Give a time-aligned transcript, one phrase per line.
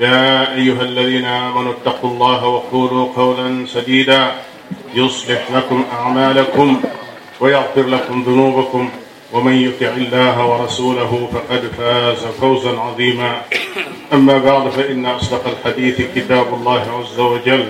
[0.00, 4.32] يا أيها الذين آمنوا اتقوا الله وقولوا قولا سديدا
[4.94, 6.80] يصلح لكم أعمالكم
[7.40, 8.90] ويغفر لكم ذنوبكم
[9.32, 13.40] ومن يطع الله ورسوله فقد فاز فوزا عظيما
[14.12, 17.64] أما بعد فإن أصدق الحديث كتاب الله عز وجل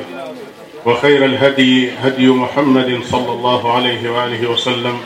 [0.87, 5.01] وخير الهدي هدي محمد صلى الله عليه وآله وسلم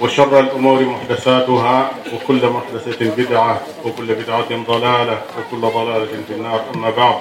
[0.00, 7.14] وشر الأمور محدثاتها وكل محدثة بدعة وكل بدعة ضلالة وكل ضلالة في النار أما بعد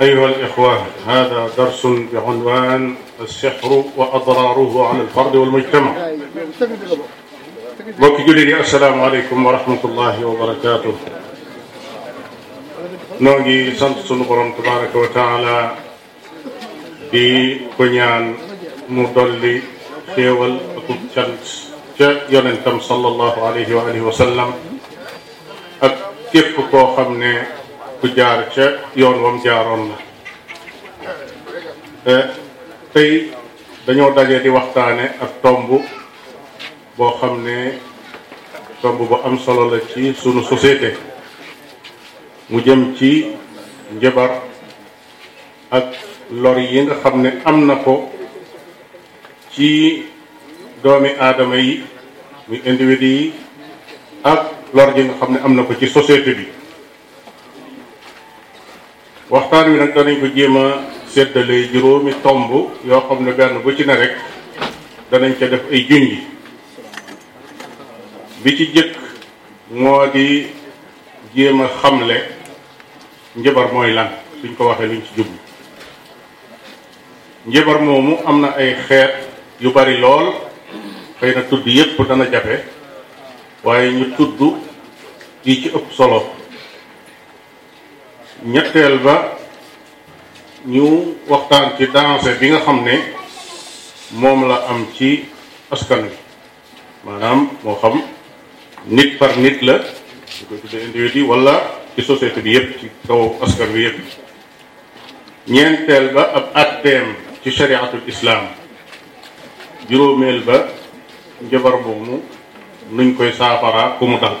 [0.00, 6.10] أيها الإخوة هذا درس بعنوان السحر وأضراره على الفرد والمجتمع
[7.98, 10.94] بوكي قولي لي السلام عليكم ورحمة الله وبركاته
[13.20, 13.96] نوغي ngi sant
[14.58, 15.70] تبارك وتعالى
[17.12, 18.34] tabaraka كنيان
[18.88, 19.62] مضلي
[20.14, 21.42] keewal akub cant
[21.98, 24.50] ca yonentam sallallahu alayhi wa alihi wa sallam
[25.82, 25.94] ak
[26.32, 27.46] képp koo xam ne
[28.00, 28.62] ku jaar ca
[28.94, 29.92] yoon wam jaaroon
[31.02, 31.08] la
[32.92, 33.32] tey
[33.86, 35.70] dañoo daje di waxtaane ak tomb
[36.96, 37.74] boo xam ne
[38.82, 40.96] tomb bu am solo la ci sunu société
[42.48, 43.32] mu jëm ci
[43.92, 44.30] njabar
[45.70, 45.84] ak
[46.30, 48.12] lor yi nga xam ne am na ko
[49.56, 50.04] ci
[50.84, 51.80] doomi aadama yi
[52.48, 53.32] muy individu yi
[54.22, 54.40] ak
[54.76, 56.44] lor ji nga xam ne am na ko ci société bi
[59.32, 60.84] waxtaan wi nag danañ ko jéem a
[61.72, 62.52] juróomi tomb
[62.84, 64.12] yoo xam ne benn bu ci na rek
[65.10, 66.18] danañ ca def ay junj
[68.44, 68.92] bi ci jëkk
[69.72, 70.46] moo di
[71.34, 72.16] jéem a xamle
[73.34, 74.08] njëbar mooy lan
[74.40, 75.38] suñ ko waxee luñ ci jublu
[77.48, 79.25] njëbar moomu am na ay xeet
[79.60, 80.34] yu bari lool
[81.20, 82.60] xëy na tudd yépp dana jafe
[83.64, 84.40] waaye ñu tudd
[85.46, 86.20] yi ci ëpp solo
[88.44, 89.32] ñetteel ba
[90.66, 90.84] ñu
[91.28, 92.94] waxtaan ci danse bi nga xam ne
[94.20, 95.24] moom la am ci
[95.70, 96.12] askan wi
[97.04, 98.02] maanaam moo xam
[98.88, 99.78] nit par nit la
[100.50, 100.60] ñu koy
[101.96, 103.98] ci société bi yépp ci kaw askan wi yépp
[105.48, 108.44] ñeenteel ba ab atteem ci chariatul islam
[109.88, 110.66] juróomeel ba
[111.46, 112.22] njabar boobu
[112.90, 114.34] nuñ koy saafara ku mu dal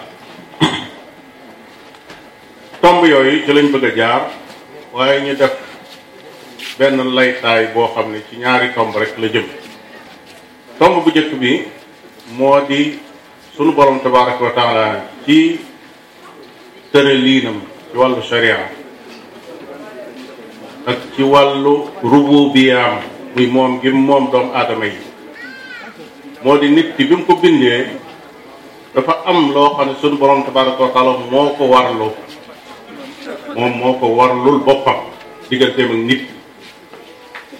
[2.82, 4.22] tomb yooyu ci lañ bëgg a jaar
[4.94, 5.54] waaye ñu def
[6.78, 9.46] benn laytaay boo xam ne ci ñaari tomb rek la jëm
[10.78, 11.62] tomb bu njëkk bi
[12.36, 12.98] moo di
[13.54, 14.84] sunu borom tabaraka wa taala
[15.26, 15.58] ci
[16.92, 17.58] tërëliinam
[17.90, 18.58] ci wàllu sharia
[20.90, 22.98] ak ci wàllu rububiyaam
[23.34, 25.05] muy moom gi moom doomu aadama yi
[26.44, 27.88] moo di nit ki bi mu ko bindee
[28.92, 32.12] dafa am loo xam ne suñu borom tabaraka wa taala moo ko warlu
[33.56, 34.98] moom moo ko warlul boppam
[35.48, 36.22] digganteem ak nit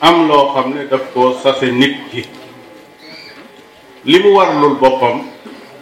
[0.01, 2.25] am loo xam ne daf koo sase nit ki
[4.05, 5.25] li mu warlul boppam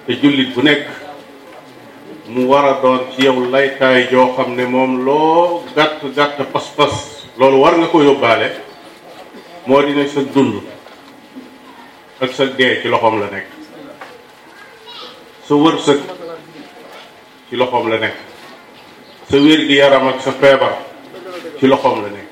[0.07, 0.87] te jullit bu nekk
[2.31, 6.95] mu war a doon ci yow laytaay joo xam ne moom loo gàtt gàtt pas-pas
[7.39, 8.51] loolu war nga ko yóbbaale
[9.67, 10.63] moo dina sa dund
[12.25, 13.47] ak sa dee ci loxom la nekk
[15.45, 16.01] sa wërsëg
[17.49, 18.17] ci loxom la nekk
[19.29, 20.73] sa wér gi yaram ak sa feebar
[21.61, 22.31] ci loxom la nekk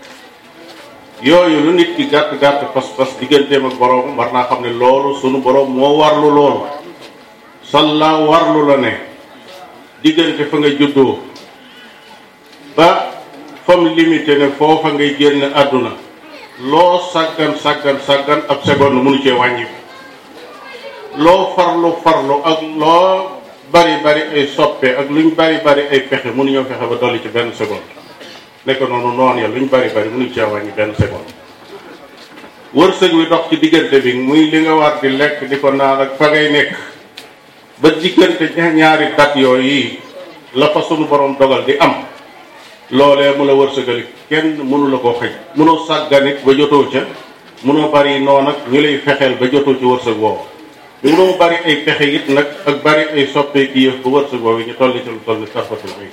[1.21, 4.73] yooyu lu nit ki gàtt gàtt pas pas digganteem ak borom war naa xam ne
[4.73, 6.63] loolu sunu borom moo warlu loolu
[7.73, 8.93] salla warlu la ne
[10.03, 11.19] diggante fa nga juddoo
[12.77, 12.89] ba
[13.69, 15.93] fam limité ne foofa ngay génn àdduna
[16.73, 19.82] loo sàggan sàggan sàggan ab seconde mënu cee wàññiku
[21.21, 23.37] loo farlu farlu ak loo
[23.73, 27.29] bari bari ay soppe ak luñ bari bari ay pexe mënuñoo fexe ba dolli ci
[27.29, 27.85] benn seconde
[28.65, 31.31] nekk noonu noonu ya luñ bari bari mënuñ cee wàññi benn seconde.
[32.75, 36.01] wërsëg wi dox ci diggante bi muy li nga war di lekk di ko naan
[36.01, 36.73] ak fa ngay nekk
[37.79, 39.99] ba diggante ñaari dat yooyu yi
[40.55, 41.95] la fa sunu borom dogal di am
[42.91, 45.31] loolee mu la wërsëgali kenn mënu la koo xëj
[45.61, 47.03] mënoo sàgganit ba jotoo ca
[47.63, 50.52] mënoo bari noon ak ñu lay fexeel ba jotoo ci wërsëg woowu
[51.11, 54.75] loo bari ay pexe it nag ak bari ay soppeeku yëf bu wërsëg woowu ñu
[54.79, 56.07] toll ci lu toll tarfatul ay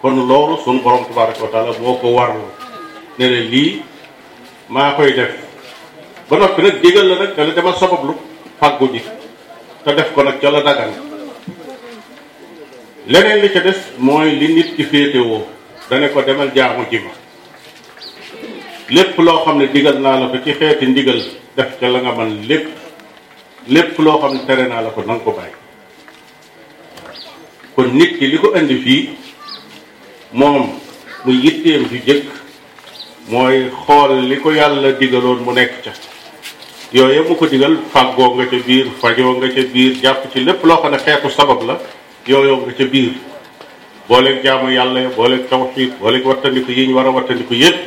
[0.00, 2.44] kon loolu sunu borom tabaraka wa moo ko warlu
[3.20, 3.82] ne la lii
[4.72, 5.36] maa koy def
[6.28, 8.16] ba noppi nag digal la nag dana dama sabablu
[9.84, 10.90] def ko nag ca dagan
[13.12, 15.44] leneen li ca des mooy li nit ki féetewoo
[16.14, 17.12] ko demal jaamu ji ma
[18.88, 21.20] lépp loo xam ne digal naa la ko ci xeeti ndigal
[21.54, 22.80] def ca la nga man lépp
[23.68, 25.54] lépp loo xam ne tere naa la ko nanga ko bàyyi
[27.74, 29.00] kon nit ki li ko indi fii
[30.32, 30.70] moom
[31.24, 32.26] mu yitteem ju jëkk
[33.28, 35.92] mooy xool li ko yàlla digaloon mu nekk ca
[36.92, 40.64] yooye mu ko digal fàggoo nga ca biir fajoo nga ca biir jàpp ci lépp
[40.64, 41.78] loo xam ne xeetu sabab la
[42.26, 43.12] yooyoo nga ca biir
[44.08, 47.78] booleeg jaamu yàlla booleeg tawxiid booleeg wattandiku yi ñu war a wattandiku yëpp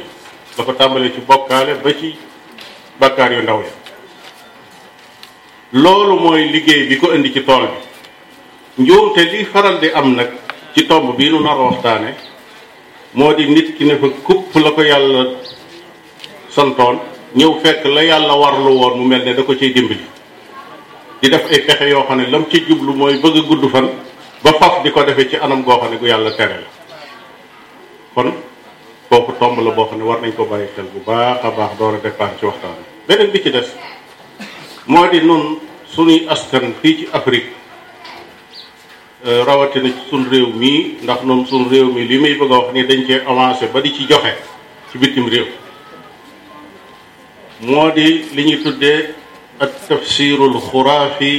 [0.57, 2.15] da ko tàmbalee ci bokkaale ba ci
[2.99, 3.82] bakkaar yu ndaw ya
[5.73, 10.29] loolu mooy liggéey bi ko indi ci tool bi njuumte li faral di am nag
[10.75, 12.13] ci tomb bii nu nar waxtaane
[13.13, 15.25] moo di nit ki ne fa kupp la ko yàlla
[16.49, 16.99] santoon
[17.35, 20.05] ñëw fekk la yàlla warlu woon mu mel ni da ko ciy dimbali
[21.21, 23.89] di def ay pexe yoo xam ne lam ci jublu mooy bëgg gudd fan
[24.43, 26.69] ba faf di ko defee ci anam goo xam ne gu yàlla tere la
[28.13, 28.31] kon
[29.09, 31.77] kooku tomb la boo xam ne war nañ ko bàyyi xel bu baax a baax
[31.79, 32.77] door a départ ci waxtaan
[33.07, 33.73] beneen bi ci des
[34.85, 37.51] moo di nun suñuy askan fii ci Afrique
[39.25, 42.55] euh, rawatina ci suñ réew mii ndax nun suñ réew mi li may bëgg a
[42.57, 44.35] wax ni dañ cee avancé ba di ci joxe
[44.91, 45.47] ci bitim réew
[47.61, 49.15] moo di li ñuy tuddee
[49.59, 51.31] ak tafsirul xuraafi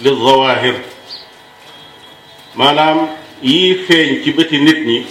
[0.00, 0.76] li zawahir
[2.54, 3.08] maanaam
[3.42, 5.06] yii feeñ ci bëti nit ñi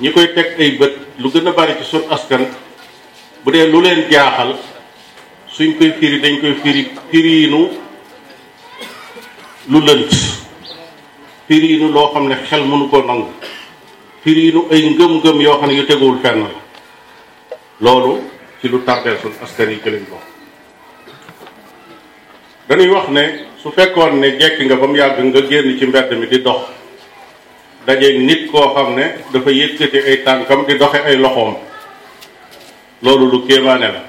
[0.00, 2.44] ñi koy teg ay bët lu gën a bari ci suñ askan
[3.42, 4.54] bu dee lu leen jaaxal
[5.56, 7.60] suñ koy firi dañ koy firi firiinu
[9.72, 10.12] lu lënt
[11.48, 13.28] firiinu loo xam ne xel mënu ko nangu
[14.22, 16.50] firiinu ay ngëm-ngëm yoo xam ne yu teguwul fenn la
[17.84, 18.12] loolu
[18.60, 20.02] ci lu tardeel suñ askan yi ci lañ
[22.68, 23.24] dañuy wax ne
[23.62, 26.62] su fekkoon ne jekk nga ba mu yàgg nga génn ci mbett mi di dox
[27.86, 31.52] daje nit koo xam ne dafa yëkkati ay tànkam di doxe ay loxoom
[33.04, 34.02] loolu lu kéemaane la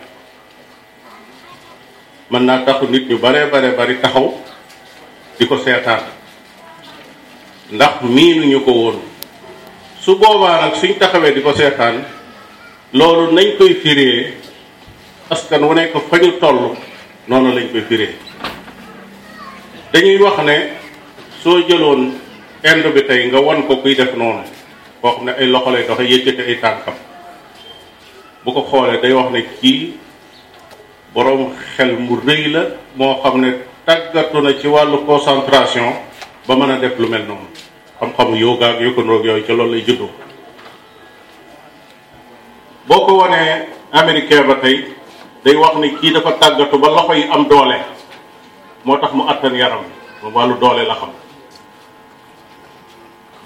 [2.31, 4.27] mën naa taxu nit ñu bare bare bari taxaw
[5.37, 6.03] di ko seetaan
[7.75, 8.97] ndax miinuñu ko woon
[10.03, 11.95] su boobaa nag suñ taxawee di ko seetaan
[12.99, 14.19] loolu nañ koy firee
[15.33, 16.61] askan wu nekk fa ñu toll
[17.29, 18.13] noonu lañ koy firee
[19.91, 20.55] dañuy wax ne
[21.43, 22.01] soo jëloon
[22.69, 24.43] ind bi tey nga wan ko kuy def noonu
[25.01, 26.95] koo xam ne ay loxo lay doxe yëccate ay tànkam
[28.43, 29.81] bu ko xoolee day wax ne kii
[31.13, 32.61] boroom xel mu rëy la
[32.95, 33.51] moo xam ne
[33.85, 35.93] tàggatu na ci wàllu concentration
[36.47, 37.47] ba mën a def lu mel noonu
[37.99, 40.09] xam-xamu yoga ak yokkandoog yooyu ca loolu lay juddoo
[42.87, 44.85] boo ko wanee américain ba tey
[45.43, 47.75] day wax ni kii dafa tàggatu ba loxo yi am doole
[48.85, 49.83] moo tax mu attan yaram
[50.33, 50.97] wàllu doole la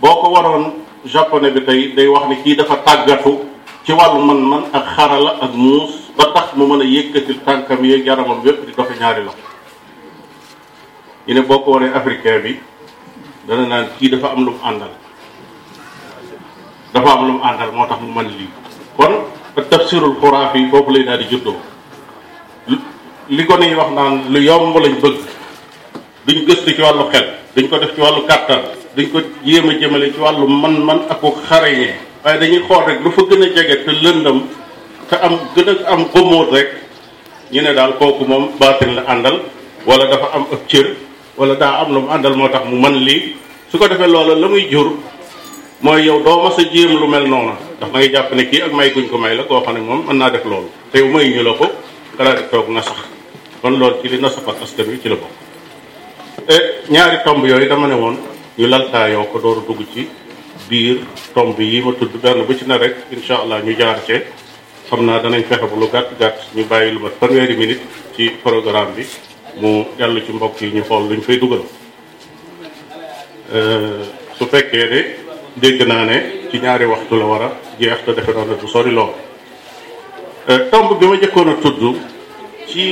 [0.02, 0.72] boo ko waroon
[1.06, 3.40] japonais bi tey day wax ni kii dafa tàggatu
[3.86, 8.06] ci wàllu man-man ak xarala ak muus ba tax mu mën a yëkkatil tànkam yeeg
[8.06, 9.46] yaramam yépp di doxe ñaari loxo
[11.28, 12.60] ñu ne boo ko wanee africain bi
[13.48, 14.92] dana naan kii dafa am lu mu àndal
[16.94, 18.50] dafa am lu mu àndal moo tax mu mën lii
[18.98, 19.14] kon
[19.70, 21.56] tafsirul xuraaf yi foofu lay daal di juddoo
[23.30, 25.18] li ko niy wax naan lu yomb lañ bëgg
[26.26, 28.62] duñ gëstu ci wàllu xel dañ ko def ci wàllu kàttan
[28.96, 31.94] dañ ko jéem a jëmale ci wàllu man-man ak ko xarañee
[32.24, 34.40] waaye dañuy xool rek lu fa gën a jege te lëndam
[35.10, 36.70] te am gëna am xamoot rek
[37.52, 39.40] ñu ne daal kooku moom batin la andal
[39.86, 40.88] wala dafa am ab cër
[41.38, 43.34] wala daa am lu mu andal moo tax mu man lii
[43.72, 44.88] su ko defee loola la muy jur
[45.82, 48.62] mooy yow doo mas a jéem lu mel noona ndax da ngay jàpp ne kii
[48.62, 50.98] ak may guñ ko may la koo xam ne moom mën naa def loolu te
[51.00, 51.66] yow may ñu la ko
[52.18, 53.00] nga def toog na sax
[53.62, 55.36] kon loolu ci li na sapat askan wi ci la bokk
[56.50, 56.56] e
[56.90, 58.18] ñaari tomb yooyu dama ne woon
[58.58, 60.10] ñu laltaayoo ko door dugg ci
[60.70, 60.98] biir
[61.34, 62.96] tomb yi ma tudd benn bu ci na rek
[63.30, 64.24] allah ñu jaar cee
[64.90, 67.84] xam naa danañ fexe bu lu gàtt gàtt ñu bàyyi lu ma fanweeri minute
[68.16, 69.04] ci programme bi
[69.62, 71.64] mu jàll ci mbokk yi ñu xool luñ fay dugal
[73.56, 74.00] euh,
[74.38, 75.00] su fekkee de
[75.62, 76.18] dégg naa ne
[76.52, 77.50] ci ñaari waxtu la war a
[77.80, 79.12] jeex te defe naa ne bu sori lool
[80.50, 81.82] euh, tomb bi ma jëkkoon tudd
[82.70, 82.86] ci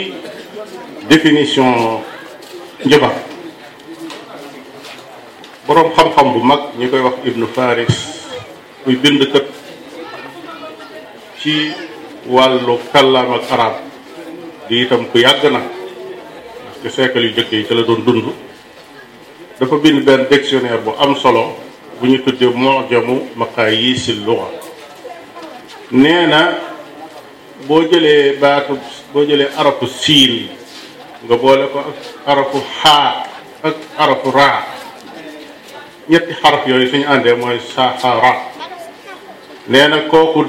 [1.12, 1.72] définition
[2.86, 3.14] njabar
[5.66, 7.96] boroom xam-xam bu mag ñi koy wax Ibnu Faris
[8.86, 9.46] muy bind kat
[11.44, 11.76] ci
[12.24, 12.64] walu
[13.04, 13.76] lama ak arab
[14.72, 15.60] di itam ku yag na
[16.80, 17.28] parce que dundu.
[17.28, 18.32] yu jëkk yi ci la doon dund
[19.60, 21.58] dafa bind ben dictionnaire bu am solo
[22.00, 24.48] bu ñu tuddee mojamu maqayisi luga lugha
[25.92, 26.58] neena
[27.68, 28.80] bo jëlee baatu
[29.12, 30.48] bo jëlee arafu siin
[31.28, 33.08] nga boole ko ak arafu xaa
[33.68, 34.52] ak arafu ra
[36.10, 38.34] ñetti xaraf yooyu suñu àndee mooy saxara
[39.68, 40.46] nee na kooku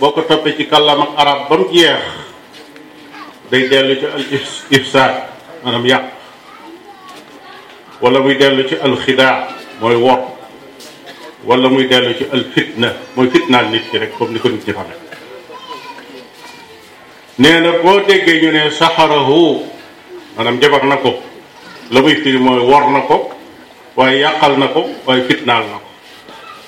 [0.00, 2.00] boo ko toppee ci kàllaam ak arab ba jeex
[3.50, 4.24] day dellu ci al
[4.78, 5.14] ifsaad
[5.62, 6.04] maanaam yàq
[8.00, 9.48] wala muy dellu ci al xidaa
[9.80, 10.20] mooy wor
[11.44, 14.66] wala muy dellu ci al fitna mooy fitnaal nit ki rek comme ni ko nit
[14.66, 14.92] ñi xame
[17.60, 19.60] na boo déggee ñu ne saxarahu
[20.36, 21.18] maanaam jabar na ko
[21.90, 23.30] la muy firi mooy wor na ko
[23.96, 25.88] waaye yàqal na ko waaye fitnaal na ko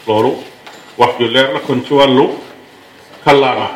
[0.07, 0.35] loolu
[0.99, 2.50] wax ju leer la kon ci wàllu
[3.25, 3.69] kallaama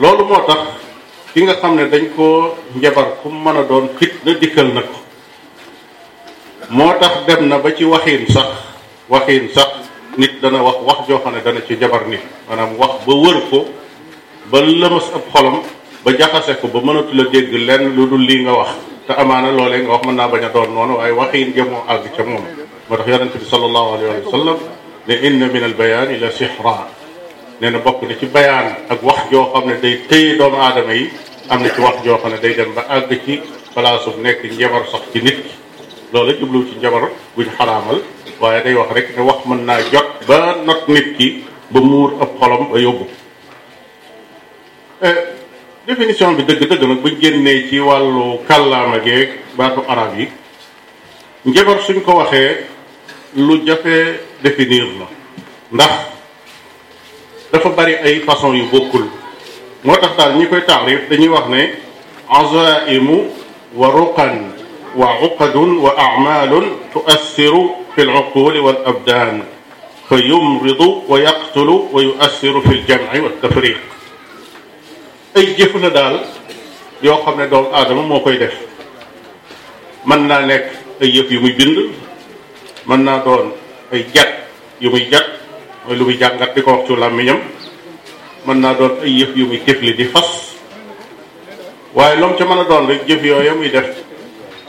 [0.00, 0.60] loolu moo tax
[1.34, 4.98] ki nga xam ne dañ koo njabar ku mën a doon fitna dikkal na ko
[6.70, 8.48] moo tax dem na ba ci waxin sax
[9.08, 9.70] waxin sax
[10.18, 13.38] nit dana wax wax joo xam ne dana ci jabar nit maanaam wax ba wër
[13.50, 13.58] ko
[14.50, 15.62] ba lëmas ab xolam
[16.04, 18.70] ba jaxase ko ba mënatu la dégg lenn lu dul lii nga wax
[19.06, 22.10] te amaana loolee nga wax mën naa bañ a doon noonu waaye waxin ja àgg
[22.16, 22.42] ca moom
[22.90, 24.56] moo tax yonente bi salallahu alayhi wa sallam
[25.08, 26.84] لان من البيان الى سحران
[27.60, 31.08] لان بوك دي بيان اك واخ جو خامن داي تي دوم ادمي
[31.52, 33.40] امنا سي واخ جو خامن داي دم با اغ سي
[33.76, 35.38] بلاص نيك نيبر صخ سي نيت
[36.14, 38.02] لولا جبلو سي نيبر بو حرامل
[38.40, 42.12] واي داي واخ ريك ني واخ من نا جوت با نوت نيت كي با مور
[42.22, 43.04] اب خولم با يوبو
[45.02, 45.12] ا
[45.86, 49.82] ديفينيسيون بي دغ دغ نك بو جيني سي والو كلام اك باتو
[54.44, 55.06] définir na
[55.68, 55.92] ndax
[57.52, 59.08] dafa bari ay façon yu bokkul
[59.84, 61.60] moo tax daal ñi koy taarif dañuy wax ne
[62.28, 63.18] azaimu
[63.74, 64.52] wa ruqan
[64.96, 68.14] wa uqadun wa amalun tuassiru fi al
[68.60, 69.42] walabdan
[70.08, 73.76] fa yumridu wa yaqtulu wa yuassiru fi al-jam'i ljamci waltafriq
[75.36, 76.16] ay jëf la daal
[77.02, 78.54] yoo xam ne doomu aadama moo koy def
[80.06, 80.64] mën naa nekk
[81.02, 81.78] ay yëf yu muy bind
[82.86, 83.52] mën naa doon
[83.92, 84.28] ay jàkk
[84.80, 85.24] yu muy jàkk
[85.86, 87.38] mooy lu muy jàngat di ko wax ci làmmiñam
[88.46, 90.56] mën naa doon ay yëf yu muy jëfli di fas
[91.94, 93.86] waaye loom ca mën a doon rek jëf yooya muy def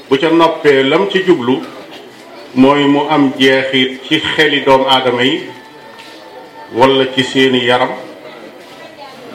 [0.10, 1.60] bu ca noppee lam ci jublu
[2.54, 5.40] mooy mu am jeexit ci xeli doomu aadama yi
[6.74, 7.92] walla ci seeni yaram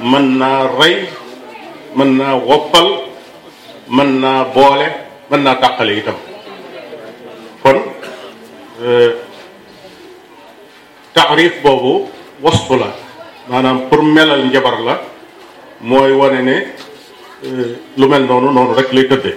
[0.00, 0.96] mën naa rey
[1.94, 2.88] mën naa woppal
[3.88, 4.88] mën naa boole
[5.30, 6.16] mën naa taqale itam
[7.62, 7.82] kon
[8.82, 9.12] euh,
[11.14, 12.10] taarif boobu
[12.42, 12.90] wasfu la
[13.48, 15.00] maanaam pour melal njabar la
[15.80, 16.54] mooy wane ne
[17.44, 19.36] eh, lu mel noonu noonu rek lay tëddee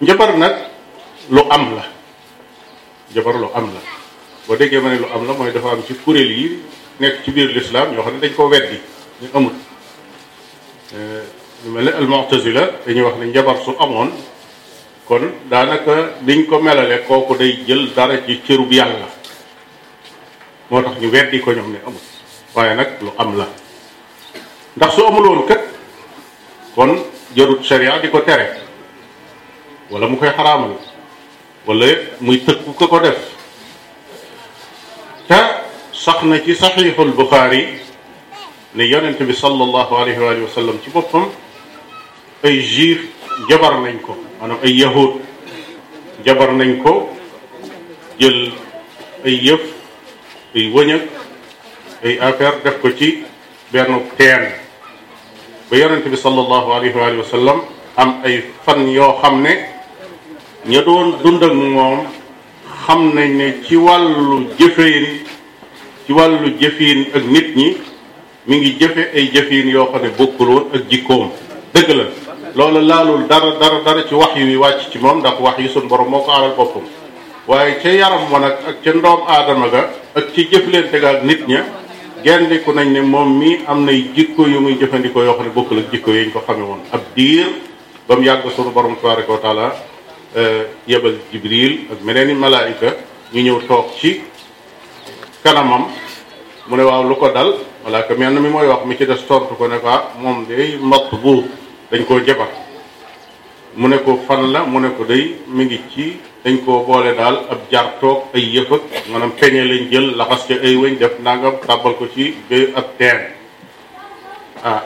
[0.00, 0.54] njabar nag
[1.34, 1.84] lu am la
[3.14, 3.80] njabar lu am la
[4.46, 6.46] boo déggee ma ne lu am la mooy dafa am ci kuréel yi
[7.00, 8.78] nekk ci biir lislaam ñoo xam ne dañ koo weddi
[9.22, 9.52] ñu amul
[10.94, 11.22] eh,
[11.64, 14.10] lu mel ne al-Mu'tazila dañuy wax ne njabar su amoon
[15.08, 19.15] kon daanaka liñ ko melale kooku day jël dara ci cërub yàlla
[20.70, 22.00] moo tax ñu weddi ko ñoom ne amul
[22.54, 23.46] waaye nag lu am la
[24.76, 25.60] ndax su amul woon kat
[26.74, 27.04] kon
[27.36, 28.50] jarut sharia di ko tere
[29.90, 30.74] wala mu koy xaraamal
[31.66, 31.86] wala
[32.20, 33.18] muy tëkku ko ko def
[35.28, 35.38] te
[35.92, 37.78] sax na ci saxiixul buxaari
[38.74, 41.28] ne yonent bi sallallahu alayhi wa sallam ci boppam
[42.42, 43.06] ay juif
[43.48, 45.20] jabar nañ ko maanaam ay yahud
[46.24, 47.08] jabar nañ ko
[48.18, 48.50] jël
[49.24, 49.75] ay yëf
[50.56, 51.02] ay wëñëg
[52.02, 53.22] ay affaire def ko ci
[53.68, 54.48] benn teen
[55.68, 57.58] ba yonente bi sallallahu alayhi wa sallam
[58.00, 59.52] am ay fan yoo xam ne
[60.64, 62.06] ña doon dund ak moom
[62.86, 65.06] xam nañ ne ci wàllu jëfeyin
[66.08, 67.76] ci wàllu jëfiin ak nit ñi
[68.48, 71.30] mi ngi jëfe ay jëfiin yoo xam ne bokkul woon ak jikkoom
[71.76, 72.06] dëgg la
[72.56, 73.52] loolu laalul dara
[73.84, 76.56] dara ci wax yu wàcc ci moom ndax wax yu suñ borom moo ko aaral
[76.56, 76.82] boppam
[77.46, 81.46] waaye ca yaram wa ak ca ndoom aadama ga ak ci jëflante ga ak nit
[81.46, 81.62] ña
[82.24, 85.78] gendiku nañ ne moom mii am nay jikko yu muy jëfandikoo yoo xam ne bokkul
[85.78, 87.46] ak jikko yi ñu ko xame woon ab diir
[88.08, 88.42] ba mu yàgg
[88.74, 89.76] borom tabaraka wa taala
[90.34, 92.96] eh, ak meneen i malaayika
[93.32, 94.20] ñu ñëw toog ci
[95.44, 95.86] kanamam
[96.66, 99.54] mu ne waaw lu ko dal malaaka menn mi mooy wax mi ci des tontu
[99.56, 101.44] ko ne fa ah, moom day matt buur
[101.92, 102.48] dañ koo jabar
[103.76, 107.10] mu ne ko fan la mu ne ko day mi ngi ci dañ koo boole
[107.18, 110.94] daal ab jar toog ay yëpp ak maanaam peñe lañ jël laxas ca ay wëñ
[111.00, 113.18] def nangam tàbbal ko ci béy ak teen
[114.68, 114.80] ah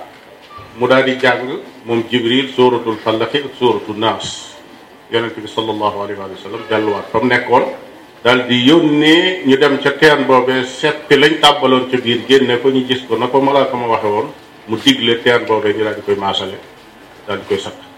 [0.79, 1.45] mu daal di jàng
[1.87, 4.29] moom jibril sóoratul fallaqi ak sóoratul naas
[5.13, 7.65] yonent bi sallallahu alayhi wa sallam delluwaat fa mu nekkoon
[8.25, 12.69] dal di yónnee ñu dem ca teen boobee seppi lañ tàbbaloon ca biir génne ko
[12.73, 14.29] ñu gis ko na ko malaaka ma woon
[14.69, 16.57] mu digle teen boobee ñu daal di koy maasale
[17.27, 17.90] daal di koy sakk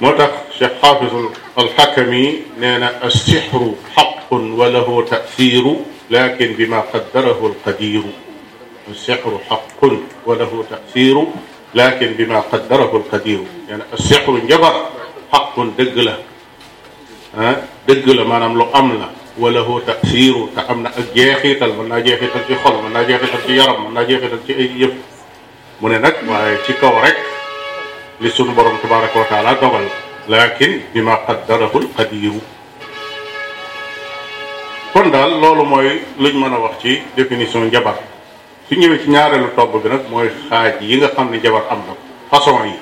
[0.00, 0.12] moo
[0.58, 1.14] شيخ حافظ
[1.58, 5.64] الحكمي نانا السحر حق وله تأثير
[6.10, 8.02] لكن بما قدره القدير
[8.90, 9.84] السحر حق
[10.26, 11.24] وله تأثير
[11.74, 14.74] لكن بما قدره القدير يعني السحر جبر
[15.32, 16.18] حق دقلة
[17.36, 22.74] ها دقلة ما نملو أملة وله تأثير تأمنا أجيخي تل من أجيخي تل في خل
[22.84, 24.92] من أجيخي تل في يرم من أجيخي تل في أي يف
[25.80, 27.16] من نك ما يتكورك
[28.22, 29.82] li sunu borom tabaraka wa taala dogal
[30.30, 32.38] laakin bi ma qaddarahul qadiru
[34.94, 37.98] kon daal loolu mooy luñ mën a wax ci définition jabar
[38.68, 41.80] su ñëwee ci ñaareelu togg bi nag mooy xaaj yi nga xam ne jabar am
[41.88, 41.94] na
[42.30, 42.76] façon yi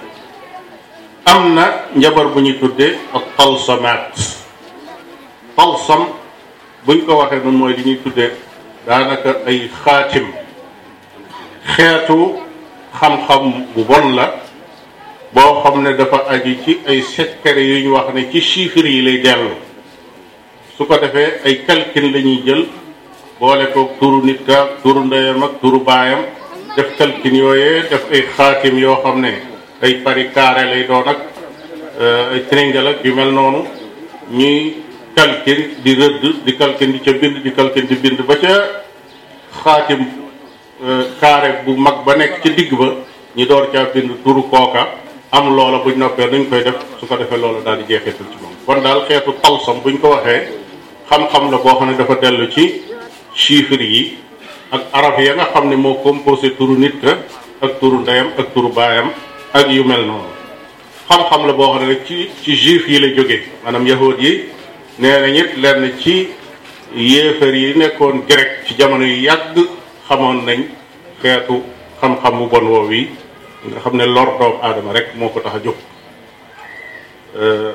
[1.33, 1.65] am na
[1.97, 4.13] njabar bu ñuy tuddee ak talsamaat
[5.57, 6.03] talsam
[6.87, 8.33] buñ ko waxee noonu mooy li ñuy
[8.87, 10.27] daanaka ay xaatim
[11.75, 12.19] xeetu
[13.01, 13.43] xam-xam
[13.75, 14.50] bu bon la
[15.33, 19.19] bo xamne dafa aji ci ay secret yu ñu wax ne ci chiffre yi lay
[19.21, 19.55] dellu
[20.77, 22.67] su ko defé ay calcul lañuy ñuy jël
[23.39, 26.23] boole ko turu nit ka turu ndeyam ak turu bayam
[26.77, 29.33] def calcul yoyé def ay khatim yo xamne
[29.83, 31.19] ay pari carré lay do nak
[32.01, 33.65] euh ay triangle ak yu mel nonu
[34.33, 34.83] ñuy
[35.15, 38.83] calcul di redd di calcul di ci bind di calcul di bind ba ca
[39.63, 40.05] khatim
[41.21, 42.95] carré bu mag ba nek ci digg ba
[43.37, 45.00] ñi door caa bind turu koka
[45.33, 48.37] am bu buñ noppee nuñ koy def su ko defee loola daal di jeexital ci
[48.43, 50.41] moom kon daal xeetu talsam buñ ko waxee
[51.09, 52.83] xam-xam la boo xam ne dafa dellu ci
[53.35, 54.19] chiffre yi
[54.71, 57.13] ak araf ya nga xam ne moo composé turu nit ka
[57.63, 59.13] ak turu ndeyam ak turu baayam
[59.53, 60.33] ak yu mel noonu
[61.09, 64.33] xam-xam la boo xam ne rek ci ci juif yi la jógee maanaam yahood yi
[64.99, 66.29] nee nañ it lenn ci
[66.97, 69.55] yéefar yi nekkoon grec ci jamono yu yàgg
[70.09, 70.61] xamoon nañ
[71.23, 71.63] xeetu
[72.01, 73.07] xam-xam bu bon woow yi
[73.65, 75.77] nga xam ne lor doomu aadama rek moo ko tax a jóg
[77.37, 77.73] euh,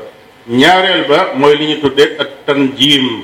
[0.49, 3.21] ñaareel ba mooy li ñu tuddee ak tanjiim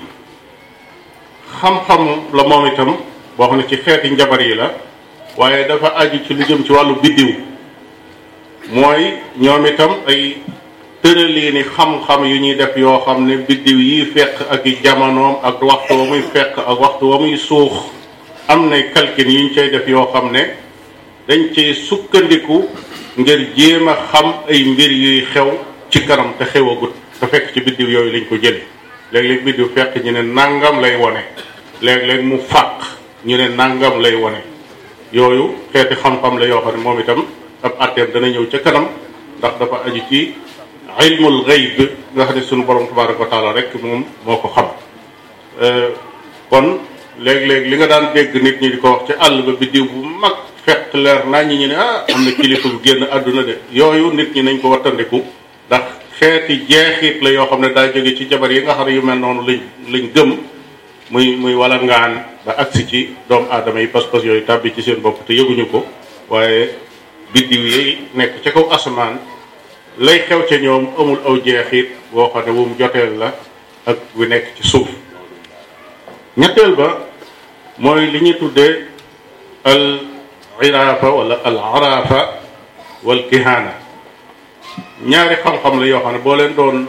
[1.60, 2.02] xam-xam
[2.34, 2.98] la moom itam
[3.38, 4.72] boo xam ne ci xeeti njabar yi la
[5.38, 7.30] waaye dafa aju ci lu jëm ci wàllu biddiw
[8.70, 10.36] mooy ñoom itam ay
[11.02, 15.58] tëraliini xam-xam yu ñuy def yoo xam ne biddiw yi fekk ak i jamonoom ak
[15.62, 17.74] waxtu wa muy fekk ak waxtu wa muy suux
[18.48, 20.46] am na calcul yu ñu cay def yoo xam ne
[21.32, 22.68] dañ cay sukkandiku
[23.16, 25.48] ngir jéem a xam ay mbir yuy xew
[25.90, 28.60] ci kanam te xewagut te fekk ci biddiw yooyu lañ ko jële
[29.12, 31.22] léeg-léeg biddiw fekk ñu ne nangam lay wone
[31.86, 32.72] léeg-léeg mu fàq
[33.24, 34.42] ñu ne nangam lay wone
[35.14, 37.22] yooyu xeeti xam-xam la yoo xam moom itam
[37.62, 38.86] ab àtteem dana ñëw ca kanam
[39.40, 40.34] ndax dafa aju ci
[41.08, 41.78] ilmul gayb
[42.16, 42.64] nga xam ne sunu
[43.56, 44.68] rek moom moo ko xam
[45.64, 45.90] euh,
[46.50, 46.68] kon
[47.24, 50.00] léeg-léeg li nga daan dégg nit ñi di ko wax ci àll ba biddiw bu
[50.04, 54.12] mag fekk leer naa ñi ne ah am na kilifa bu génn àdduna de yooyu
[54.14, 55.20] nit ñi nañ ko wattandiku
[55.68, 55.84] ndax
[56.20, 59.02] xeeti jeexit la yoo xam ne daa jóge ci jabar yi nga xam ne yu
[59.02, 59.60] mel noonu lañ
[59.92, 60.32] lañ gëm
[61.12, 62.14] muy muy wala ngaan
[62.46, 65.86] ba agsi ci doomu adama yi pas-pas yooyu tàbbi ci seen bopp te yëguñu ko
[66.30, 66.62] waaye
[67.34, 67.82] biddiw yi
[68.14, 69.16] nekk ca kaw asamaan
[70.06, 73.30] lay xew ca ñoom amul aw jeexit boo xam ne mu joteel la
[73.90, 74.88] ak bu nekk ci suuf
[76.38, 76.88] ñetteel ba
[77.78, 78.74] mooy li ñuy tuddee
[79.64, 80.11] al
[80.62, 82.20] iraafa wala al araafa
[83.04, 83.74] wal kihaana
[85.04, 86.86] ñaari xam-xam la yoo xam ne boo leen doon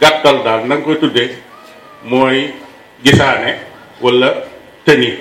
[0.00, 1.32] gàttal daal na nga koy tuddee
[2.04, 2.52] mooy
[3.04, 3.54] gisaane
[4.02, 4.28] wala
[4.84, 5.12] tëni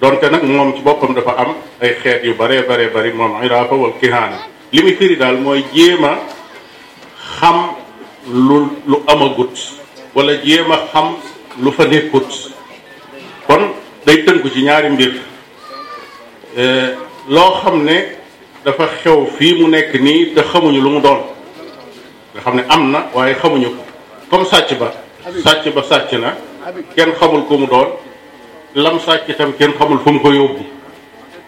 [0.00, 1.50] donte nag moom ci boppam dafa am
[1.82, 6.18] ay xeet yu bare bare bari moom iraafa wal kihaana li daal mooy jéema
[7.40, 7.74] xam
[8.30, 9.54] lu lu amagut
[10.14, 11.16] wala jéem a xam
[11.62, 12.30] lu fa nekkut
[13.46, 13.72] kon
[14.06, 15.35] day tënku ci ñaari mbir
[16.56, 16.88] Euh,
[17.28, 18.06] loo xam ne
[18.64, 21.20] dafa xew fii mu nekk nii te xamuñu lu mu doon
[22.34, 23.82] nga xam ne am na waaye xamuñu ko
[24.30, 24.88] comme sàcc ba
[25.44, 26.34] sàcc ba sàcc na
[26.96, 27.88] kenn xamul ko mu doon
[28.74, 30.60] lam sàcc tam kenn xamul fu mu ko yóbbu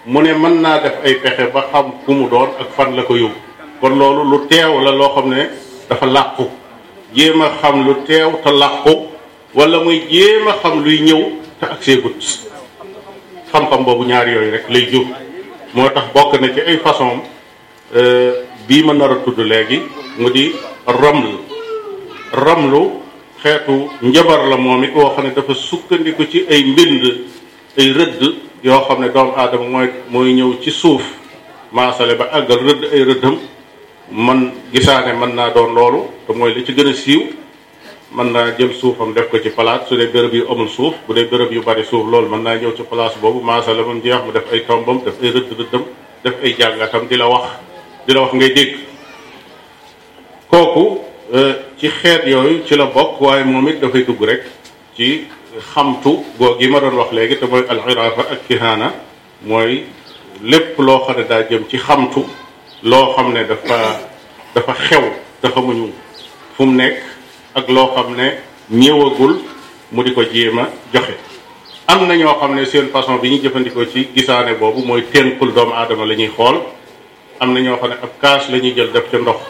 [0.07, 3.03] mu ne mën naa def ay pexe ba xam ku mu doon ak fan la
[3.03, 3.41] ko yóbbu
[3.81, 5.41] kon loolu lu teew la loo xam ne
[5.89, 6.45] dafa làqu
[7.15, 8.95] jéem a xam lu teew te làqu
[9.55, 11.23] wala muy jéem a xam luy ñëw
[11.61, 12.45] te ak seegut
[13.53, 15.05] xam-xam boobu ñaar yooyu rek lay jur
[15.75, 17.21] moo tax bokk na ci ay façon
[17.97, 19.83] euh, bii ma nar a tudd léegi
[20.19, 20.53] mu di
[20.87, 21.33] ramlu
[22.33, 22.83] ramlu
[23.43, 27.05] xeetu njabar la moom it woo xam ne dafa sukkandiku ci ay mbind
[27.79, 28.21] ay rëdd
[28.65, 31.03] yoo xam ne doomu aadama mooy mooy ñëw ci suuf
[31.73, 33.37] maasale ba àggal rëdd ay rëddam
[34.13, 37.21] man gisaane mën naa doon loolu te mooy li ci gën a siiw
[38.11, 41.13] mën naa jëm suufam def ko ci palaat su dee bërëb yu amul suuf bu
[41.15, 44.01] dee bërëb yu bari suuf lool mën naa ñëw ci place boobu maasa la moom
[44.03, 45.85] jeex mu def ay tombam def ay rëdd rëddam
[46.25, 47.49] def ay jàngatam di la wax
[48.07, 48.77] di la wax ngay dégg
[50.51, 51.01] kooku
[51.35, 54.43] euh, ci xeet yooyu ci la bokk waaye moom it dafay dugg rek
[54.97, 55.27] ci
[55.75, 58.93] xamtu googu yi ma doon wax léegi te mooy al iraafa ak kihaana
[59.45, 59.85] mooy
[60.43, 62.25] lépp loo xam ne daa jëm ci xamtu
[62.83, 64.01] loo xam ne dafa
[64.55, 65.91] dafa xew te xamuñu
[66.55, 67.17] fu mu nekk
[67.59, 68.39] ak loo xam ne
[68.71, 69.35] ñëwagul
[69.93, 71.15] mu di ko jéem a joxe
[71.87, 75.53] am na ñoo xam ne seen façon bi ñu jëfandikoo ci gisaane boobu mooy tenkul
[75.53, 76.61] doomu aadama la ñuy xool
[77.41, 79.41] am na ñoo xam ne ab kaas la ñuy jël def ca ndox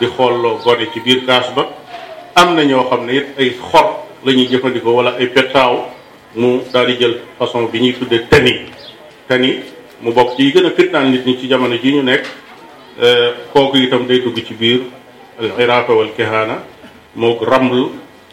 [0.00, 1.66] di xool loo gone ci biir kaas ba
[2.34, 3.88] am na ñoo xam ne it ay xor
[4.24, 5.74] la jëfandikoo wala ay pettaaw
[6.36, 8.54] mu daal di jël façon bi ñuy tuddee tani
[9.28, 9.60] tani
[10.00, 12.24] mu bokk ci yi gën a fitnaan nit ñi ci jamono ji ñu nekk
[13.02, 14.80] eh, kooku itam day dugg ci biir
[15.40, 16.10] al iraafa wal
[17.14, 17.88] mook raml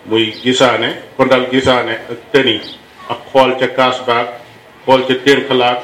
[0.05, 2.61] muy gisaane kondal gisaane ak tëni
[3.09, 4.01] ak xool ca kaas
[4.85, 5.79] xool ca ténqlaak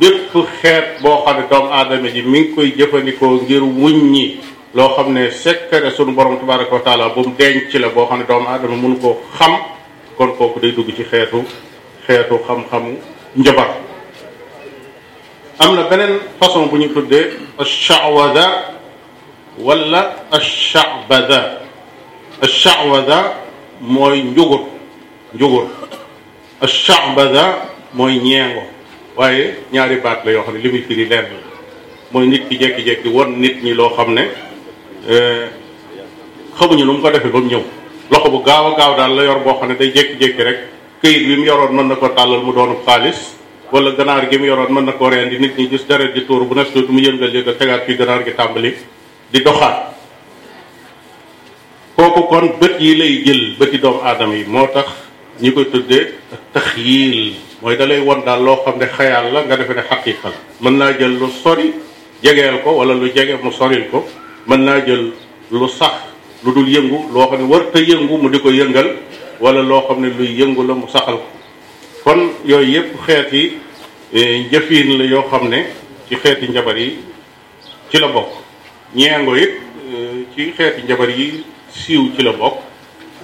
[0.00, 4.40] bépp xeet boo xam ne doomu aadama ji mi ngi koy jëfandikoo ngir wuññi
[4.74, 8.18] loo xam ne sekkare sunu borom tabaraka wa taala bu mu denc la boo xam
[8.18, 9.52] ne doomu aadama mënu koo xam
[10.16, 11.44] kon kooku day dugg ci xeetu
[12.06, 12.96] xeetu xam-xamu
[13.36, 13.68] njabar
[15.58, 18.76] am na beneen façon bu ñu tuddee ashawada
[19.58, 21.61] wala ashabada
[22.46, 23.34] ashawada
[23.80, 24.60] mooy njugur
[25.34, 25.66] njugur
[26.60, 28.62] ashawada mooy ñeengo
[29.16, 31.38] waaye ñaari baat la yoo xam ne li muy firi leer la
[32.12, 34.24] mooy nit ki jekki-jekki won nit ñi loo xam ne
[36.58, 37.62] xamuñu nu mu ko defee ba mu ñëw
[38.10, 40.58] loxo bu gaaw a gaaw daal la yor boo xam ne day jékki-jékki rek
[41.00, 43.36] këyit bi mu yoroon mën na koo tàllal mu doonub xaalis
[43.70, 46.42] wala ganaar gi mu yoroon mën na koo reen nit ñi gis deret ji tuur
[46.44, 48.74] bu nekk mu yëngal a tegaat fii ganaar gi tàmbali
[49.32, 49.91] di doxaat
[51.96, 54.86] kooku kon bët yi lay jël bëti doomu aadama yi moo tax
[55.40, 56.12] ñi ko tuddee
[56.52, 60.34] taxyil mooy dalay won daal loo xam ne xayaal la nga defe ne xaqiqa la
[60.60, 61.72] mën naa jël lu sori
[62.22, 64.06] jegeel ko wala lu jege mu soril ko
[64.46, 65.12] mën naa jël
[65.50, 65.92] lu sax
[66.44, 68.88] lu dul yëngu loo xam ne warta yëngu mu di ko yëngal
[69.40, 71.28] wala loo xam ne luy yëngu la mu saxal ko
[72.04, 73.42] kon yooyu yëpp xeeti
[74.12, 75.66] e, njëfiin la yoo xam ne
[76.08, 76.96] ci xeeti njabar yi
[77.90, 78.32] ci la bokk
[78.94, 79.52] ñeengo it
[79.92, 82.56] e, ci xeeti njabar yi siiw ci la bokk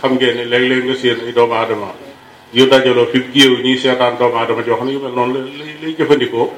[0.00, 1.92] xam ngeen ne léeg-léeg nga séen ay doomu aadama
[2.52, 5.76] yu dajaloo fi géew ñuy seetaan doomu aadama joo xam ne yu mel noonu lay
[5.82, 6.50] lay jëfandikoo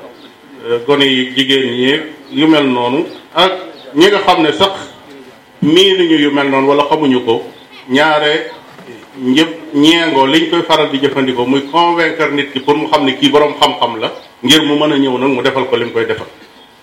[0.67, 2.01] euh, gone yi jigéen ñi
[2.41, 3.53] yu mel noonu ak
[3.95, 4.73] ñi nga xam ne sax
[5.63, 7.43] miinuñu yu mel noonu wala xamuñu ko
[7.89, 8.51] ñaare
[9.23, 13.17] ñëpp ñeengoo liñ koy faral di jëfandikoo muy convaincre nit ki pour mu xam ne
[13.19, 16.07] kii borom xam-xam la ngir mu mën a ñëw nag mu defal ko lim koy
[16.07, 16.27] defal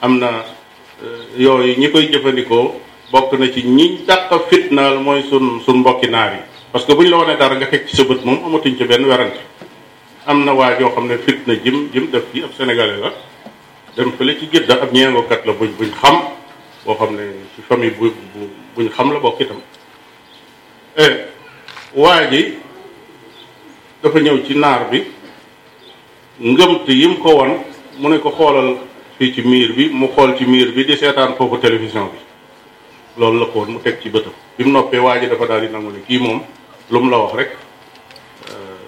[0.01, 0.43] am na
[1.03, 2.75] euh, yooyu ñi koy jëfandikoo
[3.11, 6.39] bokk na ci ñi dàq fitnaal mooy sun sun mbokki naar yi
[6.71, 8.83] parce que bu ñu la wanee dara nga teg ci sa bët moom amatuñ ci
[8.85, 9.39] benn werante
[10.25, 13.13] am na waa joo xam ne fitna jim jim def fii ab sénégalais la
[13.95, 16.15] dem fële ci gidda ab ñeengokat la buñ buñ xam
[16.85, 17.23] boo xam ne
[17.55, 18.11] ci famille bu
[18.75, 19.61] buñ xam la bokk itam
[20.97, 21.07] e,
[21.95, 22.53] waa ji
[24.03, 25.03] dafa ñëw ci naar bi
[26.39, 27.63] ngëmt yim ko won
[27.97, 28.77] mu ne ko xoolal
[29.17, 32.17] fii ci miir bi mu xool ci miir bi di seetaan foofu télévision bi
[33.17, 35.61] loolu la ko woon mu teg ci bëtam bi mu noppee waa ji dafa daal
[35.65, 36.39] di nangu ne kii moom
[36.89, 37.51] lu mu la wax rek
[38.53, 38.81] euh,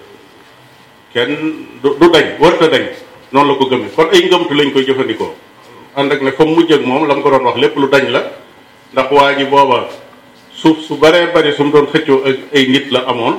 [1.12, 1.34] kenn
[1.82, 2.84] du dañ warta dañ
[3.32, 5.34] noonu la ko gëmee kon ay ngëmtu lañ koy jëfandikoo
[5.96, 8.08] ànd ak ne fa mujj ak moom la mu ko doon wax lépp lu dañ
[8.10, 8.22] la
[8.94, 9.88] ndax waa ji booba
[10.54, 13.38] suuf su baree bari su mu doon xëccoo ak ay nit la amoon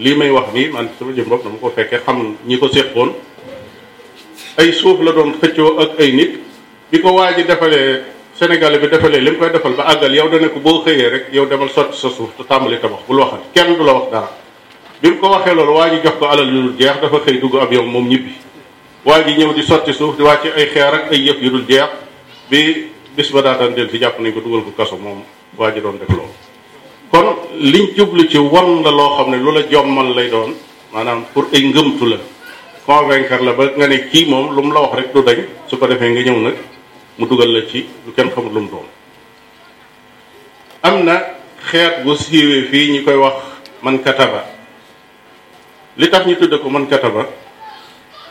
[0.00, 3.12] lii may wax nii man sama jëm bopp dama ko fekkee xam ñi ko séqoon
[4.56, 6.32] ay suuf la doon xëccoo ak ay nit
[6.90, 10.48] bi ko waa ji defalee sénégalais bi defalee lim koy defal ba agal yow dana
[10.48, 13.76] ko bo xëyee rek yow demal sotti sa suuf ta tàmbali tabax bul waxal kenn
[13.78, 14.30] du la wax dara
[15.02, 17.82] bim ko waxee lol waji jox ko alal yu jeex dafa xey dugg ab yow
[17.84, 18.32] mom ñibi
[19.06, 21.88] waji ñew di sotti suuf di wacce ay xeer ak ay yef yu dul jeex
[22.50, 25.22] bi bis ba daataan del si japp nañ ko duggal ko kasso mom
[25.56, 26.30] waji doon def lol
[27.12, 29.38] kon liñ jublu ci won la lo xam ne
[29.70, 30.54] jommal lay doon
[30.92, 32.16] manam pour ay ngëmtu la
[32.84, 35.86] convaincre la ba nga ne ki mom lum la wax rek du dañ su ko
[35.86, 36.73] defé nga ñew nak
[37.20, 38.86] mu dugal la ci lu kenn xamul lu mu doon
[40.82, 41.22] am na
[41.70, 43.36] xeet bu siiwee fii ñi koy wax
[43.82, 44.42] man kataba
[45.98, 47.26] li tax ñi tudde ko man ba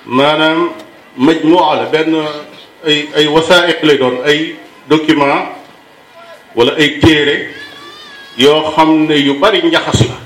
[0.06, 0.72] maanaam
[1.16, 2.12] majmua la benn
[2.86, 4.56] ay ay wasaaiq lay doon ay
[4.90, 5.50] document
[6.56, 7.48] wala ay téere
[8.36, 10.18] yoo xam ne yu bari njaxas la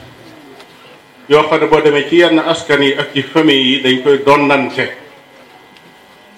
[1.30, 4.18] yoo xam ne boo demee ci yenn askan yi ak ci famille yi dañ koy
[4.26, 5.06] donnante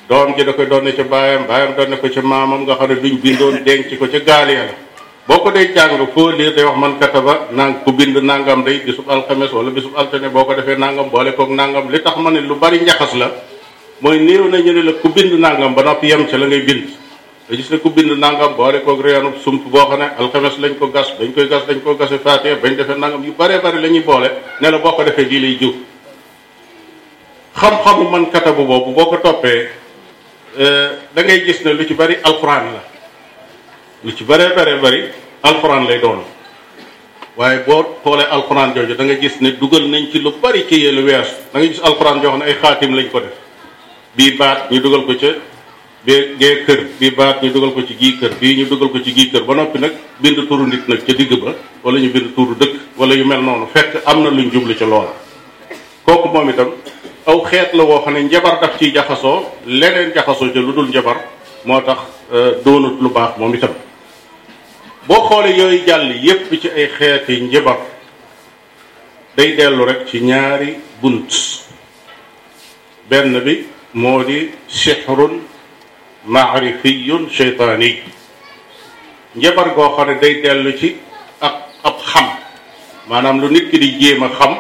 [0.09, 2.75] doom ji da koy doon ne ca baayam baayam doon ne ko ca maamam nga
[2.77, 4.63] xam ne duñ bindoon denc ko ca gaal ya
[5.27, 8.79] boo ko dee jàng foo lii day wax man kataba nang ku bind nangam day
[8.85, 12.29] bisub alxames wala bisub altine boo ko defee nangam boole koog nangam li tax ma
[12.31, 13.27] ne lu bari njaxas la
[14.01, 16.61] mooy néew na ñu ne la ku bind nangam ba noppi yem ca la ngay
[16.67, 16.87] bind
[17.47, 20.73] te gis ne ku bind nangam boole koog réyanub sump boo xam ne alxames lañ
[20.79, 23.77] ko gas dañ koy gas dañ ko gase faatee bañ defee nangam yu baree bari
[23.81, 24.29] la ñuy boole
[24.61, 25.71] ne la boo ko defee lii lay jiw
[27.59, 28.25] xam-xamu man
[28.57, 29.69] boobu boo ko toppee
[30.57, 32.83] Euh, da ngay gis ne lu ci bari alxuraan la
[34.01, 35.03] lu ci bëree bare bari
[35.41, 36.23] alxuraan lay doon
[37.35, 40.79] waaye boo xoolee alxuraan jooju da nga gis ne dugal nañ ci lu bari kii
[40.79, 43.33] yéelu weesu da nga gis alxuraan joo xam ne ay xaatim lañ ko def
[44.15, 45.37] bii baat ñu dugal ko ca
[46.01, 48.99] bee gee kër bii baat ñu dugal ko ci gii kër bii ñu dugal ko
[49.03, 52.09] ci gii kër ba noppi nag bind turu nit nag ca digg ba wala ñu
[52.09, 55.13] bind turu dëkk wala yu mel noonu fekk am na luñ jublu ca loola
[56.05, 56.73] kooku moom itam
[57.29, 60.89] aw xeet la woo xam ne njabar daf ciy jaxasoo leneen jaxasoo ca lu dul
[60.89, 61.17] njabar
[61.65, 61.97] moo tax
[62.33, 63.73] euh, doonut lu baax moom itam
[65.07, 67.77] boo xoolee yooyu jàll yépp ci ay xeeti njabar
[69.37, 71.29] day dellu rek ci ñaari bunt
[73.09, 75.39] benn bi moo di sixrun
[76.25, 77.99] maarifiyun sheytaani
[79.35, 80.95] njabar goo xam ne day dellu ci
[81.83, 82.27] ab xam
[83.07, 84.53] maanaam lu nit ki di jéem a xam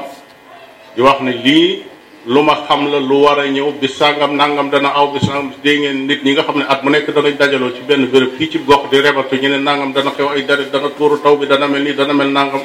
[0.95, 1.88] di wax ne lii
[2.29, 5.49] lu ma xam la lu war a ñëw bis sangam nangam dana aw bis sangam
[5.65, 8.37] dégg ngeen nit ñi nga xam ne at mu nekk danañ dajaloo ci benn bërëb
[8.37, 11.35] fii ci gox di rebatu ñu ne nàngam dana xew ay dara dana tuuru taw
[11.37, 12.61] bi dana mel nii dana mel nangam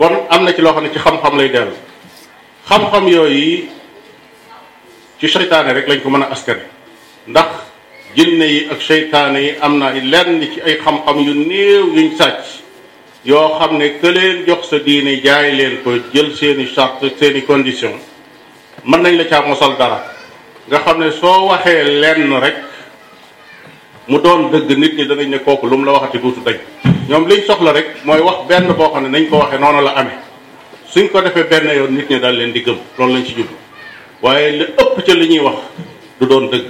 [0.00, 1.74] kon am na ci loo xam ne ci xam-xam lay dellu
[2.68, 3.68] xam-xam yooyu
[5.20, 6.64] ci seytaane rek lañ ko mën a askane
[7.28, 7.48] ndax
[8.16, 12.64] jinne yi ak seytaane yi am na lenn ci ay xam-xam yu néew yuñ sàcc
[13.24, 17.42] yoo xam ne que leen jox sa diine jaay leen ko jël seeni charte seeni
[17.42, 17.92] condition
[18.84, 20.04] mën nañ la caa mosal dara
[20.68, 22.54] nga xam ne soo waxee lenn rek
[24.08, 26.56] mu doon dëgg nit ñi danañ ne kooku lu mu la waxati duutu dañ
[27.08, 29.90] ñoom liñ soxla rek mooy wax benn boo xam ne nañ ko waxee noonu la
[29.92, 30.18] amee
[30.86, 33.56] suñ ko defee benn yoon nit ñi daal leen di gëm loolu lañ ci jublu
[34.22, 35.56] waaye li ëpp ca li ñuy wax
[36.20, 36.64] du doon dëgg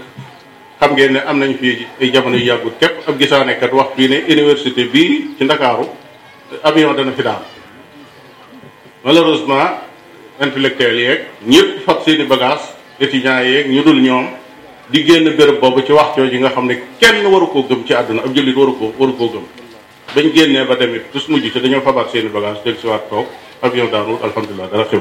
[0.81, 4.17] xam ngeen am nañ fii ay jamono yu yàggut képp ab gisaanekat wax fii ne
[4.33, 5.89] université bii Ndakaaru
[6.65, 7.43] avion dana fi daal
[9.05, 9.65] malheureusement
[10.41, 12.69] intellectuels yeeg ñëpp fab seeni bagages
[13.01, 14.27] étudiants yeeg ñu dul ñoom
[14.91, 17.85] di génn béréb boobu ci wax coow ji nga xam ne kenn waru koo gëm
[17.87, 19.45] ci àdduna ab jullit waru koo waru koo gëm
[20.15, 23.27] bañ génnee ba demit tous mujj te dañoo fabaat seeni bagages del siwaat toog
[23.63, 25.01] avion daanul alhamdulilah dara xew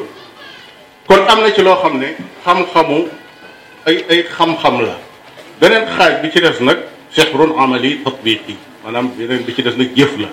[1.07, 2.65] kon am na ci loo xam ne xam
[3.85, 4.97] ay ay xam la
[5.61, 6.77] beneen xaaj bi ci des nag
[7.15, 10.27] cheikh ron amali tatbiqi maanaam beneen bi ci des nag jëf la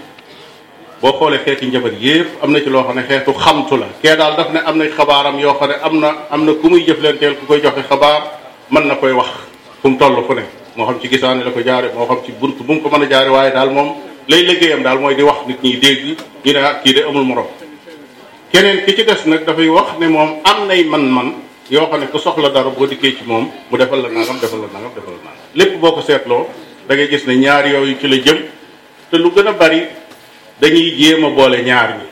[1.05, 4.17] boo xoolee xeeti njabar yépp am na ci loo xam ne xeetu xamtu la kee
[4.17, 6.81] daal daf ne am na xabaaram yoo xam ne am na am na ku muy
[6.87, 8.23] jëflanteel ku koy joxe xabaar
[8.73, 9.29] mën na koy wax
[9.83, 10.45] fu mu toll fu ne
[10.77, 13.03] moo xam ci gisaane la ko jaare moo xam ci bunt bu mu ko mën
[13.03, 13.89] a jaare waaye daal moom
[14.29, 16.05] lay liggéeyam daal mooy di wax nit ñi dégg
[16.45, 17.47] ñu ne kii de amul morom
[18.51, 21.35] keneen ki ci des nag dafay wax ne moom am nay man-man
[21.71, 24.61] yoo xam ne ku soxla dara boo dikkee ci moom mu defal la nangam defal
[24.65, 26.49] la nangam defal la nangam lépp boo ko seetloo
[26.89, 28.39] da ngay gis ne ñaar yooyu ci la jëm
[29.11, 29.83] te lu gën a bari
[30.65, 32.05] dañuy jéem a boole ñaar ñi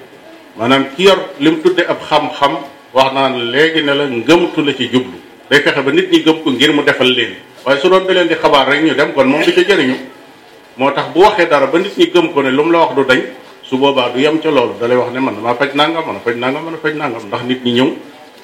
[0.59, 2.53] maanaam ki yor li mu tuddee ab xam-xam
[2.93, 5.17] wax naan léegi ne la ngëmtu la ci jublu
[5.49, 7.33] day fexe ba nit ñi gëm ko ngir mu defal leen
[7.65, 9.97] waaye su doon da di xabaar rek ñu dem kon moom di ca jëriñu
[10.77, 13.05] moo tax bu waxee dara ba ñi gëm ko ne lu mu la wax du
[13.05, 13.23] dey
[13.63, 16.17] su boobaa du yem ca loolu da lay wax ne man maa faj nangam man
[16.17, 17.89] a faj nangam a faj nangam ndax nit ñi ñëw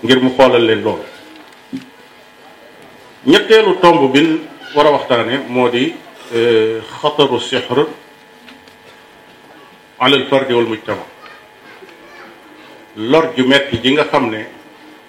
[0.05, 1.05] ngir mu xoolal leen loolu
[3.27, 4.23] ñetteelu tong bi
[4.75, 5.93] war a waxtaane moo di
[6.33, 7.85] euh, xataru sixr
[10.05, 11.05] alal fardi wal mujtama
[12.99, 14.47] lor ju metti ji nga xam ne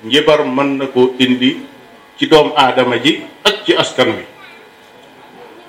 [0.03, 1.59] njibar mën na ko indi
[2.17, 4.23] ci doomu aadama ji ak ci askan wi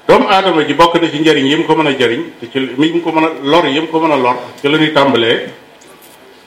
[0.08, 3.00] doomu adama ji bokk na ci njariñ yi mu ko mën a jariñ te ci
[3.04, 5.48] ko mën a lor yi mu ko mën a lor ci la ñuy tàmbalee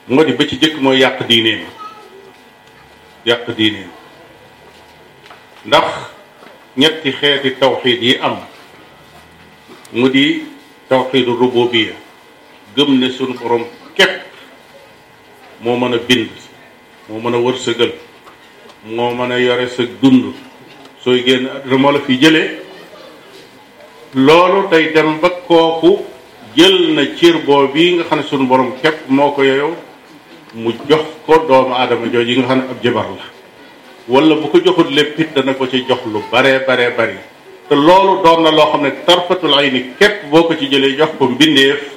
[0.07, 1.61] moo di ba ci jëkk mooy yàq diineem
[3.25, 3.89] yàq diineem
[5.65, 5.85] ndax
[6.77, 8.37] ñetti xeeti tawxiid yi am
[9.93, 10.45] mu di
[10.87, 12.01] tawxiidu rububiya
[12.75, 13.63] gëm ne sunu borom
[13.95, 14.21] képp
[15.61, 16.29] moo mën a bind
[17.07, 17.91] moo mën a wërsëgal
[18.95, 20.33] moo mën a yore sa dund
[21.03, 22.49] sooy génn àdduna moo la fi jëlee
[24.15, 25.99] loolu tey dem ba kooku
[26.57, 29.75] jël na cir boo bii nga xam ne sunu borom képp moo ko yoyow
[30.55, 33.23] mu jox ko doomu aadama jooju yi nga xam ne ab jabar la
[34.07, 37.17] wala bu ko joxut lépp it dana ko ci jox lu bare bare bari
[37.69, 40.97] te loolu doon na loo xam ne tarfatul ay ni képp boo ko ci jëlee
[40.97, 41.91] jox ko mbindeef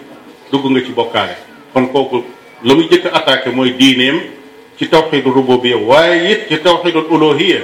[0.50, 1.34] dugg nga ci bokkaale
[1.72, 2.22] kon kooku
[2.62, 4.20] la muy jëkk attaqué mooy diineem
[4.78, 7.60] ci tawxidu rububia waaye it ci tawxidul ulohia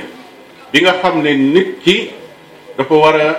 [0.72, 2.10] bi nga xam ne nit ki
[2.78, 3.30] dafa war a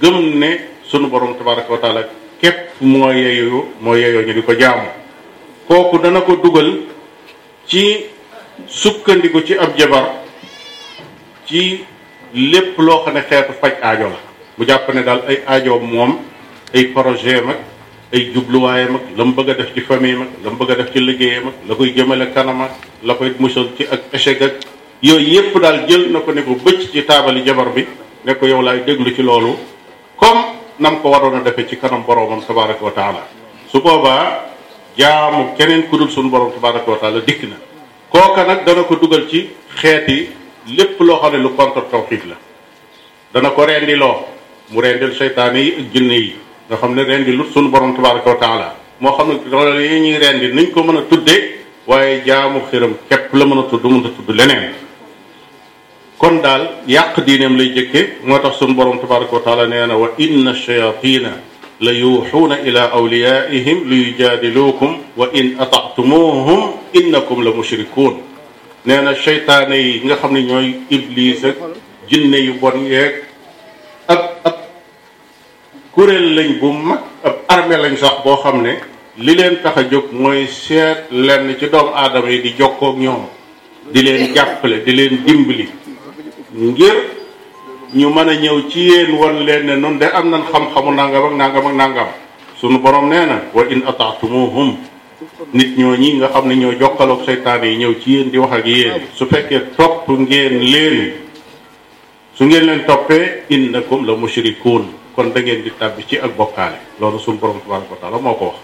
[0.00, 0.50] gëm ne
[0.88, 2.02] sunu borom tabaraka wa taala
[2.40, 4.88] képp moo yeeyu moo yeeyoo ñu di ko jaamu
[5.68, 6.72] kooku dana ko dugal
[7.66, 8.06] ci
[8.66, 10.10] sukkandiku ci ab jabar
[11.46, 11.84] ci
[12.32, 14.20] lépp loo xam ne xeetu faj aajo la
[14.56, 16.18] mu jàpp ne daal ay aajo moom
[16.74, 17.56] ay projet mag
[18.14, 20.74] ay jubluwaayam ak la mu bëgg a def ci famille mag la mu bëgg a
[20.76, 24.38] def ci liggéeyam ak la koy jëmale kanam ak la koy musal ci ak échec
[24.42, 24.54] ak
[25.02, 27.82] yooyu yépp daal jël na ko ne bëcc ci taabali jabar bi
[28.24, 29.58] nekk yow laay déglu ci loolu
[30.16, 30.44] comme
[30.78, 33.26] nam ko waroon a defee ci kanam boromam tabaraka wa taala
[33.70, 34.42] su boobaa
[34.96, 37.58] jaamu keneen ku dul suñu borom tabaraka wa taala dikk na
[38.08, 39.50] kooka nag dana ko dugal ci
[39.82, 40.30] xeeti
[40.78, 42.36] lépp loo xam ne lu contre tawxiid la
[43.34, 44.26] dana ko rendiloo
[44.70, 46.36] mu rendil seytaane yi ak yi
[46.68, 48.68] nga xam ne rendi lut sunu borom tabaraka wa taala
[49.00, 51.54] moo xam ne loolu yi ñuy rendi niñ ko mën a tuddee
[51.86, 54.64] waaye jaamu xiram képp la mën a tudd mën a tudd leneen
[56.18, 59.94] kon daal yàq diineem lay jëkke moo tax sunu borom tabaraka wa taala nee na
[59.96, 61.30] wa inna shayatina
[61.80, 66.60] la yuuxuuna ila awliyaihim li yujaadiluukum wa in ataatumuuhum
[66.98, 68.14] innakum la mushrikuun
[68.86, 71.56] nee na cheytaane yi nga xam ne ñooy iblis ak
[72.10, 73.22] jinne yu bon yeeg
[74.08, 74.55] ak ak
[75.96, 78.72] kuréel lañ bu mag ab armée lañ sax boo xam ne
[79.16, 82.96] li leen tax a jóg mooy seet lenn ci doomu aadama yi di jokkook ak
[83.00, 83.22] ñoom
[83.90, 85.70] di leen jàppale di leen dimbali
[86.54, 86.96] ngir
[87.96, 91.24] ñu mën a ñëw ci yéen won leen ne nun de am nañ xam-xamu nangam
[91.24, 92.08] ak nangam ak nangam
[92.60, 94.76] sunu borom nee na wa in ataatumuhum
[95.54, 98.52] nit ñoo ñi nga xam ne ñoo jokkaloog seytaane yi ñëw ci yéen di wax
[98.52, 101.10] ak yéen su fekkee topp ngeen leen
[102.36, 104.84] su ngeen leen toppee indi innakum la mushrikuun
[105.16, 108.34] kon da ngeen di tabbi ci ak bokkaale loolu suñu borom tabaraka wa taala moo
[108.36, 108.56] ko wax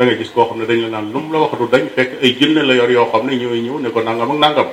[0.00, 2.36] da nga gis koo xam ne dañ la naan lum la waxatu dañ fekk ay
[2.40, 4.68] jinne la yor yoo xam ne ñëwee ñëw ne ko nangam ak nangam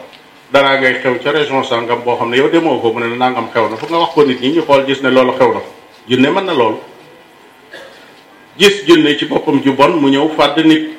[0.54, 3.50] dara ngay xew ca région sangam boo xam ne yow demoo ko mu ne nangam
[3.52, 5.60] xew na fu nga wax ko nit ñi ñu xool gis ne loolu xew na
[6.08, 6.78] jinne mën na loolu
[8.58, 10.92] gis jinne ci boppam ju bon mu ñëw fàdd nit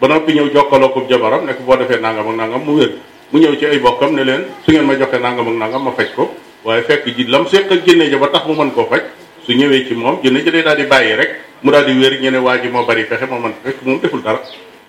[0.00, 2.94] ba noppi ñëw jokkaloo ko jabaram ne ko boo defee nangam ak nangam mu wér
[3.32, 5.90] mu ñëw ci ay bokkam ne leen su ngeen ma joxe nangam ak nangam ma
[5.90, 6.30] faj ko
[6.64, 9.02] waaye fekk ji lam séq jinne ja ba tax mu mën koo faj
[9.44, 11.30] su ñëwee ci moom jinne ji daal di bàyyi rek
[11.62, 14.00] mu daal di wér ñu ne waa ji moo bari pexe moo man fekk moom
[14.00, 14.40] deful dara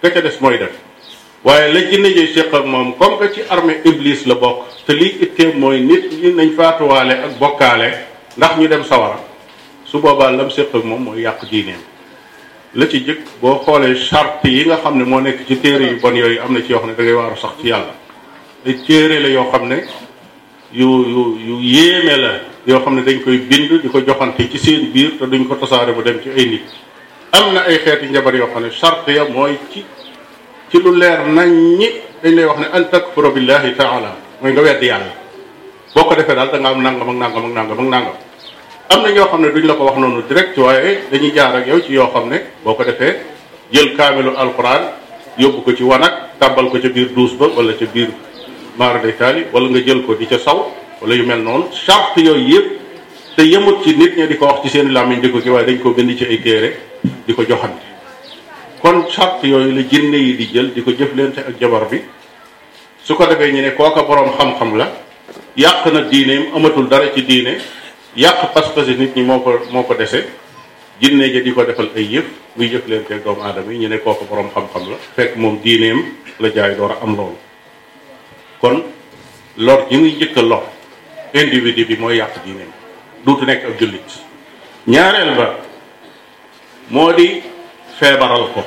[0.02, 0.74] ka ca des mooy def
[1.44, 5.54] waaye la jinne ji séq moom comme ci armée iblis la bokk te lii ittee
[5.56, 7.90] mooy nit ñi nañ faatuwaale ak bokkaale
[8.38, 9.20] ndax ñu dem sawara
[9.86, 11.82] su boobaa lam séq moom mooy yàq diineem
[12.76, 16.00] la ci jëkk boo xoolee shart yi nga xam ne moo nekk ci téere yu
[16.00, 17.94] bon yooyu am na ci yoo xam ne da ngay waaru sax ci yàlla
[18.66, 19.84] ay téere la yoo xam ne
[20.74, 24.92] yu yu yu la yoo xam ne dañ koy bind di ko joxante ci seen
[24.94, 26.64] biir te duñ ko tasaare bu dem ci ay nit
[27.32, 29.84] am na ay xeeti njabar yoo xam ne sart ya mooy ci
[30.70, 31.90] ci lu leer nañ ñi
[32.24, 35.12] dañ lay wax ne an takfura billahi taala mooy nga weddi yàlla
[35.94, 38.14] boo ko defee daal da nga am nangam ak nangam ak nangam ak nangam
[38.90, 41.68] am na ñoo xam ne duñ la ko wax noonu direct waaye dañuy jaar ak
[41.68, 43.14] yow ci yoo xam ne boo ko defee
[43.74, 44.88] jël kaamilu alquran
[45.38, 48.10] yóbbu ko ci wanag tàbbal ko ca biir duus ba wala ca biir
[48.78, 50.64] maara day taali wala nga jël ko di ca saw
[51.04, 52.68] wala yu mel noonu charte yooyu yëpp
[53.36, 55.78] te yemut ci nit ñi di ko wax ci seen làmmiñ di ko ki dañ
[55.84, 56.70] ko bind ci ay téere
[57.28, 57.84] di ko joxante
[58.82, 62.00] kon charte yooyu la jinne yi di jël di ko jëflante ak jabar bi
[63.04, 64.88] su ko defee ñu ne kooka boroom xam-xam la
[65.58, 67.54] yàq na diineem amatul dara ci diine
[68.16, 70.20] yàq pas-pasi nit ñi moo ko moo ko dese
[71.02, 73.98] jinne ja di ko defal ay yëf muy jëflante ak doomu aadama yi ñu ne
[73.98, 76.00] kooka boroom xam-xam la fekk moom diineem
[76.40, 77.38] la jaay door a am loolu
[78.62, 78.84] kon
[79.58, 80.16] lor ji muy
[81.34, 82.66] individu bi moy yàq diine
[83.26, 84.08] duutu nek ak julit
[84.88, 85.58] ñaarel ba
[86.90, 87.42] modi
[88.00, 88.18] di
[88.54, 88.62] ko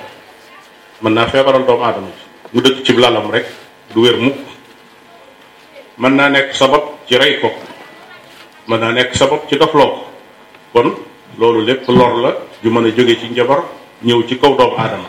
[1.01, 2.07] man na febaral doomu adam
[2.53, 3.47] mu dëkk ci lalam rek
[3.95, 4.33] du wér mu
[5.99, 7.51] man na nek sabab ci ray ko
[8.67, 10.05] man na nek sabab ci doflo
[10.73, 10.95] kon
[11.39, 13.63] lolu lepp lor la ju mën a ci njabar
[14.03, 15.05] ñew ci kaw doom adam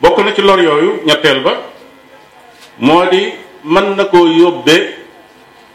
[0.00, 1.52] bokku na ci lor yoyu ñettel ba
[2.76, 3.32] modi
[3.64, 5.07] man nako yobbe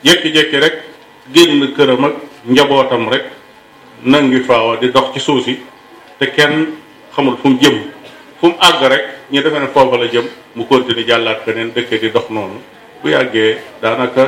[0.04, 0.84] jékki-jékki rek
[1.32, 3.32] génn këram ak njabootam rekk rek
[4.02, 5.64] nangi faawa di dox ci suuf si
[6.18, 6.68] te kenn
[7.14, 7.78] xamul fu jëm
[8.40, 12.12] fu àgg rek ñu defee ne foofa la jëm mu continue jàllaat beneen dëkk di
[12.12, 12.60] dox noonu
[13.02, 14.24] bu yàggee daanaka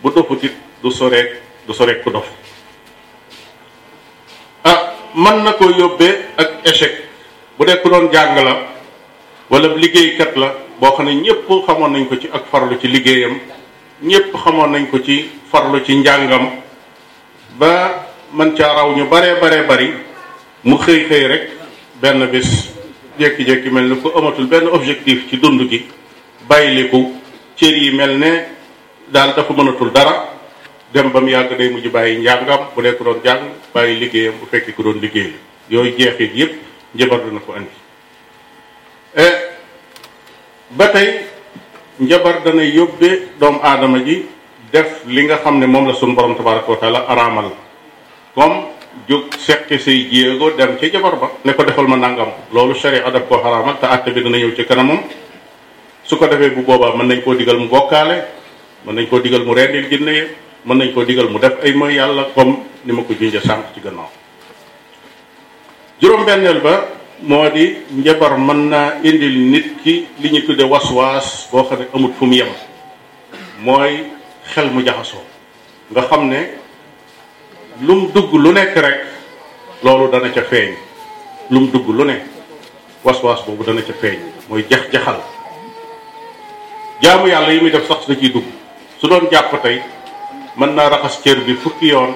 [0.00, 1.30] bu dofutit du soreek
[1.66, 2.28] du soreek ku dof
[4.62, 4.80] ah
[5.14, 6.92] mën na ko yóbbee ak échec
[7.56, 8.58] bu dee ku doon jàng la walla
[9.50, 10.48] wala liggéeykat la
[10.80, 13.36] boo xam ne ñëpp xamoon nañ ko ci ak farlu ci liggéeyam
[14.02, 16.50] ñépp xamoon nañ ko ci farlu ci njàngam
[17.58, 19.92] ba man caa raw ñu baree baree bari
[20.64, 21.50] mu xëy xëy rek
[22.00, 22.72] benn bés
[23.18, 25.86] jékki-jékki mel ni ku amatul benn objectif ci dund gi
[26.48, 27.14] bàyyiliku
[27.56, 28.44] cër yi mel ne
[29.08, 30.26] daal dafa mënatul dara
[30.92, 33.42] dem ba mu yàgg day mujj bàyyi njàngam bu nekk doon jàng
[33.72, 35.32] bàyyi liggéeyam bu fekkee ku doon liggéey
[35.70, 36.52] yooyu jeexit yëpp
[36.94, 37.74] njëbar dina ko andi
[39.14, 39.34] eh,
[40.70, 41.20] ba tey
[42.00, 44.26] njabar dana yóbbe doomu aadama ji
[44.72, 47.50] def li nga xam ne moom la suñu borom tabaraka wa taala araamal
[48.34, 48.62] comme
[49.08, 53.08] jóg seqi say jéego dem ci jabar ba ne ko defal ma nangam loolu sharia
[53.10, 55.02] daf koo xaraamal te àtte bi dana ñëw ci kanamam
[56.02, 58.24] su ko defee bu boobaa mën nañ koo digal mu bokkaale
[58.86, 60.24] mën nañ koo digal mu rendil jinne yi
[60.66, 63.70] mën nañ koo digal mu def ay mooy yàlla comme ni ma ko junja sànq
[63.74, 64.10] ci gannaaw
[66.00, 66.88] juróom-benneel ba
[67.24, 67.64] moo di
[68.04, 72.26] njabar mën naa indil nit ki li ñu tudde waswaas boo xam ne amut fu
[72.26, 72.50] mu yem
[73.64, 73.92] mooy
[74.52, 75.24] xel mu jaxasoo
[75.92, 76.40] nga xam ne
[77.80, 78.96] lum dugg lu nekk rek
[79.82, 80.70] loolu dana ca feeñ
[81.50, 82.16] lum dugg lu ne
[83.02, 84.18] waswaas boobu dana ca feeñ
[84.48, 85.18] mooy jax-jaxal
[87.02, 88.46] jaamu yàlla yi muy def sax da ciy dugg
[89.00, 89.80] su doon jàpp tey
[90.56, 92.12] mën naa raxas cër bi fukki yoon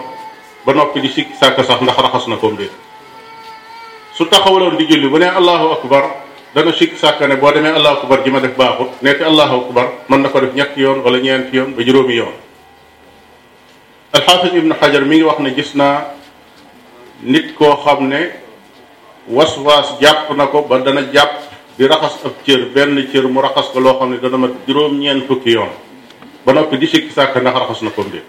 [0.67, 2.88] ba noppi di sikki sàkk sax ndax raxas na koom déet
[4.19, 6.05] su taxawaloon di julli bu nee allahu akbar
[6.51, 9.87] dana sikk sàkka ne boo demee allahu akbar ji ma def baaxut nekk allahu akbar
[10.11, 12.35] mën na ko def ñetti yoon wala ñeenti yoon ba juróomi yoon
[14.13, 16.11] alxaafis ibnu xajar mi ngi wax ne gis naa
[17.23, 18.21] nit koo xam ne
[19.31, 21.35] waswaas jàpp na ko ba dana jàpp
[21.79, 25.27] di raxas ab cër benn cër mu raxas ko loo xam ne dana mat juróom-ñeent
[25.31, 25.71] fukki yoon
[26.45, 28.25] ba noppi di sikk sàkka ndax raxas na ko mbir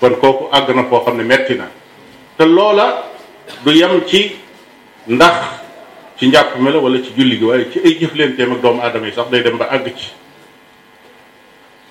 [0.00, 1.70] kon kooku àgg na foo xam ne metti na
[2.36, 3.06] te loola
[3.64, 4.34] du yam ci
[5.06, 5.38] ndax
[6.18, 9.06] ci njàpp mi la wala ci julli gi waaye ci ay jëflenteem ak doomu aadama
[9.06, 10.10] yi sax day dem ba àgg ci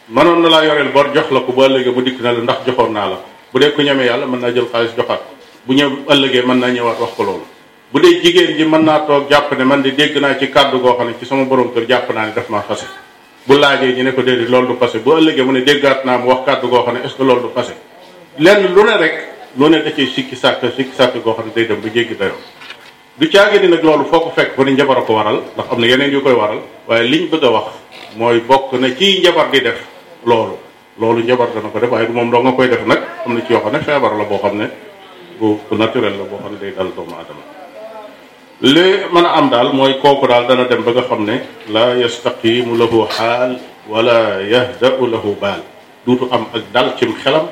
[0.09, 2.57] mënoon na laa yoreel bor jox la ko bu ëllëgee mu dikk na la ndax
[2.65, 3.19] joxoon naa la
[3.51, 5.21] bu dee ku ñemee yàlla mën naa jël xaalis joxaat
[5.65, 7.45] bu ñëw ëllëgee mën naa ñëwaat wax ko loolu
[7.91, 10.79] bu dee jigéen ji mën naa toog jàpp ne man di dégg naa ci kàddu
[10.79, 12.85] goo xam ne ci sama borom kër jàpp naa ne daf maa fase
[13.45, 16.17] bu laajee ñu ne ko déedéet loolu du passé bu ëllëgee mu ne déggaat naa
[16.17, 17.73] mu wax kàddu goo xam ne est ce que loolu du passé
[18.37, 19.25] lenn lu ne rek
[19.55, 22.37] lu ne sikki sàkk sikki sàkk goo xam ne day dem ba jéggi dayoo
[23.19, 25.65] du caagi ni nag loolu foo ko fekk ba ni njabar a ko waral ndax
[25.71, 27.65] am na yeneen yu koy waral waaye liñ bëgg a wax
[28.15, 29.79] mooy bokk na ci njabar di def
[30.25, 30.57] loolu
[30.99, 33.53] loolu njabar dana ko def waaye moom doo nga koy def nag am na ci
[33.53, 34.69] yoo xam feebar la boo xam ne
[35.39, 37.43] bu bu naturel la boo xam ne day dal doomu aadama
[38.59, 41.95] li mën a am daal mooy kooku daal dana dem ba nga xam ne la
[41.95, 45.61] yastaqimu lahu xaal wala yahdau lahu baal
[46.05, 47.47] duutu am ak dal cim xelam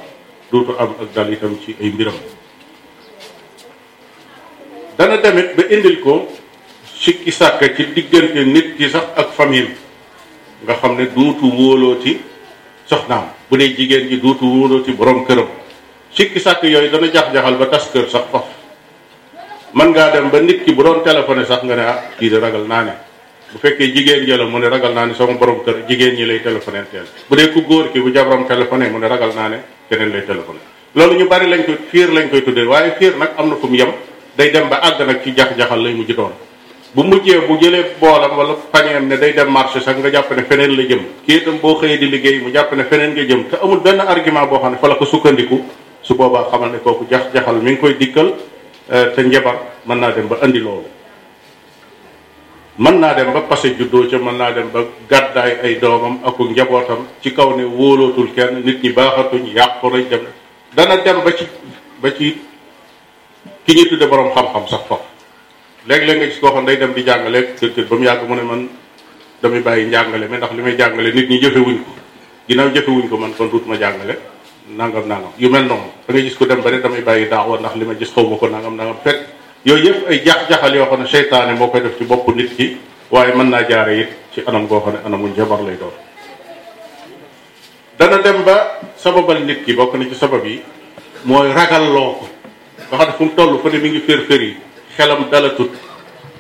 [0.52, 2.14] dootu am ak dal itam ci ay mbiram
[4.98, 6.28] dana demit ba indil ko
[6.96, 9.76] sikki sàkka ci diggante nit ki sax ak famille
[10.64, 12.20] nga xam ne duutu sax
[12.88, 15.48] soxnaam bu dee jigéen ji duutu ci borom këram
[16.16, 18.48] sikki sàkk yooyu dana jax-jaxal ba tas kër sax faf
[19.76, 22.38] man ngaa dem ba nit ki bu doon téléphoné sax nga ne ah kii de
[22.40, 22.94] ragal naa ne
[23.52, 26.26] bu fekkee jigéen ji la mu ne ragal naa ne sama borom kër jigéen ñi
[26.26, 29.50] lay téléphoné teel bu dee ku góor ki bu jabaram téléphoné mu ne ragal naa
[29.52, 29.60] ne
[29.90, 30.60] keneen lay téléphoné
[30.96, 33.68] loolu ñu bari lañ koy fiir lañ koy tuddee waaye fiir nag am na fu
[33.68, 33.92] mu yem
[34.38, 36.32] day dem ba àgg nag ci jax-jaxal lay mujj doon
[36.94, 40.44] bu mujjee bu jëlee boolam wala pañeem ne day dem marché sax nga jàpp ne
[40.44, 43.48] feneen la jëm kii itam boo xëyee di liggéey mu jàpp ne feneen nga jëm
[43.50, 45.58] te amul benn argument boo xam ne fa la ko sukkandiku
[46.02, 48.34] su boobaa xamal ne kooku jax-jaxal mu ngi koy dikkal
[48.94, 50.96] eh, te njabar mën naa dem ba andi loolu
[52.78, 56.38] mën naa dem ba passé juddoo ca mën naa dem ba gàddaay ay doomam ak
[56.40, 60.22] njabootam ci kaw ne wóolootul kenn nit ñi baaxatuñ yàqu nañ dem
[60.76, 61.48] dana dem ba ci
[62.02, 62.38] ba ci
[63.66, 65.06] ki ñuy tudde borom xam-xam sax foofu
[65.88, 68.36] léeg-léeg nga gis koo xam day dem di jàngale kër kër ba mu yàgg mu
[68.36, 68.70] ne man
[69.42, 71.92] damay bàyyi njàngale mais ndax li may jàngale nit ñi jëfewuñ ko
[72.48, 74.14] ginnaaw jëfewuñ ko man kon duutuma jàngale
[74.70, 77.58] nangam nangam yu mel noonu da nga gis ko dem ba ne damay bàyyi daawa
[77.60, 79.34] ndax li ma gis xaw ma ko nangam nangam fekk
[79.68, 82.78] yooyu yëpp ay jax-jaxal yoo xam ne seytaane moo koy def ci bopp nit ki
[83.12, 85.92] waaye mën naa jaare it ci anam goo xam ne anamu njabar lay doon
[88.00, 90.62] dana dem ba sababal nit ki bokk na ci sabab yi
[91.26, 92.26] mooy ragalloo ko
[92.96, 94.56] nga xam ne fu mu toll fu ne mi ngi fér fér yi
[94.96, 95.72] xelam dalatut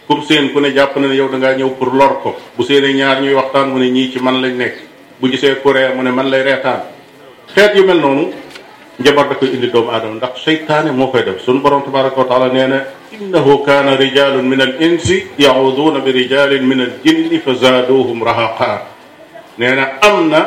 [0.07, 2.63] kum seen ku ne jàpp na ne yow da ngaa ñëw pour lor ko bu
[2.63, 4.75] seenee ñaar ñuy waxtaan mu ne ñii ci man lañ nekk
[5.19, 6.81] bu gisee kuree mu ne man lay reetaan
[7.53, 8.31] xeet yu mel noonu
[9.05, 12.79] جبر دكو اندي دوم ادم داك شيطان مو فاي ديف سون بروم تبارك وتعالى نينا
[13.21, 15.07] انه كان رجال من الانس
[15.45, 18.73] يعوذون برجال من الجن فزادوهم رهقا
[19.59, 20.41] نينا امنا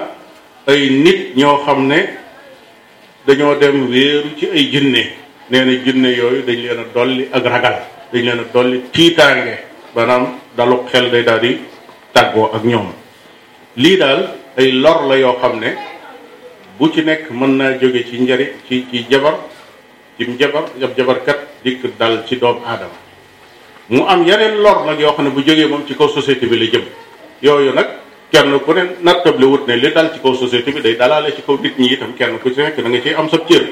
[0.68, 2.01] اي نيت ньо خامني
[3.26, 5.05] دانيو ديم ويرو سي اي جيني
[5.53, 7.76] نينا جيني يوي دنج لينا دولي اك راغال
[8.12, 9.57] دنج لينا دولي تيتانغي
[9.96, 10.22] بانام
[10.59, 11.53] دالو خيل داي دادي
[12.14, 12.88] تاغو اك نيوم
[13.82, 14.20] لي دال
[14.61, 15.70] اي لور لا يو خامني
[16.80, 19.34] bu ci nekk mën naa jóge ci njari ci ci jabar
[20.16, 22.96] ci jabar ab jabarkat dikk dal ci doomu aadama
[23.88, 26.56] mu am yeneen lor nag yoo xam ne bu jógee moom ci kaw société bi
[26.58, 26.84] la jëm
[27.42, 27.86] yooyu nag
[28.32, 31.42] kenn ku ne nattable wut ne li dal ci kaw société bi day dalaale ci
[31.46, 32.72] kaw nit ñi itam kenn ku ci nga
[33.04, 33.64] ciy am sab cër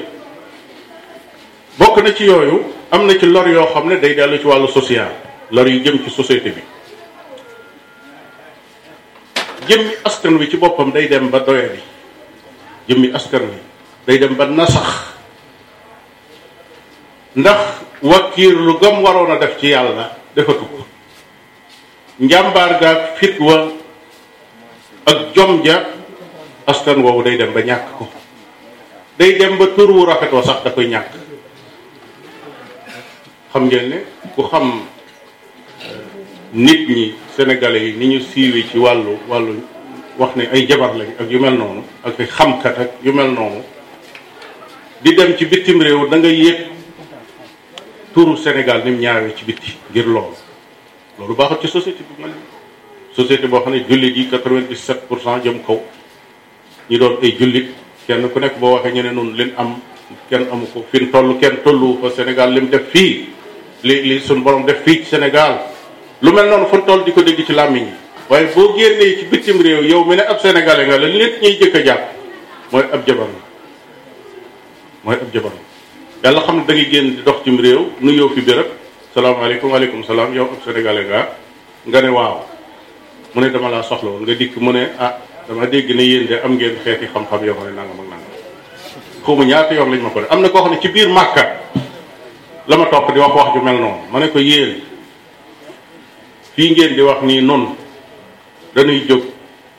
[1.79, 2.57] bokk na ci yooyu
[2.91, 5.09] am na ci lor yoo xam ne day dellu ci wàllu social
[5.49, 6.61] lor yu jëm ci société bi
[9.67, 11.81] jëmmi askan wi ci boppam day dem ba doyadi
[12.89, 13.57] jëmmi askan wi
[14.07, 14.89] day dem ba nasax
[17.37, 17.59] ndax
[18.01, 20.81] wakkiir lu gam waroon a def ci yàlla defatu ko
[22.19, 23.69] njàmbaar ga fit wa
[25.05, 25.85] ak jom ja
[26.65, 28.09] askan woowu day dem ba ñàkk ko
[29.17, 31.11] day dem ba tur wu rafet wa sax da koy ñàkk
[33.51, 33.97] xam ngeen ne
[34.35, 34.65] ku xam
[35.85, 36.03] eh,
[36.53, 39.53] nit ñi sénégalais yi ni ñu siiwee ci wàllu wàllu
[40.19, 43.31] wax ne ay jabar lañ ak yu mel noonu ak ay xamkat ak yu mel
[43.31, 43.63] noonu
[45.01, 46.67] di dem ci bitim réew da nga yëg
[48.13, 50.35] turu Sénégal nim mu ñaawee ci bitti ngir lool
[51.17, 52.35] loolu baaxul ci société bu mel
[53.15, 55.79] société boo xam ne jullit yi 97 pour cent jëm kaw
[56.89, 57.71] ñi doon ay jullit
[58.05, 59.79] kenn ku nekk boo waxee ñu ne noonu leen am
[60.29, 63.29] kenn amu ko fi mu toll kenn tollu fa Sénégal lim def fii
[63.83, 65.59] li li sun borom def fii ci Sénégal
[66.21, 69.41] lu mel noonu fu toll di ko dégg ci làmmiñ yi waaye boo génnee ci
[69.43, 71.97] sim réew yow mi ne ab sénégalais nga la lépp ñuy jëkk a
[72.71, 73.33] mooy ab jabar la
[75.03, 78.67] mooy ab jabar la yàlla xam ne da ngay réew nu yow fi béréb
[79.15, 81.27] salaam yow ab sénégalais nga
[81.87, 82.45] nga ne waaw
[83.33, 85.17] mu ne dama laa soxla woon nga dikk mu ne ah
[85.47, 88.31] dama dégg ne yéen de am ngeen xeeti xam-xam yoo xam ne nangam ak nangam
[89.25, 91.43] xaw ñaata yoon lañ ma ko def am na ko xam ne ci biir màkka
[92.67, 94.81] la ma topp di wax wax ju mel noonu ma ne ko yéen
[96.55, 97.75] fii ngeen di wax nii noonu
[98.75, 99.21] dañuy jóg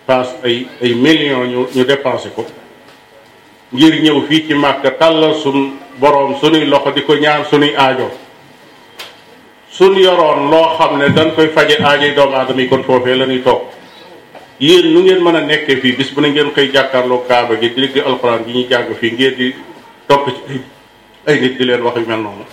[0.06, 2.44] pas ay ay millions ñu ñu dépensé ko
[3.72, 8.10] ngir ñëw fii ci màkk tàllal sun borom sunuy loxo di ko ñaan sunuy aajo
[9.70, 13.14] sun yoroon loo xam ne dañ koy faje aajo yi doomu aadama yi kon foofee
[13.18, 13.62] la ñuy toog
[14.58, 17.72] yéen nu ngeen mën a nekkee fii bis bu ne ngeen koy jàkkaarloo kaaba gi
[17.74, 19.54] di dégg alxuraan gi ñuy jàng fii ngeen di
[20.06, 20.60] topp ci
[21.26, 22.44] ay nit di leen wax yu mel noonu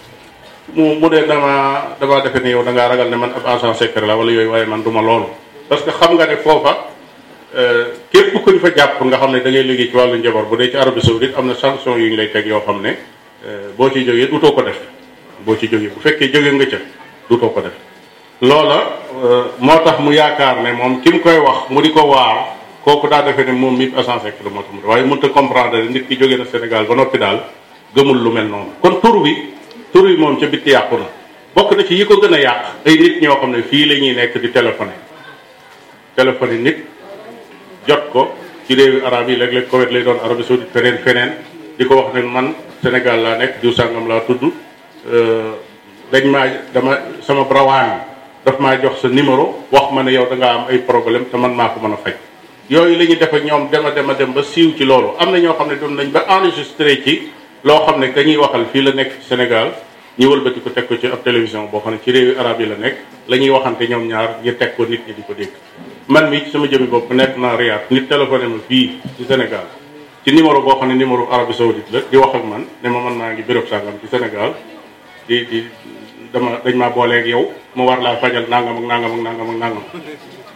[0.76, 3.76] mu mu ne dama dama defe ne yow da ngaa ragal ne man ab agent
[3.78, 5.30] secret la wala yooyu waaye man duma loolu
[5.70, 6.74] parce que xam nga ne foofa
[8.12, 10.56] képp ku ñu fa jàpp nga xam ne da ngay liggéey ci wàllu njaboot bu
[10.56, 12.98] dee ci Arabie Saoudite am na sanction yu ñu lay teg yoo xam ne
[13.76, 14.78] boo ci jógee dutoo ko def
[15.40, 16.78] boo ci jógee bu fekkee jógee nga ca
[17.28, 17.72] dutoo ko def
[18.42, 19.00] loola
[19.60, 23.08] moo tax mu yaakaar ne moom ki mu koy wax mu di ko waar kooku
[23.08, 26.08] daa defee ne moom mi agence secteur moo tax mu waaye mënut a comprendre nit
[26.08, 27.42] ki jógee na Sénégal ba noppi daal
[27.94, 29.54] gëmul lu mel noonu kon tur bi
[29.92, 31.06] tur bi moom ca bitti yàqu na
[31.54, 33.94] bokk na ci yi ko gën a yàq ay nit ñoo xam ne fii la
[33.96, 35.06] ñuy nekk di téléphoner
[36.18, 36.78] téléphone nit
[37.88, 38.34] jot ko
[38.66, 41.30] ci réewi arab yi léeg-léeg kowet lay doon arabie saoudite feneen feneen
[41.78, 42.48] di ko wax ne man
[42.82, 44.42] sénégal laa nekk diw sàngam laa tudd
[45.14, 45.54] euh,
[46.12, 48.02] dañ maa dama sama brawaan
[48.44, 51.38] daf maa jox sa numéro wax ma ne yow da ngaa am ay problème te
[51.38, 52.16] man maa ko mën a faj
[52.70, 55.38] yooyu la ñuy def ak ñoom dema dema dem ba siiw ci loolu am na
[55.38, 57.30] ñoo xam ne doon nañ ba enregistré ci
[57.64, 59.68] loo xam ne dañuy waxal fii la nekk sénégal
[60.18, 62.68] ñi wëlbati ko teg ko ci ab télévision boo xam ne ci réewi arab yi
[62.68, 62.98] la nekk
[63.28, 65.52] la ñuy waxante ñoom ñaar ñu teg ko nit ñi di ko dégg
[66.08, 69.66] man mi ci sama jëmi bopp nekk naa riyaat nit téléphoné ma fii ci sénégal
[70.26, 73.00] ci numéro boo xam ne numéro arabie saoudite la di wax ak man ne ma
[73.00, 74.54] man maa ngi béréb sàngam ci sénégal
[75.28, 75.64] di di
[76.34, 79.58] dama dañ maa booleeg yow ma war laa fajal nangam ak nangam ak nangam ak
[79.58, 79.84] nangam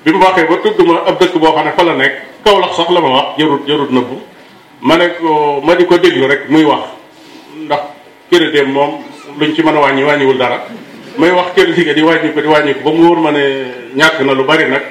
[0.03, 2.75] bi mu waxee ba tudd ma ab dëkk boo xam ne fa la nekk kawlax
[2.77, 4.17] sax la ma wax jarut jarut nëbbu
[4.81, 6.81] ma ne ko ma di ko déglu rek muy wax
[7.57, 7.81] ndax
[8.29, 9.09] kërëdeem moom
[9.39, 10.59] ñu ci mën a wàññi wàññiwul dara
[11.17, 13.43] may wax kër liggéey di wàññi ko di wàññi ko ba mu wóor ma ne
[13.95, 14.81] ñàkk na lu bari nag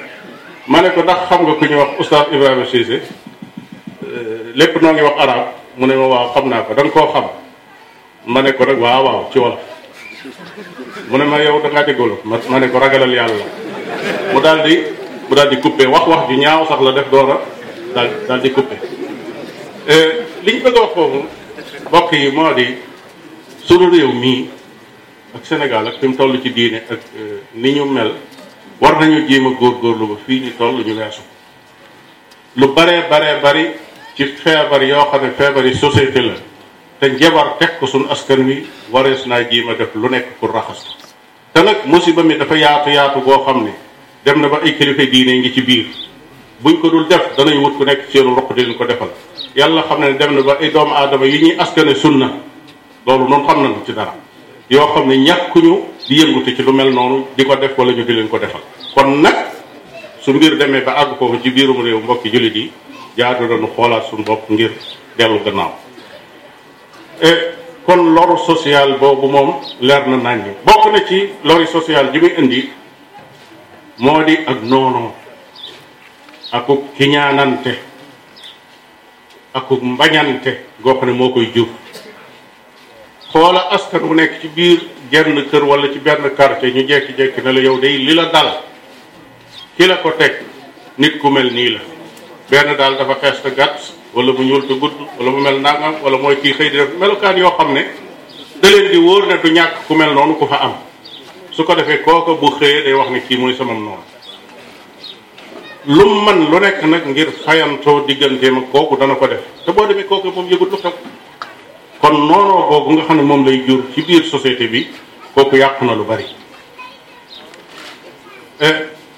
[0.67, 3.01] ma ne ko ndax xam nga ku ñuy wax oustaz Ibrahima Cissé
[4.03, 5.39] euh, lépp noo ngi wax arab
[5.77, 7.25] mu ne ma waaw xam naa ko da nga koo xam
[8.25, 9.59] ma ne ko nag waaw waaw ci wolof
[11.09, 13.45] mu ne ma yow da ngaa ma ma ne ko ragalal yàlla
[14.33, 14.79] mu daal di
[15.29, 17.37] mu daal di coupé wax wax bi ñaaw sax la def doora
[17.95, 18.75] daal daal euh, li coupé
[20.45, 21.25] liñ bëgg foofu
[21.87, 22.89] mbokk yi moo di.
[23.65, 24.49] sunu réew mii
[25.35, 28.11] ak Sénégal ak fi toll ci diine ak euh, ni ñu mel
[28.81, 31.21] war nañu jéem a góorgóorlu ba fii ñu toll ñu weesu
[32.55, 33.65] lu baree baree bari
[34.15, 36.33] ci feebar yoo xam ne feebar yi société la
[36.99, 40.51] te njabar teg ko suñu askan wi warees naa jéem a def lu nekk pour
[40.51, 40.97] raxas
[41.53, 43.73] te nag musiba mi dafa yaatu yaatu boo xam ne
[44.25, 45.85] dem na ba ay kilifa diine ngi ci biir
[46.61, 49.11] buñ ko dul def danañ wut ku nekk seenu roq di leen ko defal
[49.55, 52.49] yàlla xam ne dem na ba ay doomu aadama yi ñuy askane sunna
[53.05, 54.13] loolu noonu xam nañu ci dara
[54.69, 58.03] yoo xam ne ñàkkuñu di yëngute ci lu mel noonu di ko def wala ñu
[58.03, 58.61] di leen ko defal
[58.93, 59.35] kon nag
[60.19, 62.71] su mbir demee ba àgg ko ci biirum réew mbokki jullit yi
[63.17, 64.71] jaadu nañu xoolaat suñu bopp ngir
[65.17, 65.73] dellu gannaaw
[67.21, 67.29] e,
[67.85, 72.19] kon loru social boobu moom leer na nañ ñi bokk na ci lori social ji
[72.19, 72.71] muy indi
[73.97, 75.11] moo di ak noonoo
[76.51, 77.73] akuk kiñaanante
[79.53, 81.67] akuk mbañante goo ne moo koy jur
[83.31, 84.79] xoola askan wu nekk ci biir
[85.11, 88.49] genn kër wala ci benn quartier ñu jekki-jekki ne la yow day li la dal
[89.77, 90.33] ki la ko teg
[90.97, 91.79] nit ku mel nii la
[92.49, 95.95] benn daal dafa xees te gàtt wala mu ñuul te gudd wala mu mel nangam
[96.03, 97.85] wala mooy kii xëy di def melukaan yoo xam ne
[98.61, 100.73] da leen di wóor ne du ñàkk ku mel noonu ku fa am
[101.51, 104.05] su ko defee kooka bu xëyee day wax ne kii mooy samam noonu
[105.85, 110.03] lu man lu nekk nag ngir fayantoo digganteem kooku dana ko def te boo demee
[110.05, 110.91] kooku moom yëgut lu xew
[112.01, 114.87] kon noonoo kooku nga xam ne moom lay jur ci biir société bi
[115.35, 116.25] kooku yàqu na lu bari
[118.59, 118.75] eh,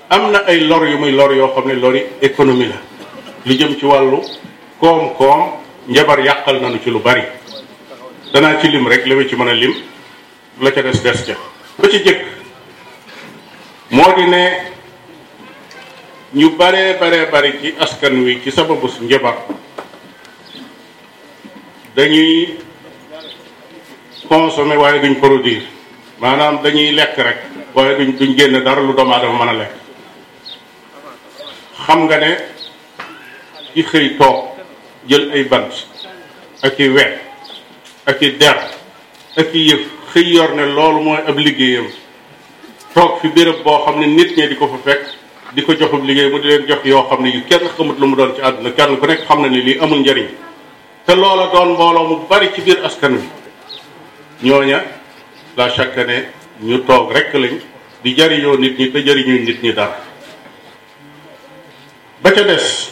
[0.09, 2.77] am na ay lor yu muy lor yoo xam ne lori économie la
[3.45, 4.19] lu jëm ci wàllu
[4.79, 5.41] koom-koom
[5.87, 7.23] njabar yàqal nañu ci lu bari
[8.33, 9.73] danaa ci lim rek li ci mën a lim
[10.61, 11.35] la ca des des ca
[11.79, 12.21] ba ci jëkk
[13.91, 14.43] moo di ne
[16.33, 19.37] ñu baree baree bari ci askan wi ci sababu njabar
[21.95, 22.57] dañuy
[24.33, 25.65] consommer waaye duñ produire
[26.21, 27.39] maanaam dañuy lekk rek
[27.75, 29.73] waaye duñ duñ génn dara lu doomu aadama mën a lekk
[31.85, 32.31] xam nga ne
[33.73, 34.37] ki xëy toog
[35.09, 35.73] jël ay bant
[36.67, 37.15] ak i wet
[38.09, 38.57] ak i der
[39.41, 41.87] ak i yëf xëy yor ne loolu mooy ab liggéeyam
[42.95, 45.03] toog fi béréb boo xam ne nit ñi di ko fa fekk
[45.53, 48.07] di ko ab liggéey mu di leen jox yoo xam ne yu kenn xamut lu
[48.07, 50.27] mu doon ci àdduna kenn ku nekk xam na ne lii amul njariñ
[51.05, 53.29] te loola doon mbooloo mu bari ci biir askan wi
[54.43, 54.83] ñooña
[55.55, 56.27] la chaque année
[56.61, 57.55] ñu toog rekk lañ
[58.03, 59.97] di jariñoo nit ñi te jariñu nit ñi dara
[62.21, 62.91] ba ca des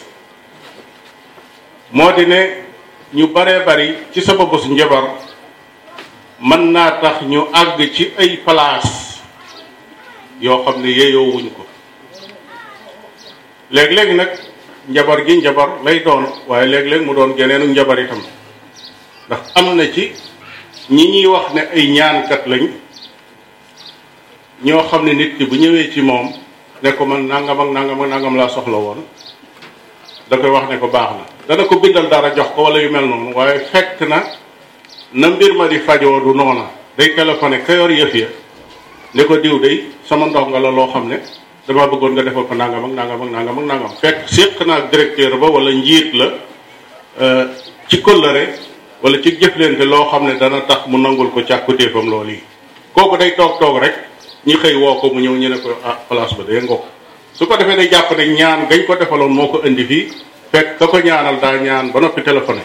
[1.91, 2.39] moo di ne
[3.13, 5.03] ñu baree bari ci sababu su njabar
[6.39, 9.19] mën naa tax ñu àgg ci ay place
[10.39, 11.63] yoo xam ne yeyoo ko
[13.75, 14.31] léeg-léeg nag
[14.87, 18.21] njabar gi njabar lay doon waaye léeg-léeg mu doon geneenu njabar itam
[19.27, 20.13] ndax am na ci
[20.89, 22.63] ñi ñuy wax ne ay ñaankat lañ
[24.63, 26.31] ñoo xam ne nit ki bu ñëwee ci moom
[26.81, 29.05] ne ko man nangam ak nangam ak nangam laa soxla woon
[30.29, 33.05] dafay wax ne ko baax na dana ko bindal dara jox ko wala yu mel
[33.07, 34.23] noonu waaye fekk na
[35.13, 38.27] na mbir ma di fajoo du noona day téléphoné ka yor yëf ya
[39.13, 41.21] ne ko diw day sama ndox nga la loo xam ne
[41.67, 44.79] dama bëggoon nga defal ko nangam ak nangam ak nangam ak nangam fekk séq naa
[44.89, 46.25] directeur ba wala njiit la
[47.21, 47.45] euh,
[47.87, 48.70] ci kóllëre
[49.01, 52.43] wala ci jëflante loo xam ne dana tax mu nangul ko càkkutéefam loolu yi
[52.93, 53.95] kooku day toog toog rek
[54.45, 56.83] ñi xëy woo ko mu ñëw ñu ne ko ah place ba day ngokk
[57.33, 60.05] su ko defee day jàpp ne ñaan gañ ko defaloon moo ko indi fii
[60.51, 62.61] fekk ka ko ñaanal daa ñaan ba noppi téléphoné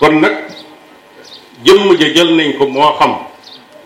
[0.00, 0.34] kon nag
[1.64, 3.14] jëmm ja jël nañ ko moo xam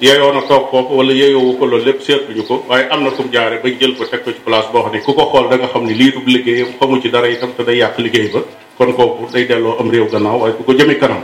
[0.02, 3.22] yeeyoo na toog foofu wala yeeyoowu ko loolu lépp seetluñu ko waaye am na fu
[3.26, 5.46] mu jaare bañ jël ko teg ko ci place boo xam ne ku ko xool
[5.50, 8.28] da nga xam ne lii dub liggéeyam xamu ci dara itam te day yàq liggéey
[8.34, 8.42] ba
[8.78, 11.22] kon kooku day delloo am réew gannaaw waaye ku ko jëme kanam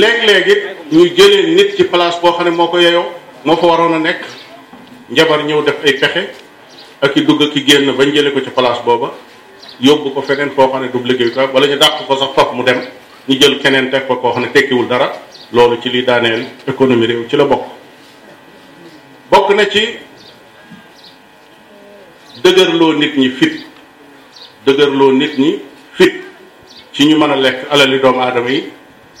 [0.00, 3.06] léeg-léeg it ñu jëlee nit ci place boo xam ne moo ko yeeyoo
[3.44, 4.22] moo fa waroon a nekk
[5.10, 6.24] njabar ñëw def ay pexe
[7.04, 9.12] ak i dugg ak i génn bañ jëlee ko ci place booba
[9.80, 12.64] yóbbu ko feneen foo xam ne dub ko wala ñu dàq ko sax foofu mu
[12.64, 12.80] dem
[13.28, 15.10] ñu jël keneen teg ko koo xam ne tekkiwul dara
[15.52, 17.64] loolu ci li daaneel économie réew ci la bokk
[19.30, 19.98] bokk na ci
[22.42, 23.66] dëgërloo nit ñi fit
[24.66, 25.58] dëgërloo nit ñi
[25.94, 26.14] fit
[26.92, 28.70] ci ñu mën a lekk alali doomu aadama yi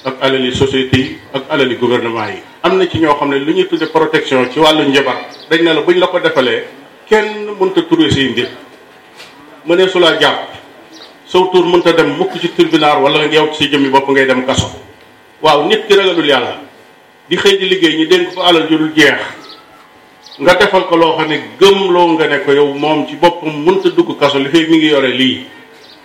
[0.04, 3.52] ak alali société yi ak alali gouvernement yi am na ci ñoo xam ne li
[3.54, 5.16] ñu tudde protection ci wàllu njabar
[5.50, 6.64] dañ ne la buñ la ko defalee
[7.08, 8.48] kenn mënta trouver say mbir
[9.64, 10.64] mënee su la jàpp
[11.26, 14.46] saw tour ta dem mukk ci tribunal wala nga yow ci jëmmi bopp ngay dem
[14.46, 14.70] kasso
[15.42, 16.60] waaw nit ki ragalul yàlla
[17.28, 19.18] di xëy di liggéey ñu dénk fa alal jurul jeex
[20.38, 23.66] nga defal ko loo xam ne gëm loo nga ne ko yow moom ci boppam
[23.82, 25.46] ta dugg kasso li fay mi ngi yore lii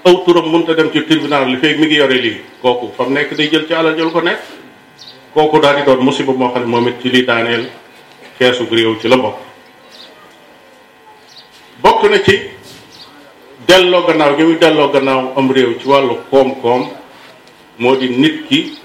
[0.06, 3.36] aw turam ta dem ci tribunal li fay mi ngi yore lii kooku fam nekk
[3.38, 4.42] day jël ci alal jël ko nekk
[5.34, 7.70] kooku daal di doon musiba moo xam ne moom it ci li daaneel
[8.40, 9.38] xeesu réew ci la bokk
[11.82, 12.50] bokk na ci
[13.68, 16.90] delloo gannaaw gi muy delloo gannaaw am réew ci wàllu koom-koom
[17.78, 18.78] moo di nit ki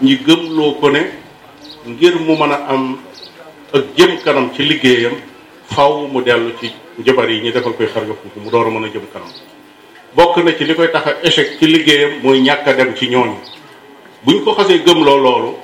[0.00, 1.02] ñi gëmloo ko ne
[1.86, 2.98] ngir mu mën a am
[3.72, 5.14] ak jëm kanam ci liggéeyam
[5.74, 8.84] faw mu dellu ci njabar yi ñu defal koy xar nga mu door a mën
[8.84, 9.28] a jëm kanam
[10.14, 13.06] bokk na ci li koy tax a échec ci liggéeyam mooy ñàkk a dem ci
[13.08, 13.36] ñooñu
[14.24, 15.56] buñ ko xasee gëmloo loolu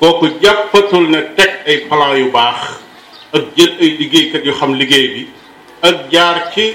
[0.00, 2.78] kooku jàppatul ne teg ay plan yu baax
[3.32, 5.28] ak jël ay liggéeykat yu xam liggéey bi
[5.82, 6.72] ak jaar ci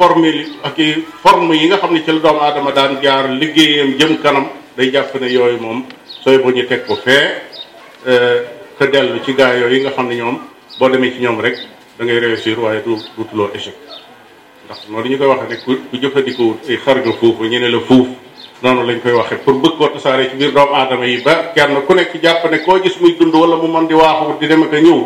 [0.00, 3.94] formule ak i forme yi nga xam ne ci la doomu aadama daan jaar liggéeyam
[4.00, 4.46] jëm kanam
[4.76, 5.84] day jàpp ne yooyu moom
[6.24, 7.28] sooy bu ñu teg ko fee
[8.04, 10.40] ka euh, dellu ci gaa yooyu nga xam ne ñoom
[10.78, 11.56] boo demee ci ñoom rek
[11.98, 13.74] dangay ngay réussir waaye du dutuloo échec
[14.64, 17.68] ndax noonu ñu koy waxee ne ku ku jëfandikoo ay xar nga fuufu ñu ne
[17.68, 18.08] la fuuf
[18.62, 21.76] noonu lañ koy waxee pour bëgg koo tasaare ci biir doomu aadama yi ba kenn
[21.86, 24.62] ku nekk jàpp ne koo gis muy dund wala mu man di waaxu di dem
[24.62, 24.98] ak ñëw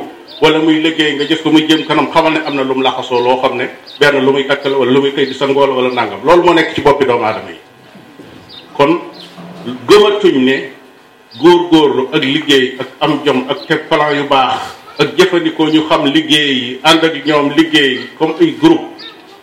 [0.45, 2.85] wala muy liggéey nga gis ko mu jëm kanam xamal ne am na lu mu
[2.85, 3.67] laxasoo loo xam ne
[3.97, 6.77] benn lu muy kakkal wala lu muy xëy di sangool wala nangam loolu moo nekk
[6.77, 7.59] ci boppi doomu aadama yi
[8.77, 9.01] kon
[9.89, 10.57] gëmatuñ ne
[11.41, 16.05] góor-góorlu ak liggéey ak am jom ak teg plan yu baax ak jëfandikoo ñu xam
[16.13, 19.01] liggéey yi ànd ak ñoom liggéey comme ay groupe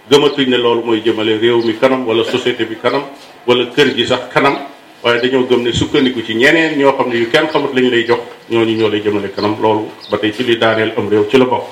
[0.09, 3.03] gëmatuñ ne loolu mooy jëmale réew mi kanam wala société bi kanam
[3.49, 4.55] wala kër gi sax kanam
[5.03, 8.05] waaye dañoo gëm ne sukkandiku ci ñeneen ñoo xam ne yu kenn xamut lañ lay
[8.05, 8.19] jox
[8.51, 11.37] ñoo ñu ñoo lay jëmale kanam loolu ba tey ci lii daaneel am réew ci
[11.39, 11.63] la bokk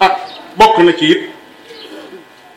[0.00, 0.16] ah
[0.56, 1.18] bokk na ci it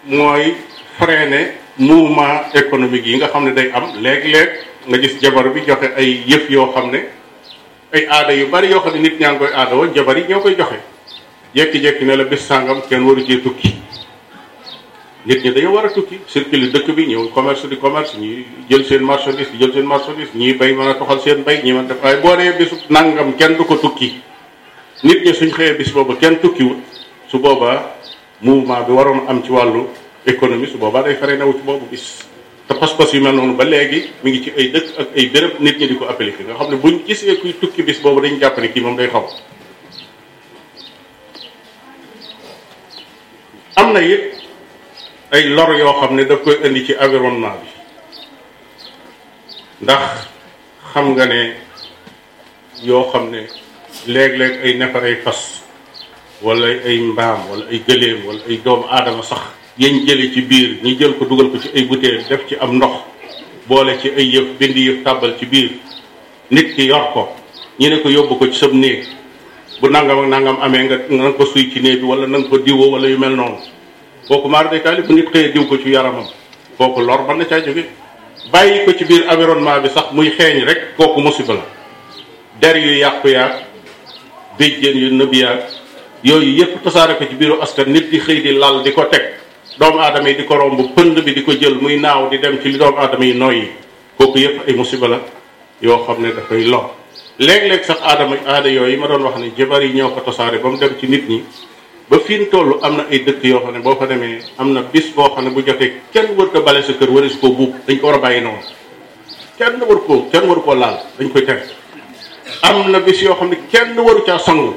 [0.06, 0.56] mooy
[0.98, 4.50] freiner mouvement économique yi nga xam ne day am léeg-léeg
[4.88, 7.00] nga gis jabar bi joxe ay yëf yoo xam ne
[7.94, 10.24] ay aada yu bari yoo xam ne nit ñaa ngi koy aada woon jabar yi
[10.30, 10.80] ñoo koy joxe
[11.54, 13.76] jékki-jékki ne la bis sàngam kenn waru cee tukki
[15.28, 18.86] nit ñi dañoo war a tukki circuler dëkk bi ñëw commerce di commerce ñi jël
[18.86, 21.86] seen marchandise di jël seen marchandise ñii bay mën a toxal seen bay ñii mën
[21.86, 24.22] def waaye boo nee bisu nangam kenn du ko tukki
[25.04, 26.78] nit ñi suñ xëyee bis booba kenn tukkiwut
[27.28, 27.96] su boobaa
[28.42, 29.82] mouvement bi waroon am ci wàllu
[30.26, 32.24] économie su boobaa day fare naw ci boobu bis
[32.66, 35.60] te pas-pas yu mel noonu ba léegi mu ngi ci ay dëkk ak ay béréb
[35.60, 38.22] nit ñi di ko appliqué nga xam ne bu ñu gisee kuy tukki bis boobu
[38.22, 39.10] dañu jàpp ne kii moom day
[43.94, 44.37] na it
[45.32, 47.70] ay lor yoo xam ne daf koy indi ci environnement bi
[49.84, 50.06] ndax
[50.94, 51.40] xam nga ne
[52.84, 53.48] yoo xam ne
[54.08, 55.64] léeg-léeg ay neefaree fas
[56.42, 59.42] walla ay mbaam wala ay gëléem wala ay doomu aadama sax
[59.78, 62.72] yañ jële ci biir ñu jël ko dugal ko ci ay butéel def ci am
[62.80, 62.96] ndox
[63.68, 65.72] boole ci ay yëf bind yëf tàbbal ci biir
[66.52, 67.34] nit ki yor ko
[67.80, 69.04] ñu ne ko yóbbu ko ci sam néeg
[69.82, 72.56] bu nangam ak nangam amee nga nga ko suy ci néeg bi wala na ko
[72.64, 73.60] diwoo wala yu mel noonu
[74.28, 76.26] kooku maar de kaali bu nit xëyee diw ko ci yaramam
[76.78, 77.84] kooku lor mën na caa jóge
[78.52, 81.66] bàyyi ko ci biir environnement bi sax muy xeeñ rek kooku musiba la
[82.62, 83.54] der yu yàqu yaag
[84.58, 85.34] béjjéen yu nëb
[86.24, 89.24] yooyu yëpp tasaare ko ci biiru askan nit di xëy di lal di ko teg
[89.80, 92.60] doomu aadama yi di ko romb pënd bi di ko jël muy naaw di dem
[92.62, 93.68] ci li doomu aadama yi noyyi
[94.18, 95.20] kooku yëpp ay musiba la
[95.80, 96.90] yoo xam ne dafay lor
[97.40, 100.70] léeg-léeg sax aadama aada yooyu ma doon wax ne jabar yi ñoo ko tasaare ba
[100.70, 101.42] mu dem ci nit ñi
[102.10, 104.82] ba fiñ tollu am na ay dëkk yoo xam ne boo fa demee am na
[104.82, 107.74] bis boo xam ne bu jotee kenn wër ko bale sa kër wëris ko buub
[107.86, 108.64] dañ ko war a bàyyi noonu
[109.58, 111.68] kenn wër ko kenn wër ko laal dañ koy tere
[112.62, 114.74] am na bis yoo xam ne kenn waru caa sangu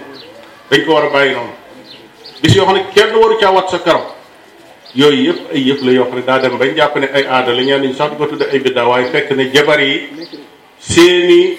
[0.70, 1.52] dañ ko war a bàyyi noonu
[2.42, 4.02] bis yoo xam ne kenn waru caa wat sa karam
[4.94, 7.54] yooyu yëpp ay yëpp la yoo xam ne daa dem bañ jàpp ne ay aada
[7.54, 10.26] la ñaan ñu sax di ko tudd ay bidda waaye fekk ne jabar yi
[10.80, 11.58] seeni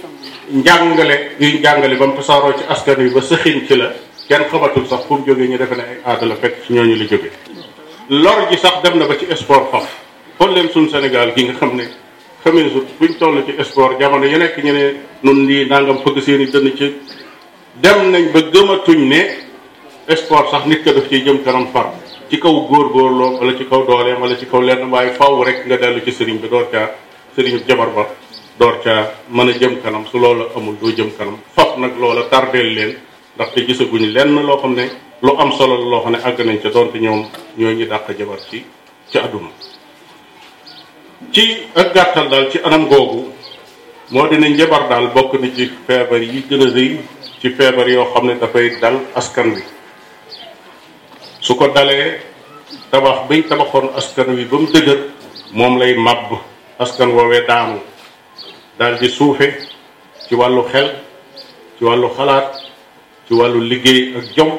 [0.52, 4.01] njàngale yuy njàngale ba mu tasaaroo ci askan wi ba sëxin ci la
[4.32, 6.96] kenn xamatul sax fu mu jógee ñu defe ne ay aada la fekk ci ñooñu
[7.02, 7.32] la jógee
[8.24, 9.86] lor ji sax dem na ba ci sport faf
[10.38, 11.86] xool leen suñ Sénégal gi nga xam ne
[12.44, 14.84] xamee su buñ toll ci sport jamono yu nekk ñu ne
[15.24, 16.92] nun lii nangam fëgg seen i dënn
[17.84, 19.22] dem nañ ba gëmatuñ ne
[20.22, 21.88] sport sax nit ko def ciy jëm kanam far
[22.30, 26.00] ci kaw góorgóorloo wala ci kaw dooleem ci kaw lenn waaye faw rek nga dellu
[26.06, 26.88] ci sëriñ bi door caa
[27.36, 28.04] sëriñ bi ba
[28.60, 29.02] door caa
[29.36, 32.94] mën a jëm kanam su loola amul doo jëm kanam faf nag loola tardeel leen
[33.42, 34.86] ndaxte gisaguñu lenn loo xam ne
[35.26, 37.22] lu am solo loo xam ne àgg nañ ca donte ñoom
[37.58, 38.60] ñoo ñu dàq jabar ci
[39.10, 39.50] ci àdduna
[41.34, 43.20] ci ak gàttal daal ci anam googu
[44.12, 46.92] moo dina njabar daal bokk na ci feebar yi gën a rëy
[47.42, 49.62] ci feebar yoo xam ne dafay dal askan wi
[51.46, 52.20] su ko dalee
[52.92, 55.00] tabax biñ tabaxoon askan wi ba dëgër
[55.58, 56.30] moom lay màbb
[56.80, 57.80] askan woowee daanu
[58.78, 59.48] daal di suufe
[60.28, 60.88] ci wàllu xel
[61.78, 62.48] ci wàllu xalaat
[63.32, 64.50] ci wàllu liggéey ak jom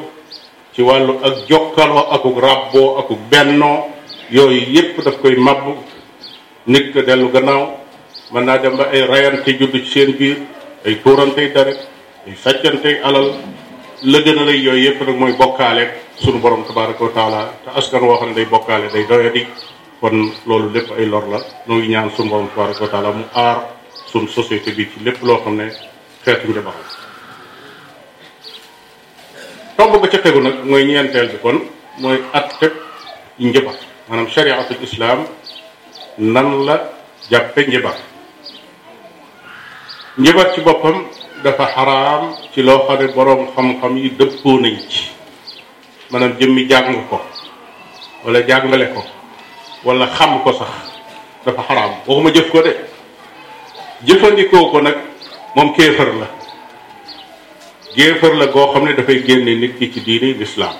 [0.72, 3.92] ci wàllu ak jokkaloo akuk ràbboo akuk bennoo
[4.30, 5.76] yooyu yépp daf koy màbb
[6.66, 7.68] nit ko dellu gannaaw
[8.32, 10.36] mën naa dem ba ay rayante juddu ci seen biir
[10.86, 11.80] ay tuurantey deret
[12.26, 13.36] ay sàccantey alal
[14.02, 15.84] la gën lay yooyu yépp nag mooy bokkaale
[16.16, 19.46] sunu borom tabaraka wa taala te askan woo xam ne day bokkaale day doyadi
[20.00, 23.58] kon loolu lépp ay lor la ñu ñaan sunu borom tabaraka wa taala mu aar
[24.10, 25.66] sunu société bi ci lépp loo xam ne
[26.24, 26.91] xeetu njabaxam
[29.76, 31.58] tomb ba ca tegu nag mooy ñeenteel bi kon
[31.98, 32.72] mooy atteb
[33.38, 33.74] njibar
[34.08, 35.20] maanaam chariatul islaam
[36.18, 36.76] nan la
[37.30, 37.94] jàppe njibar
[40.18, 41.06] njibar ci boppam
[41.44, 45.10] dafa xaraam ci loo xam ne boroom xam-xam yi dëppoo nañ ci
[46.10, 47.20] maanaam jëmmi jàng ko
[48.24, 49.04] wala jàngale ko
[49.84, 50.68] wala xam ko sax
[51.46, 52.76] dafa xaraam waxuma jëf ko de
[54.06, 54.96] jëfandikoo ko nag
[55.56, 56.41] moom kéefër la
[57.96, 60.76] jéefar la goo xam ne dafay génne nit ki ci diini lislaam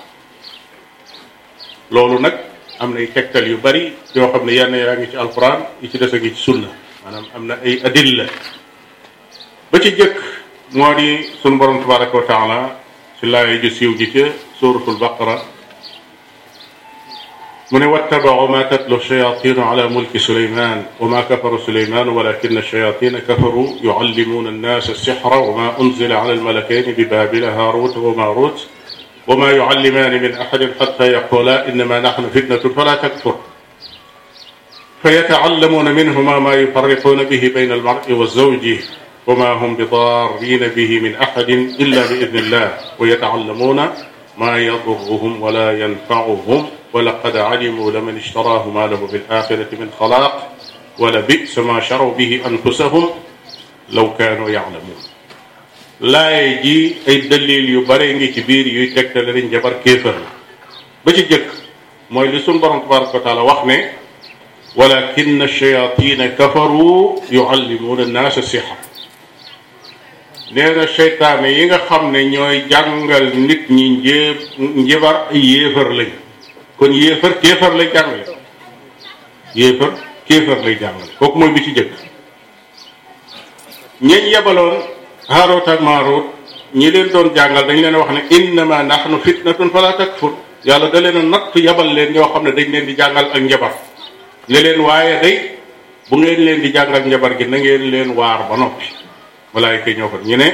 [1.93, 2.35] loolu nag
[2.79, 5.97] am nay tegtal yu bari yoo xam ne yenn yaa ngi ci alquran yi ci
[5.97, 6.69] des a ngi ci sunna
[7.03, 8.25] maanaam am na ay adilla
[9.69, 10.17] ba ci jëkk
[10.77, 11.09] moo di
[11.41, 12.59] sun borom tabaraka wa taala
[13.19, 14.25] ci laaya ju siiw ji ca
[14.57, 15.35] suratul baqara
[17.71, 24.47] من واتبعوا ما تتلو الشياطين على ملك سليمان وما كفر سليمان ولكن الشياطين كفروا يعلمون
[24.47, 28.67] الناس السحر وما أنزل على الملكين ببابل هاروت وماروت
[29.27, 33.35] وما يعلمان من أحد حتى يقولا إنما نحن فتنة فلا تكفر
[35.03, 38.67] فيتعلمون منهما ما يفرقون به بين المرء والزوج
[39.27, 41.49] وما هم بضارين به من أحد
[41.79, 43.89] إلا بإذن الله ويتعلمون
[44.37, 50.55] ما يضرهم ولا ينفعهم ولقد علموا لمن اشتراه ما له في الآخرة من خلاق
[50.99, 53.09] ولبئس ما شروا به أنفسهم
[53.89, 54.99] لو كانوا يعلمون
[56.01, 60.15] لا يجي أي دليل يبرين كبير يتكتل لن جبر كيفر
[61.05, 61.45] بجي جك
[62.11, 63.85] ما يلسون برن تبارك وتعالى وخني
[64.75, 68.75] ولكن الشياطين كفروا يعلمون الناس السحر
[70.51, 74.09] نيرا الشيطان ييغا خامني نيوي
[75.35, 75.87] يفر
[76.77, 78.25] kon yéefar kéefar lay jàngale
[79.55, 79.89] yéefar
[80.27, 81.91] kéefar lay jàngale mooy bi ci jëkk
[84.01, 84.79] ñeñ yebaloon
[85.29, 86.25] Haaroot ak Maaroot
[86.73, 90.33] ñi leen doon jàngal dañ leen wax ne innama nahnu fitnatun fala takfur
[90.65, 93.41] yàlla da leen a natt yabal leen ñoo xam ne dañ leen di jàngal ak
[93.41, 93.73] njabar
[94.49, 95.51] ne leen waaye day
[96.09, 98.85] bu ngeen leen di jàngal njabar gi na ngeen leen waar ba noppi
[99.53, 100.47] malaayika ñoo ko ñu ne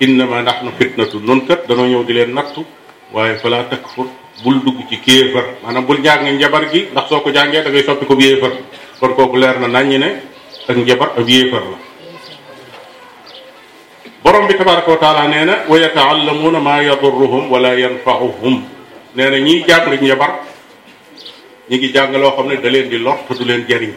[0.00, 2.62] innama nahnu fitnatun noonu kat danoo ñëw di leen nattu
[3.12, 4.06] waaye fala takfur
[4.42, 7.82] bul dugg ci kéefar maanaam bul jàng njabar gi ndax soo ko jàngee da ngay
[7.82, 8.50] soppi ko yéefar
[9.00, 10.22] kon kooku leer na nañ ne
[10.68, 11.76] ak njabar ak yéefar la
[14.22, 18.64] borom bi tabaraka wa taala nee na wa yataallamuna ma yadurruhum wala yanfauhum
[19.14, 20.40] nee na ñiy jàng njabar
[21.70, 23.92] ñi ngi jàng loo xam ne da leen di lor te du leen jariñ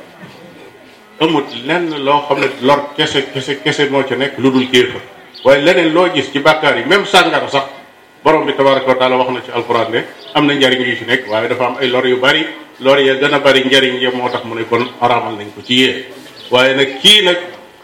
[1.20, 5.02] amut lenn loo xam ne lor kese kese kese moo ca nekk lu dul kéefar
[5.44, 7.64] waaye leneen loo gis ci bàkkaar yi même sàngara sax
[8.24, 10.04] borom bi tabaraka wa taala wax na ci alquran ne
[10.34, 12.46] am na njariñ yu ci nekk waaye dafa am ay lor yu bari
[12.80, 15.62] lor ya gën a bari njariñ ya moo tax mu ne kon araamal nañ ko
[15.66, 16.00] ci yéen
[16.50, 17.38] waaye nag kii nag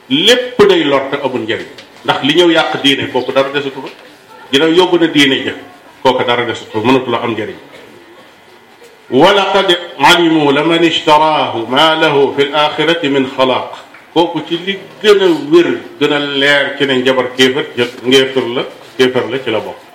[0.09, 1.65] lépp day lor te amul njariñ
[2.03, 3.89] ndax li ñëw yàq diine kooku dara desatu fa
[4.51, 5.53] ginnaaw yóbbu na diine ja
[6.03, 7.57] kooku dara desatu mënatu la am njariñ
[9.09, 9.69] walaqad
[9.99, 13.71] alimu laman ishtaraahu ma lahu fi l axirati min xalaaq
[14.13, 15.67] kooku ci li gën a wér
[15.99, 17.65] gën a leer ci ne njabar kéefër
[18.07, 18.63] ngéefër la
[18.97, 19.86] kéefër la ci la bokk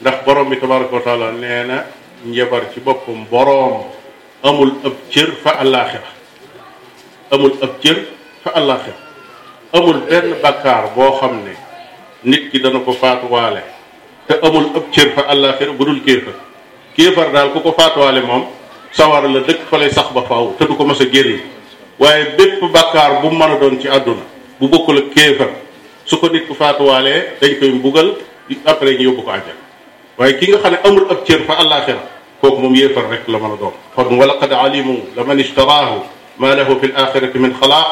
[0.00, 1.84] ndax borom bi tabaraka wa taala nee na
[2.24, 3.84] njabar ci boppam borom
[4.42, 6.08] amul ab cër fa àllaaxira
[7.34, 7.98] amul ab cër
[8.44, 8.98] fa àllaaxira
[9.76, 11.52] amul benn bakkaar boo xam ne
[12.24, 13.60] nit ki dana ko faatuwaale
[14.26, 16.34] te amul ab cër fa àllaaxira bu dul kéefar
[16.96, 18.44] kéefar daal ku ko faatuwaale moom
[18.92, 21.40] sawar la dëkk fa lay sax ba faaw te du ko mas a génn
[21.98, 24.22] waaye bépp bakkaar bu mën a doon ci àdduna
[24.60, 25.50] bu bokkul ak kéefar
[26.06, 28.10] su ko nit ku faatuwaalee dañ koy mbugal
[28.64, 29.59] après ñu yóbbu ko àjjana
[30.20, 32.00] waaye ki nga xam ne amul ab cër fa àllaaxira
[32.40, 35.96] kooku moom yéefar rek la mën a doon kon wala qad alimu la man ishtaraahu
[36.38, 36.86] ma lahu fi
[37.20, 37.88] l min xalaaq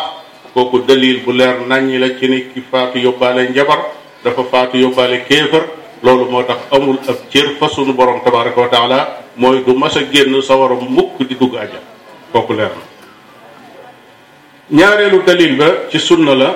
[0.55, 3.81] kooku dalil bu leer naññi la ci ne ki faatu yóbbaale njabar
[4.25, 5.65] dafa faatu yóbbaale kéefar
[6.05, 8.99] loolu moo tax amul ab cër fa sunu borom tabaraka wa taala
[9.37, 11.81] mooy du mas a génn sa waram mukk di dugg ajal
[12.33, 12.85] kooku leer na
[14.81, 16.49] ñaareelu dalil ba ci sunna la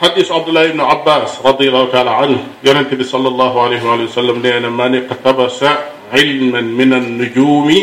[0.00, 4.04] حديث عبد الله بن عباس رضي الله تعالى عنه قال النبي صلى الله عليه وآله
[4.04, 5.64] وسلم لأن من اقتبس
[6.12, 7.78] علما من النجوم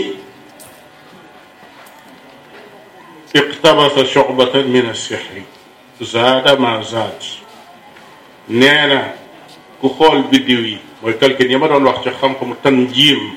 [3.36, 5.42] اقتبس شعبة من السحر
[6.02, 7.24] زاد ما زاد
[8.48, 9.14] نانا
[9.84, 13.32] كخول بديوي ويقول كن يمر الله خمكم التنجيم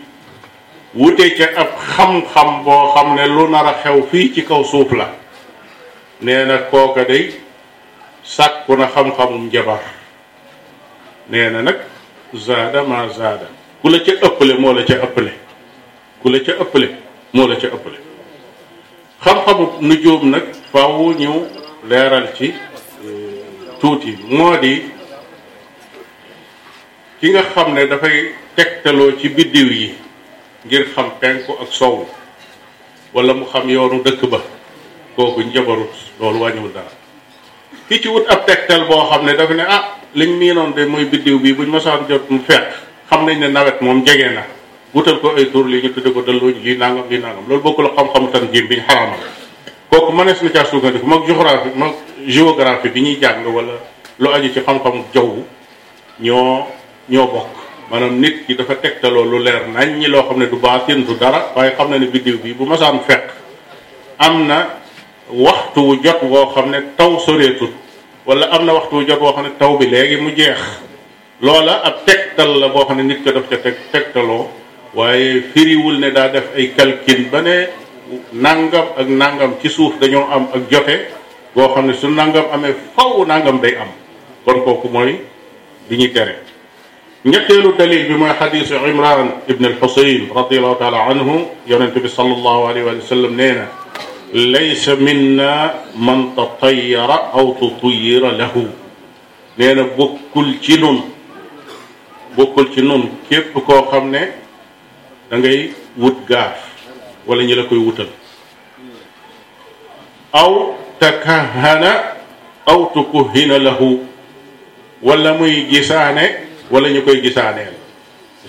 [0.95, 4.45] وتي اب خم خم بو خم لو نرا في كي
[6.22, 7.43] نانا كوكا دي
[8.25, 9.79] sàkku na xam-xamum jabar
[11.29, 11.75] nee na nag
[12.35, 13.47] zaada ma zaada
[13.83, 15.33] ku la ca ëpple moo la ca ëppale
[16.22, 16.89] ku la ca ëppale
[17.35, 17.99] moo la ca ëppale
[19.25, 21.29] xam-xamu nujum nag faaw ñu
[21.89, 22.47] leeral ci
[23.05, 23.41] eh,
[23.81, 24.83] tuuti moo di
[27.20, 29.95] ki nga xam ne dafay tegtaloo ci biddiw yi
[30.64, 32.09] ngir xam penku ak sow
[33.12, 34.41] wala mu xam yoonu dëkk ba
[35.16, 37.03] kooku njabarut loolu waa wàññiwul dara
[37.89, 39.83] ki ci wut ab tegtal boo xam ne dafa ne ah
[40.16, 42.64] liñ miinoon de mooy biddiw bi buñ mosaan jot mu fekk
[43.11, 44.43] xam nañ ne nawet moom jege na
[44.95, 47.91] wutal ko ay tur li ñu tudde ko dëllooñ lii nangam lii nangam loolu bokkul
[47.97, 49.20] xam-xam tan jim biñ xaramal
[49.91, 51.93] kooku mënees na caa sukkandiku mag géographie mag
[52.27, 53.75] géographie bi ñuy jàng wala
[54.18, 55.35] lu aju ci xam-xam jaww
[56.18, 56.66] ñoo
[57.11, 57.51] ñoo bokk
[57.91, 61.14] maanaam nit ki dafa tegtaloo lu leer nañ ñi loo xam ne du baatin du
[61.20, 63.29] dara waaye xam na ne biddiw bi bu mosaan fekk
[64.16, 64.83] am na
[65.29, 67.70] waxtu wu jot woo xam ne taw soreetut
[68.27, 70.59] wala am na waxtu wu jot woo xam ne taw bi léegi mu jeex
[71.41, 74.49] loola ab tegtal la boo xam ne nit ko def ca teg tegtaloo
[74.95, 77.68] waaye firiwul ne daa def ay calcul ba ne
[78.33, 81.01] nangam ak nangam ci suuf dañoo am ak jote
[81.55, 83.89] boo xam ne su nangam amee faw nangam day am
[84.45, 85.20] kon kooku mooy
[85.89, 86.37] bi ñuy tere
[87.25, 92.68] ñetteelu dalil bi mooy xadiisu imran ibn al xusayn radiallahu taala anhu yonente bi salallahu
[92.68, 93.84] alayhi wa sallam nee na
[94.35, 98.64] laysa minna man tatayara aw tutuyira lahu
[99.59, 100.99] nee na bokkul ci nun
[102.37, 104.22] bokkul ci nun képp koo xam ne
[105.30, 106.66] dangay wut gaaf
[107.28, 108.11] wala ñi la koy wutal
[110.43, 110.53] aw
[110.99, 111.93] takahana
[112.66, 114.01] aw tukuhina lahu
[115.03, 116.24] wala muy gisaane
[116.72, 117.74] wala ñu koy gisaaneel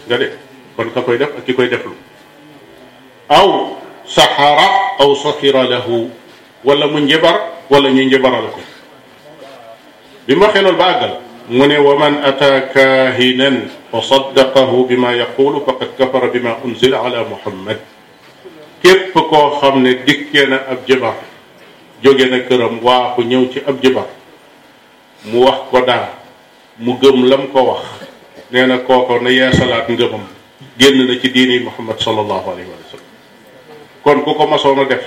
[0.09, 0.33] gis
[0.75, 1.93] kon ka koy def ki koy deflu
[3.29, 3.49] aw
[4.13, 4.59] سحر
[5.01, 6.09] أو سخر له
[6.65, 7.39] ولا من جبر
[7.69, 8.53] ولا من جبر له
[10.27, 11.03] بما خير البعض
[11.49, 17.77] من ومن أتى كاهنا وصدقه بما يقول فقد كفر بما أنزل على محمد
[18.83, 21.13] كيف كو خمنا دكينا أبجبا
[22.03, 24.05] جوجنا كرم واخو نيوتي أبجبا
[25.31, 25.97] موخ كدا
[26.79, 27.85] مغم لم كو واخ
[28.51, 30.27] نينا كوكو نيا صلاة نغمم
[30.79, 33.04] جننا كديني محمد صلى الله عليه وسلم
[34.05, 35.01] kon ku ko masoon def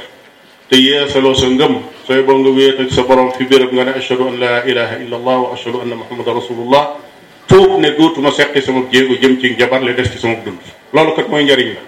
[0.66, 3.92] te yeesalo sa ngëm sooy bo nga wéet ak sa borom fi béréb nga ne
[3.94, 6.98] ashhadu an la ilaha illa allah wa ashhadu anna muhammadan rasulullah
[7.46, 10.58] tuub ne dootuma seqi sama jéego jëm ci njabar le des ci sama dund
[10.92, 11.80] loolu kat mooy njariñ la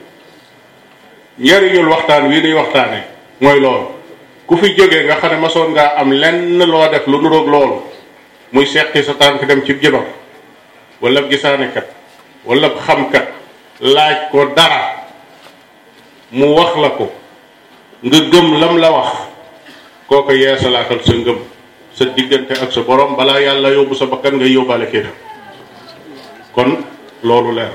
[1.42, 3.02] njariñul waxtaan wi day waxtaane
[3.42, 3.86] mooy loolu
[4.46, 7.76] ku fi jógee nga xam ne masoon ngaa am lenn loo def lu nuroog loolu
[8.54, 10.06] muy seqi sa tànk dem ci jabar
[11.02, 11.26] wala
[11.74, 11.86] kat
[12.46, 12.70] wala
[13.10, 13.26] kat
[13.82, 14.99] laaj ko dara
[16.32, 17.06] mu wax la ko
[18.00, 19.10] nga gëm lam la wax
[20.06, 21.38] kooku yeesalaatal sa ngëm
[21.90, 25.16] sa diggante ak sa borom balaa yàlla yóbbu sa bakkan ngay yóbbaale kéetam
[26.54, 26.86] kon
[27.26, 27.74] loolu leer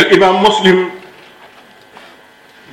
[0.00, 0.78] al imam muslim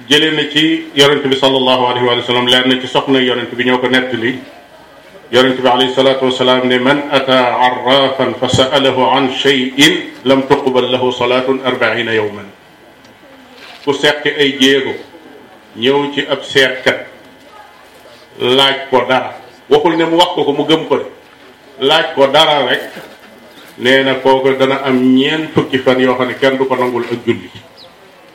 [0.08, 3.64] jëlee na ci yonent bi sallallahu alayhi wa sallam leer na ci soxna yonent bi
[3.66, 4.40] ñoo ko nettali
[5.28, 9.76] يرنت عليه الصلاة والسلام لمن أتى عرافا فسأله عن شيء
[10.24, 12.46] لم تقبل له صلاة أربعين يوما
[13.88, 14.92] ku seqi ay jéego
[15.80, 17.08] ñëw ci ab seetkat
[18.36, 19.32] laaj ko dara
[19.72, 21.08] waxul ne mu wax ko ko mu gëm ko de
[21.88, 22.84] laaj ko dara rek
[23.80, 27.08] nee na kooku dana am ñeent fukki fan yoo xam ne kenn du ko nangul
[27.08, 27.48] ak julli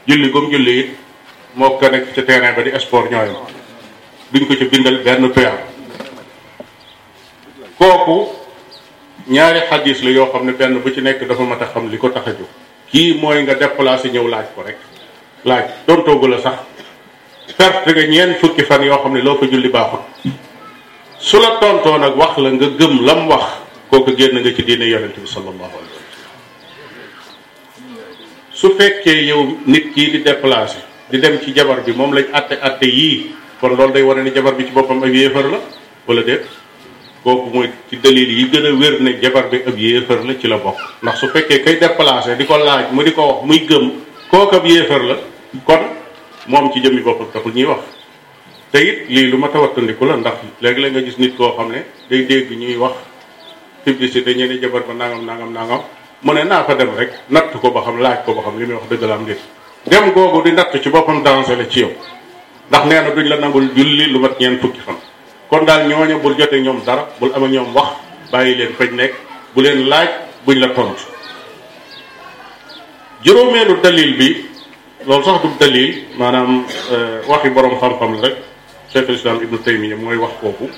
[0.08, 0.90] julli gum julli it
[1.60, 3.36] moo ko nekk ca terrain ba di sport ñooyam
[4.32, 5.58] duñ ko ci bindal benn peyam
[7.76, 8.16] kooku
[9.28, 11.98] ñaari xadis la yoo xam ne benn bu ci nekk dafa mat a xam li
[12.00, 12.32] ko tax
[12.88, 14.80] kii mooy nga déplacé ñëw laaj ko rek
[15.44, 16.58] laaj toogu la sax
[17.56, 20.30] perte nga ñeen fukki fan yoo xam ne loo fa julli baaxul
[21.18, 23.44] su la tontoo nag wax la nga gëm lam wax
[23.90, 26.16] kooku génn nga ci diine yonente bi salallahu alayhi wa
[28.52, 30.78] su fekkee yow nit kii di déplacé
[31.10, 34.32] di dem ci jabar bi moom lañ atte atte yii kon loolu day wane ne
[34.34, 35.58] jabar bi ci boppam ab yéefar la
[36.06, 36.46] wala déet
[37.24, 40.46] kooku mooy ci dalil yi gën a wér ne jabar bi ab yéefar la ci
[40.48, 43.66] la bokk ndax su fekkee kay déplacé di ko laaj mu di ko wax muy
[43.66, 43.90] gëm
[44.30, 45.16] kooku ab yéefar la
[45.66, 45.78] kon
[46.46, 47.80] moom ci jëmmi boppam taxul ñuy wax
[48.72, 50.32] te it lii lu ma tawattandiku la ndax
[50.62, 52.92] léegi léeg nga gis nit koo xam ne day dégg ñuy wax
[53.84, 55.80] publicité ñeeni jabar ba nangam nangam nangam
[56.22, 58.64] mu ne naa fa dem rek natt ko ba xam laaj ko ba xam li
[58.64, 59.40] muy wax dëgg la am déet
[59.84, 61.92] dem googu di natt ci boppam dansé la ci yow
[62.68, 64.96] ndax nee na duñ la nangul julli lu mat ñeent fukki fan
[65.50, 67.88] kon daal ñooñu bul jote ñoom dara bul ama ñoom wax
[68.32, 69.14] bàyyi leen fañ nekk
[69.54, 70.08] bu leen laaj
[70.46, 71.04] buñ la tontu
[73.22, 74.50] juróomeelu dalil bi
[75.06, 78.36] loolu sax du dalil maanaam euh, waxi borom xam-xam la rek
[78.92, 80.70] Cheikhul Islam Ibnu Taymiya mooy wax kooku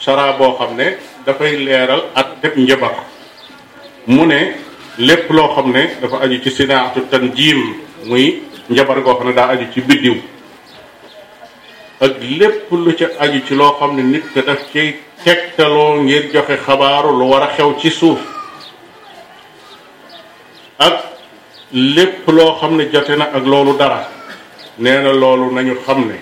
[0.00, 0.96] sara boo xam ne
[1.26, 2.94] dafay leeral ak def njabar
[4.06, 4.56] mu ne
[4.98, 9.48] lépp loo xam ne dafa aju ci sinaatu tanjim muy njabar goo xam ne daa
[9.48, 10.14] aju ci biddiw
[12.00, 14.60] ak lépp lu ca aju ci loo xam ne nit ka daf
[15.24, 18.20] tegtaloo ngir joxe xabaaru lu war a xew ci suuf
[20.78, 21.13] ak
[21.74, 24.00] lépp loo xam ne jote na ak loolu dara
[24.78, 26.16] nee na loolu nañu xam ne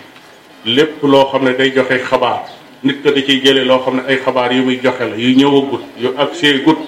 [0.65, 2.41] lépp loo xam ne day joxe xabaar
[2.83, 5.37] nit ko da ciy jële loo xam ne ay xabaar yu muy joxe la yu
[5.37, 6.79] ñëwagut yu agsee gut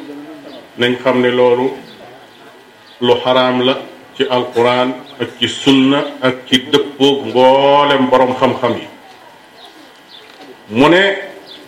[0.79, 1.67] nañ xam ne loolu
[3.03, 3.75] lu xaraam la
[4.17, 4.89] ci alquran
[5.21, 8.89] ak ci sunna ak ci dëppoog mboolem boroom xam-xam yi
[10.77, 11.03] mu ne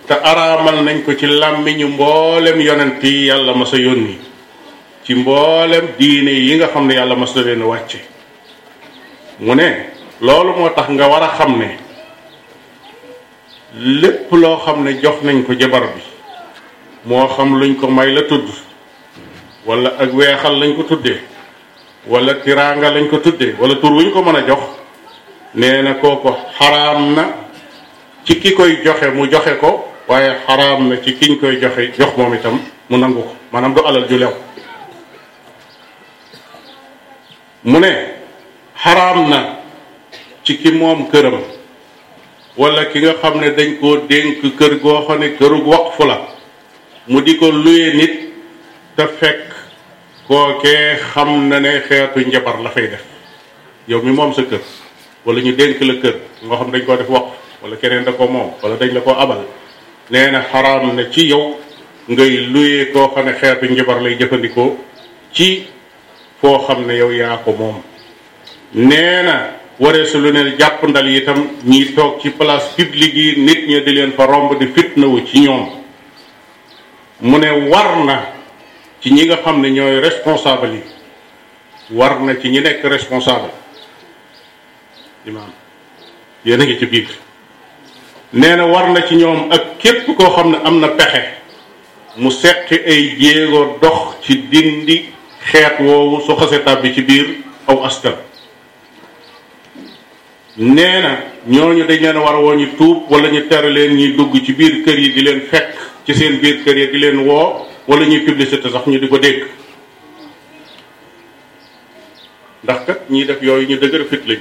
[0.07, 4.17] te araamal nañ ko ci làmmiñu mboolem yonent yi yàlla ma sa yónni
[5.07, 7.99] ci mboolem diine yi nga xam ne yàlla mas na leen wàcce
[9.39, 9.87] mu ne
[10.21, 11.79] loolu moo tax nga war a xam ne
[14.01, 16.03] lépp loo xam ne jox nañ ko jabar bi
[17.05, 18.49] moo xam luñ ko may la tudd
[19.65, 21.21] walla ak weexal lañ ko tudde
[22.09, 24.63] walla tiraanga lañ ko tuddee wala tur wuñ ko mën a jox
[25.55, 27.25] nee na kooku xaraam na
[28.25, 32.17] ci ki koy joxe mu joxe ko waaye xaraam na ci kiñ koy joxe jox
[32.17, 32.59] moom itam
[32.91, 34.46] mu nangu ko maanaam du alal ju lew
[37.67, 37.89] mu ne
[38.85, 39.39] xaraam na
[40.47, 41.41] ci ki moom këram
[42.57, 46.19] wala ki nga xam ne dañ koo dénk kër goo xam ne këru waqfu la
[47.09, 48.14] mu di ko luye nit
[48.97, 49.51] te fekk
[50.29, 53.03] kookee xam na ne xeetu njabar la fay def
[53.89, 54.62] yow mi moom sa kër
[55.25, 56.14] wala ñu denk la kër
[56.47, 59.14] nga xam dañ koo def waqf wala keneen da ko moom wala dañ la koo
[59.19, 59.43] abal
[60.11, 61.57] nee na xaraam na ci yow
[62.09, 64.77] ngay luyee koo xam ne xeetu njabar lay jëfandikoo
[65.33, 65.67] ci
[66.41, 67.82] foo xam ne yow yaa ko moom
[68.74, 69.34] nee na
[69.78, 73.80] waree su lu ne jàpp ndal itam ñiy toog ci place publique yi nit ñi
[73.80, 75.66] di leen fa romb di fitnawu ci ñoom
[77.20, 78.26] mu ne war na
[79.01, 80.82] ci ñi nga xam ne ñooy responsable yi
[81.97, 83.51] war na ci ñi nekk responsable
[85.26, 85.53] imaam
[86.45, 87.09] yéen a ngi ci biir
[88.32, 91.22] nee war na ci ñoom ak képp koo xam ne am na pexe
[92.16, 95.14] mu seqi ay jéego dox ci dindi
[95.53, 97.27] xeet woowu su xase tàbbi ci biir
[97.67, 98.15] aw askan
[100.57, 101.13] nee na
[101.47, 104.53] ñooñu dañ leen war a woo ñu tuub wala ñu tere leen ñuy dugg ci
[104.53, 105.73] biir kër yi di leen fekk
[106.07, 107.49] ci seen biir kër yi di leen woo
[107.89, 109.43] wala ñuy publicité sax ñu di ko dégg
[112.65, 114.41] ndax kat ñiy def yooyu ñu dëgër fit lañ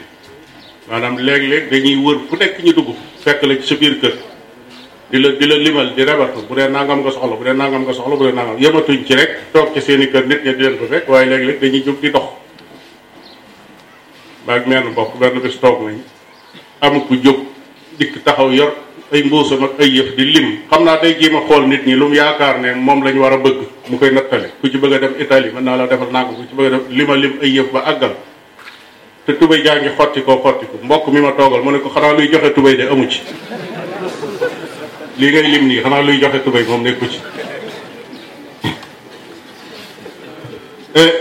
[0.90, 2.90] maanaam léeg-léeg dañuy wër fu nekk ñu dugg
[3.24, 4.14] fekk la ci biir kër
[5.10, 8.18] dila dila limal di rabat bu len nangam nga soxlo bu len nangam nga soxlo
[8.18, 10.86] bu len nangam yematuñ ci rek tok ci seen keur nit ña di len ko
[10.90, 12.26] fek waaye leg leg dañuy jog di dox
[14.50, 16.02] baag menn bokk benn bis tok nañ
[16.82, 17.38] am ku jog
[18.02, 18.74] dik taxaw yor
[19.14, 22.16] ay mbuusam ak ay yef di lim xamna day jima xol nit ñi lu mu
[22.18, 23.62] yaakaar ne mom lañ wara bëgg
[23.94, 26.56] mu koy natale ku ci bëgg dem italy man na la defal nangam ku ci
[26.58, 28.16] bëgg dem lima lim ay yef ba agal
[29.26, 32.14] te tubay jaa xoti ko xoti ko mbokk mi ma togal mu ne ko xana
[32.18, 33.22] luy joxe tubay de amu ci
[35.18, 37.20] li ngay lim nii xanaa luy joxe tubéy moom nekku ci
[40.96, 41.14] eh,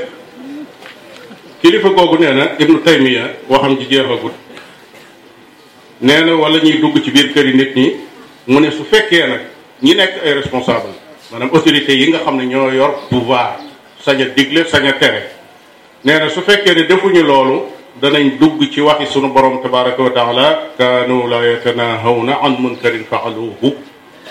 [1.62, 4.32] kilifa googu nee na ibnu taymiya waxam ci jeexagut
[6.00, 7.92] nee na wala ñuy dugg ci biir kër yi nit ñi
[8.46, 9.40] mu ne su fekkee nag
[9.82, 10.92] ñi nekk ay responsable
[11.30, 13.60] maanaam autorité yi nga xam ne ñoo yor pouvoir
[14.04, 15.22] sañ a digle sañ tere
[16.02, 17.66] nee su fekkee ne defuñu loolu
[18.00, 23.74] danañ dugg ci waxi sunu borom tabaraka wa taala kaanu la yatanahawna an munkarin faaluhu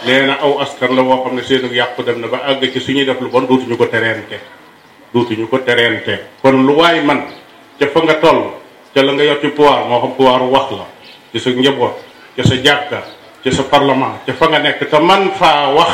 [0.05, 2.79] nee na aw askan la woo xam ne seenu yàqu dem na ba àgg ci
[2.79, 4.39] suñuy def lu bon duutuñu ko tereente
[5.13, 7.23] duutuñu ko tereente kon lu waay man
[7.79, 8.43] ca fa nga toll
[8.93, 10.85] ca la nga yor ci pouvoir moo xam pouvoiru wax la
[11.31, 11.95] ci sa njaboot
[12.35, 13.03] ca sa jàkka
[13.43, 15.91] ca sa parlement ca fa nga nekk te man faa wax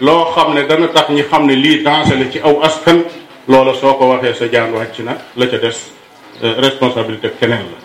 [0.00, 2.98] loo xam ne dana tax ñi xam ne lii dansé la ci aw askan
[3.46, 5.92] loola soo ko waxee sa jaan wàcc na la ca des
[6.42, 7.78] Euh, responsabilité keneen la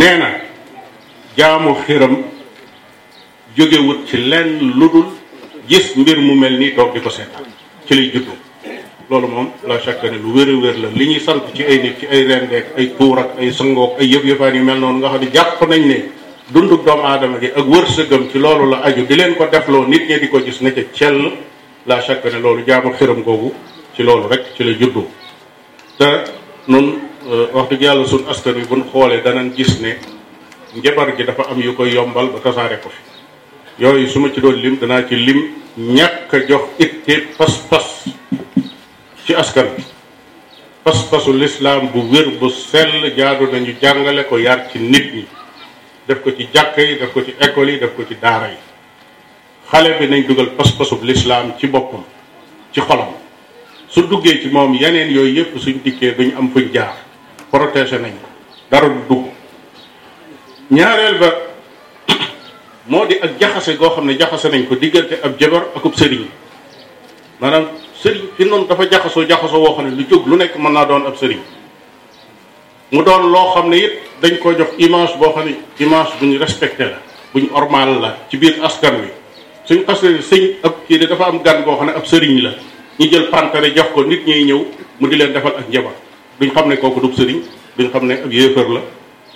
[0.00, 0.28] nee na
[1.38, 2.16] jaamu xiram
[3.56, 5.04] jógewut ci lenn lu dul
[5.68, 7.44] gis mbir mu mel ni toog di ko seetaan
[7.86, 8.32] ci lay juddu
[9.08, 12.00] loolu moom la chaque année lu wér a la li ñuy sant ci ay nit
[12.00, 15.20] ci ay rendeek ay tuur ay sangook ay yëpp yëfaan yu mel noonu nga xam
[15.20, 16.10] ne jàpp nañ ne
[16.48, 19.86] dunduk doomu adama gi ak wër wërsëgam ci loolu la aju di leen ko defloo
[19.86, 21.30] nit ñi di ko gis na ca cell
[21.86, 23.54] laa chaque année loolu jaamu xiram googu
[23.94, 25.04] ci loolu rek ci la juddu
[25.96, 26.92] te nun
[27.26, 29.96] eh, wax dëgg yàlla suñ askan wi nu xoolee danañ gis ne
[30.76, 34.40] njabar gi dafa am yu ko yombal ba tasaare ko fi yooyu su ma ci
[34.40, 38.04] doon lim danaa ci lim ñàkk a jox itte pas-pas
[39.24, 39.82] ci askan bi
[40.84, 45.24] pas-pasu lislaam bu wér bu sell jaadu nañu jàngale ko yar ci nit ñi
[46.06, 48.58] def ko ci jàkk yi def ko ci école yi def ko ci daara yi
[49.70, 52.04] xale bi nañ dugal pas-pasu lislaam ci boppam
[52.72, 53.20] ci xolam
[53.92, 56.96] su duggee ci moom yeneen yooyu yépp suñ dikkee duñ am fuñ jaar
[57.52, 58.12] protégé nañ
[58.70, 59.24] dara du dugg
[60.70, 61.28] ñaareel ba
[62.88, 66.24] moo di ak jaxase goo xam ne jaxase nañ ko diggante ab jabar akub sëriñ
[67.40, 67.68] maanaam
[68.02, 70.84] sëriñ fi noonu dafa jaxasoo jaxasoo woo xam ne lu jóg lu nekk mën naa
[70.86, 71.40] doon ab sëriñ
[72.92, 73.92] mu doon loo xam ne it
[74.22, 76.98] dañ ko jox image boo xam ne image buñ respecté la
[77.34, 79.10] buñ normal la ci biir askan wi
[79.68, 82.52] suñ xasee sëriñ ab kii de dafa am gan goo xam ne ab sëriñ la
[82.98, 84.60] ñu jël pantare jox ko nit ñuy ñëw
[85.00, 85.92] mu di leen defal ak njabar
[86.38, 87.40] duñ xam ne kooku dub sëriñ
[87.78, 88.80] duñ xam ne ak yéefar la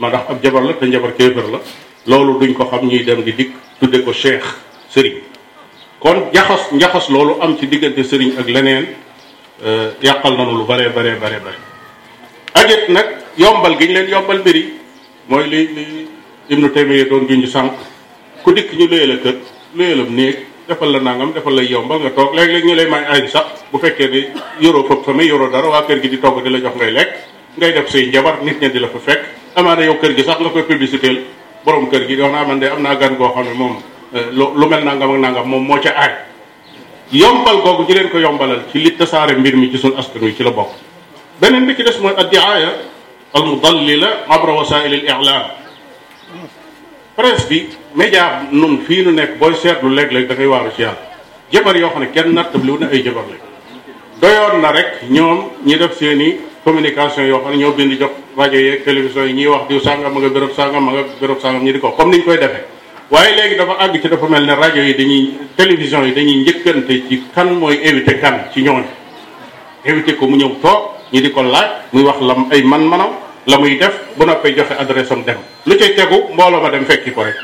[0.01, 1.61] ma ndax ab jabar la te njabar kéefar la
[2.07, 3.51] loolu duñ ko xam ñuy dem di dikk
[3.81, 4.43] tudde ko cheikh
[4.93, 5.17] sëriñ
[5.99, 8.85] kon jaxas njaxas loolu am ci diggante sëriñ ak leneen
[9.65, 11.59] euh, yàqal nañu lu bare bare bare bare
[12.55, 13.07] ajit nag
[13.39, 14.63] yombal gi ñu leen yombal mbir
[15.29, 15.87] mooy li li
[16.49, 17.73] Ibnu Taymiya doon junj sànq
[18.45, 19.35] ku dikk ñu luyee la kër
[19.75, 20.37] luyee la néeg
[20.69, 23.79] defal la nangam defal la yombal nga toog léeg-léeg ñu lay may añ sax bu
[23.79, 24.21] fekkee ne
[24.61, 27.11] yoroo foofu famille yoroo dara waa kër gi di togg di la jox ngay lekk
[27.57, 29.23] ngay def say njabar nit ña di la fa fekk
[29.55, 31.23] amaana yow kër gi sax nga koy publicité
[31.65, 33.75] borom kër gi dox naa ah, man de am naa gan goo xam ne moom
[34.15, 36.13] eh, lu mel nangam ak nangam moom moo ca aaj
[37.13, 40.35] yombal kooku ñu leen ko yombalal ci li tasaare mbir mi ci suñ askan wi
[40.37, 40.73] ci la bokk
[41.41, 42.73] beneen bi ci des mooy addiaaya
[43.35, 45.43] al mudallila abra wasail al i'lam
[47.17, 47.61] presse bi
[47.97, 51.03] média nun fii nu nekk booy seetlu léeg-léeg da ngay waaru ci yàlla
[51.53, 53.41] jabar yoo xam ne kenn nattabliwu na ay jabar lañ
[54.21, 58.11] doyoon na rek ñoom ñi def seen i communication yoo xam ne ñoo bind jox
[58.39, 61.41] rajo yeeg télévision yi ñuy wax diw sàngam ma nga béréb sàngam ma nga béréb
[61.41, 62.65] sàngam ñi di ko comme ñu koy defee
[63.11, 66.93] waaye léegi dafa àgg ci dafa mel ne rajo yi dañuy télévision yi dañuy njëkkante
[67.09, 68.85] ci kan mooy éviter kan ci ñooñu
[69.85, 70.81] éviter ko mu ñëw toog
[71.13, 73.13] ñi di ko laaj wax lam ay man-manam
[73.47, 76.85] la muy def bu noppee joxe adresse am dem lu cay tegu mbooloo ma dem
[76.85, 77.37] fekki ko rek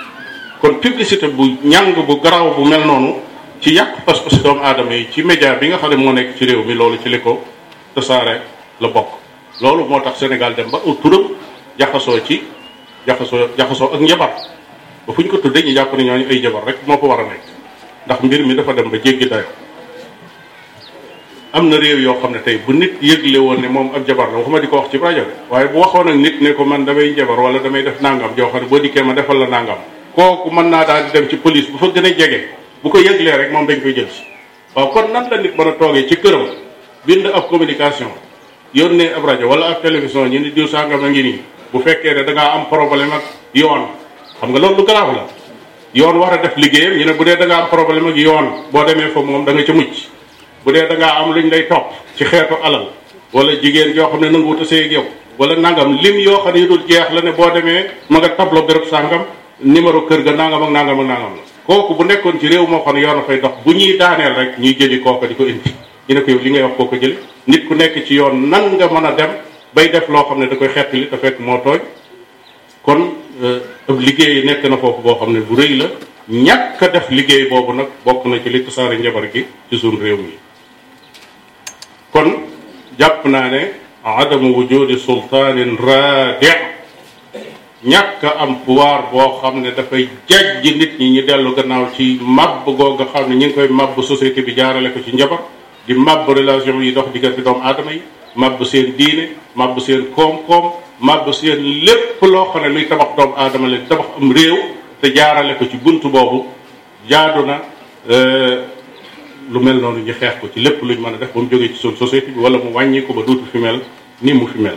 [0.61, 3.15] kon publicité bu ñàng bu garaaw bu mel noonu
[3.61, 6.45] ci yàq pas-pas doom aadama yi ci média bi nga xam ne moo nekk ci
[6.45, 7.41] réew mi loolu ci li ko
[7.95, 8.41] tasaare
[8.81, 9.11] la bokk
[9.61, 11.23] loolu moo tax sénégal dem ba au turam
[11.79, 12.43] jaxasoo ci
[13.07, 14.31] jaxasoo jaxasoo ak njabar
[15.07, 17.23] ba fuñ ko tuddee ñu jàpp ne ñooñu ay jabar rek moo ko war a
[17.29, 17.43] nekk
[18.07, 19.53] ndax mbir mi dafa dem ba jéggi dayoo
[21.55, 24.29] am na réew yoo xam ne tey bu nit yëgle woon ne moom ab jabar
[24.33, 26.65] la ma di ko wax ci rajo bi waaye bu waxoon ak nit ne ko
[26.65, 29.47] man damay jabar wala damay def nangam joo xam ne boo dikkee ma defal la
[29.47, 29.77] nangam
[30.15, 32.49] kooku mën naa daal di dem ci police bu fa gën a jege
[32.83, 34.23] bu ko yëglee rek moom dañ koy jël si
[34.75, 36.41] waaw kon nan la nit mën a toogee ci këram
[37.05, 38.09] bind ak communication
[38.75, 41.39] yónnee ab rajo wala ab télévision ñu ni diw sangam a ngi nii
[41.71, 43.23] bu fekkee ne dangaa am problème ak
[43.55, 43.89] yoon
[44.41, 45.27] xam nga loolu lu garaaw la
[45.93, 48.85] yoon war a def liggéeyam ñu ne bu dee da nga am ak yoon boo
[48.85, 50.09] demee fa moom da nga ca mucc
[50.67, 51.85] bu dee da ngaa lu ñu lay topp
[52.17, 52.85] ci xeetu alal
[53.33, 55.05] wala jigéen joo xam ne nanguwut a sëy yow
[55.39, 58.29] wala nangam lim yoo xam ne yu dul jeex la ne boo demee ma nga
[58.29, 59.23] tableau béréb sàngam
[59.65, 62.81] numéro kër ga nangam ak nangam ak nangam la kooku bu nekkoon ci réew moo
[62.85, 65.45] xam ne yoon a koy dox bu ñuy daaneel rek ñuy jëli kooka di ko
[65.47, 65.71] indi
[66.09, 67.15] ñu ne ko yow li ngay wax koo ko jëli
[67.47, 69.31] nit ku nekk ci yoon nan nga mën a dem
[69.75, 71.81] bay def loo xam ne da koy xettali te fekk moo tooñ
[72.85, 73.01] kon
[73.43, 73.59] euh,
[73.89, 75.87] ab liggéey nekk na foofu boo xam ne bu rëy la
[76.31, 79.99] ñàkk a def liggéey boobu nag bokk na ci li tasaare njabar gi ci suñu
[80.01, 80.39] réew mi
[82.13, 82.29] kon
[82.99, 83.61] jàpp naa ne
[84.05, 86.47] adamu wujudi sultaanin raadi
[87.85, 92.65] ñàkk am pouvoir boo xam ne dafay jajji nit ñi ñu dellu gannaaw ci màbb
[92.65, 95.41] googu xam ne ñu ngi koy màbb société bi jaarale ko ci njabar
[95.87, 98.03] di màbb relation yi dox diggante doomu aadama yi
[98.37, 100.65] màbb seen diine màbb seen koom-koom
[101.01, 104.57] màbb seen lépp loo xam ne luy tabax doomu aadama la tabax am réew
[105.01, 106.47] te jaarale ko ci bunt boobu
[107.09, 107.61] jaadu na
[108.11, 108.65] euh,
[109.51, 111.69] lu mel noonu ñu xeex ko ci lépp luñ mën a def ba mu jógee
[111.69, 113.81] ci suñu société bi wala mu wàññi ba duutu fi mel
[114.21, 114.77] nii mu fi mel.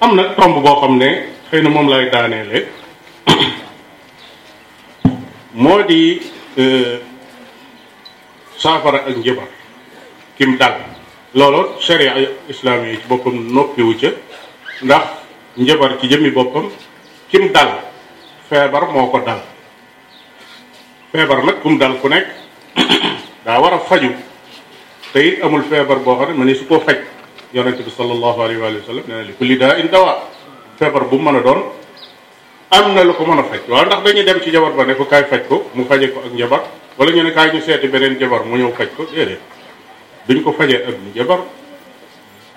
[0.00, 2.66] am nag tomb boo xam ne xëy na moom lay daaneele
[5.62, 6.20] moo di
[6.56, 6.98] euh,
[8.56, 9.48] saafara ak njabar
[10.36, 10.74] kim dal
[11.34, 12.14] loolu sharia
[12.48, 14.10] islaam yi ci boppam noppiwu ca
[14.82, 15.04] ndax
[15.56, 16.70] njabar ci jëmmi boppam
[17.28, 17.70] kim dal
[18.48, 19.42] feebar moo ko dal
[21.12, 22.39] feebar nag kum dal ku nekk
[23.44, 24.10] da wara faju
[25.12, 26.96] tay amul febar bo xamne mané su ko faj
[27.52, 30.14] yonente bi sallallahu alaihi wa sallam nee na li kulli da'in dawa
[30.78, 31.60] febar bu mëna doon
[33.06, 35.70] lu ko mëna faj ndax dañu dem ci jabar ba ne ko kay faj ko
[35.74, 36.62] mu faje ko ak njabar
[36.98, 39.38] wala ñu ne kay ñu seeti benen jabar mu ñew faj ko dede
[40.28, 41.40] duñ ko fajee ak njabar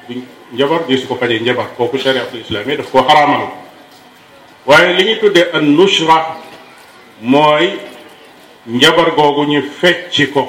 [0.09, 0.21] duñ
[0.57, 3.47] jabar di su ko fajee njabar kooku shariatul islam yi daf ko haramal
[4.65, 6.17] waye li ñuy an nushra
[7.21, 7.92] moy
[8.67, 10.47] njabar googu ñu fecci ko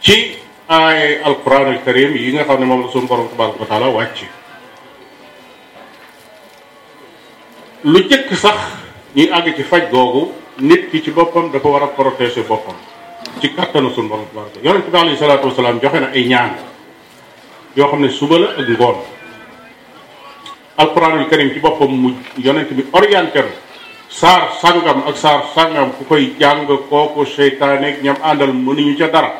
[0.00, 0.36] ci
[0.68, 4.18] ay alquranul karim yi nga xam ne moom la suñu borom tabaraka wa wàcc
[7.84, 8.56] lu jëkk sax
[9.14, 12.74] ñuy àgg ci faj googu nit ki ci boppam dafa war a protéger boppam
[13.40, 16.56] ci kattanu suñu borom tabaraka yonent bi alayhi salaatu wasalaam joxe na ay ñaan
[17.76, 18.96] yoo xam ne suba la ak ngoon
[20.78, 23.67] alquranul karim ci boppam mu yonent bi orienté
[24.10, 29.30] saar sangam ak saar sangam ku koy jàng kooku seytaaneeg ñam àndal mënuñu ca dara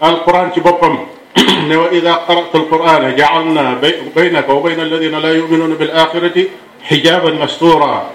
[0.00, 0.96] alquran ci boppam
[1.68, 3.76] ne wa ida qara'ta alqurana ja'alna
[4.16, 6.48] baynaka wa bayna alladina la yu'minuna bil axirati
[6.88, 8.10] xijaban mastura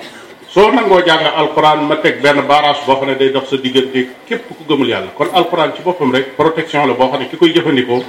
[0.50, 4.42] soo nangoo jàng alquran ma teg benn barrage boo ne day dox sa diggante képp
[4.48, 7.54] ku gëmul yàlla kon alquran ci boppam rek protection la boo xam ne ki koy
[7.54, 8.02] jëfandikoo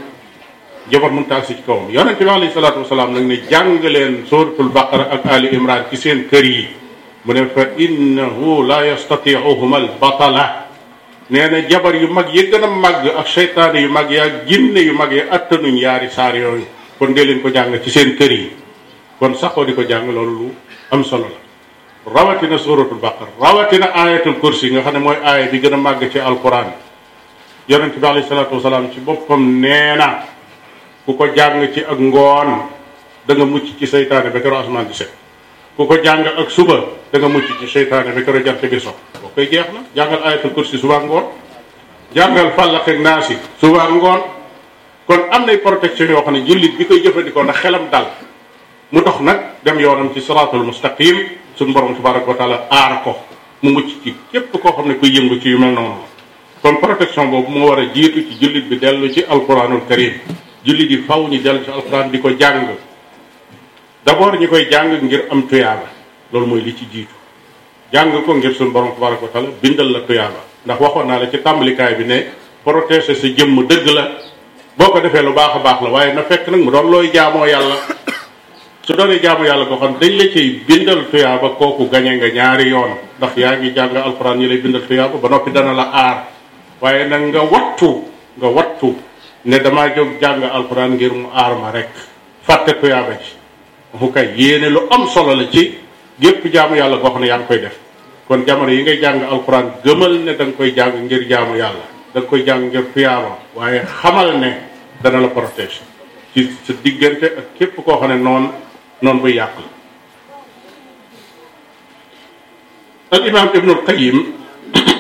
[0.89, 5.53] jabar mun taag si ci kawam yonente bi alayhi leen suratul baqara ak ali
[5.97, 6.81] seen kër yi
[7.25, 10.67] mune fa innahu la yastati'uhum al batala
[11.31, 15.31] neena jabar yu mag yi mag ak shaytan yu mag ya jinne yu mag ya
[15.31, 16.67] attanu yaari sar yoy
[16.99, 18.51] kon de leen ko jang ci seen kër
[19.23, 20.51] kon saxo di jang lolu lu
[20.91, 21.31] am solo
[22.05, 26.19] rawati rawatina suratul baqar rawatina ayatul kursi nga xam moy mooy bi gën mag ci
[26.19, 26.73] alquran
[27.71, 30.27] yonente bi alayhi salatu wasalaam ci bopam neena
[31.07, 32.67] ku ko ci ak ngoon
[33.23, 34.51] da nga mucc ci shaytan be ko
[34.91, 35.22] di set
[35.77, 36.77] ku ko jàng ak suba
[37.11, 38.93] da nga mucc ci seytaane mi ko jant bi so
[39.37, 41.33] jeex na jangal ayatul kursi suba ngor
[42.13, 44.21] jangal fàllax ak nasi suba ngor
[45.09, 48.07] kon am nay protection yo xam ne jullit bi koy jëfandikoo na xelam dal
[48.93, 53.17] mu tax nak dem yoonam ci siratul mustaqim sun borom tabaraka wa taala ar ko
[53.63, 56.05] mu mucc ci kep ko xam koy yëngu ci yu mel non
[56.61, 60.21] kon protection bobu mo wara jitu ci jullit bi delu ci alquranul karim
[60.63, 62.91] jullit di faw ñu delu ci alquran diko ko
[64.05, 65.87] d'abord ñi koy jàng ngir am tuyaaba
[66.33, 67.15] loolu mooy li ci jiitu
[67.93, 71.31] jàng ko ngir suñu borom tabaraka wa taala bindal la tuyaaba ndax waxoon naa la
[71.31, 72.27] ci tàmbalikaay bi ne
[72.65, 74.07] protéger si jëmm dëgg la
[74.77, 77.11] boo ko defee lu baax a baax la waaye na fekk nag mu doon looy
[77.15, 77.77] jaamoo yàlla
[78.85, 82.69] su doonee jaamu yàlla koo xam dañ la ciy bindal tuyaaba kooku gañe nga ñaari
[82.71, 86.17] yoon ndax yaa ngi jàng alxuraan yi lay bindal tuyaaba ba noppi dana la aar
[86.81, 88.09] waaye nag nga wattu
[88.39, 88.99] nga wattu
[89.45, 91.89] ne damaa jóg jàng alxuraan ngir mu aar ma rek
[92.43, 93.41] fàtte tuyaaba ji
[93.93, 95.77] mu kay yéene lu am solo la ci
[96.17, 97.77] gépp jaamu yàlla goo xam ne yaa ngi koy def
[98.29, 101.87] kon jamono yi ngay jàng alxuraan gëmal ne da nga koy jàng ngir jaamu yàlla
[102.15, 104.51] da koy jàng ngir tuyaaba waaye xamal ne
[105.05, 105.81] dana la protège
[106.35, 108.49] ci sa diggante ak képp koo xam ne noonu
[109.05, 109.71] noonu buy yàq la
[113.19, 114.17] al imam ibnul qayim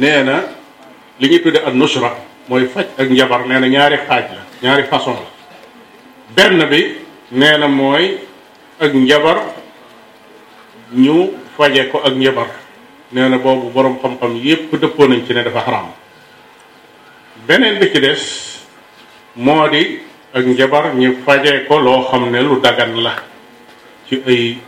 [0.00, 0.44] nee na
[1.18, 2.14] li ñuy tudde ak nusra
[2.48, 5.28] mooy faj ak njabar nee na ñaari xaaj la ñaari façon la
[6.34, 8.22] benn bi nee na mooy
[8.78, 9.42] ak njabar
[10.94, 12.46] ñu faje ko ak njabar
[13.10, 15.88] nee na boobu boroom xam-xam yépp dëppoo nañ ci ne dafa xaram
[17.48, 18.22] beneen bi ci des
[19.34, 19.98] moo di
[20.32, 23.16] ak njabar ñu faje ko loo xam ne lu daggan la
[24.08, 24.58] ci ay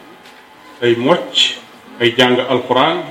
[0.83, 1.59] ay mocc
[2.01, 3.03] ay jàng alxuraan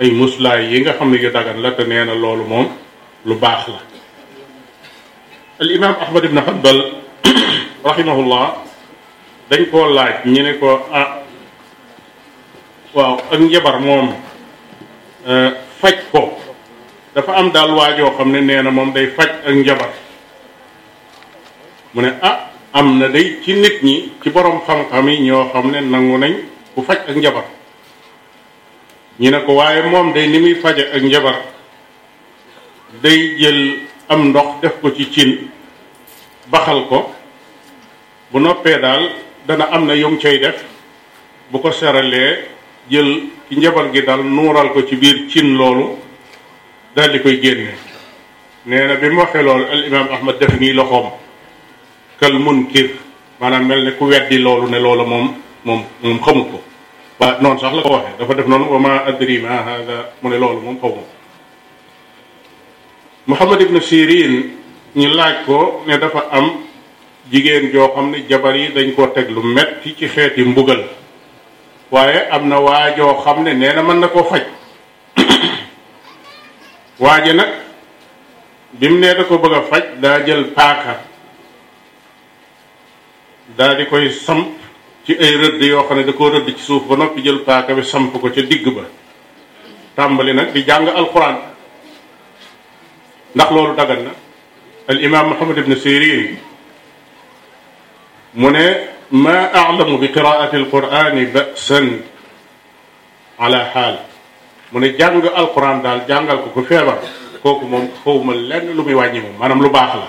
[0.00, 2.68] ay muslaay yi nga xam ne yu dagan la te nee na loolu moom
[3.26, 3.82] lu baax la
[5.58, 6.78] al imam ahmad ibn hanbal
[7.84, 8.62] rahimahullah
[9.50, 11.08] dañ koo laaj ñu ne ko ah
[12.94, 14.08] waaw ak njabar moom
[15.28, 15.50] eh,
[15.80, 16.20] faj ko
[17.14, 19.90] dafa am daal waajoo xam ne nee na moom day faj ak njabar
[21.94, 22.36] mu ne ah
[22.72, 26.32] am na day ci nit ñi ci boroom xam-xam yi ñoo xam ne nangu nañ
[26.74, 27.44] ku faj ak njabar
[29.20, 31.36] ñu ne ko waaye moom day ni muy faje ak njabar
[33.02, 33.60] day jël
[34.08, 35.30] am ndox def ko ci cin
[36.50, 36.98] baxal ko
[38.30, 39.04] bu noppee daal
[39.46, 40.58] dana am na yom cay def
[41.50, 42.44] bu ko seralee
[42.90, 45.96] jël ci njabar gi dal nuural ko ci biir cin loolu
[46.94, 47.74] dal di koy génne
[48.66, 51.10] nee na bi mu waxe lool al imam ahmad def nii loxoom
[52.18, 52.90] kal munkir
[53.38, 56.58] maanaam mel ne ku weddi loolu ne loola moom moom moom xamu ko
[57.20, 59.62] waa noonu sax la ko waxee dafa def noon wa ma adri ma
[60.22, 61.06] mu ne loolu moom xamu ko
[63.26, 64.42] muhammad ibn sirin
[64.96, 66.65] ñu laaj ko ne dafa am
[67.32, 70.84] jigéen joo xam ne jabar yi dañ ko teg lu metti ci xeeti mbugal
[71.90, 74.42] waaye am na waa joo xam ne nee na mën na koo faj
[76.98, 77.48] waaje nag
[78.78, 81.00] bim ne da ko bëgg a faj daa jël paaka
[83.56, 84.48] daa di koy samp
[85.06, 87.74] ci ay rëdd yoo xam ne da koo rëdd ci suuf ba noppi jël paaka
[87.74, 88.82] bi samp ko ca digg ba
[89.96, 91.36] tàmbali nag di jàng alquran
[93.34, 94.10] ndax loolu dagan na
[94.88, 96.38] al imam muhammad ibn sirin
[98.36, 98.58] من
[99.12, 102.00] ما أعلم بقراءة القرآن بأسا
[103.38, 103.98] على حال
[104.72, 106.98] من جانج القرآن دال جانج الكوكفيرا
[107.42, 110.08] كوكو من خوم اللين لمي واني مم أنا ملو باخلا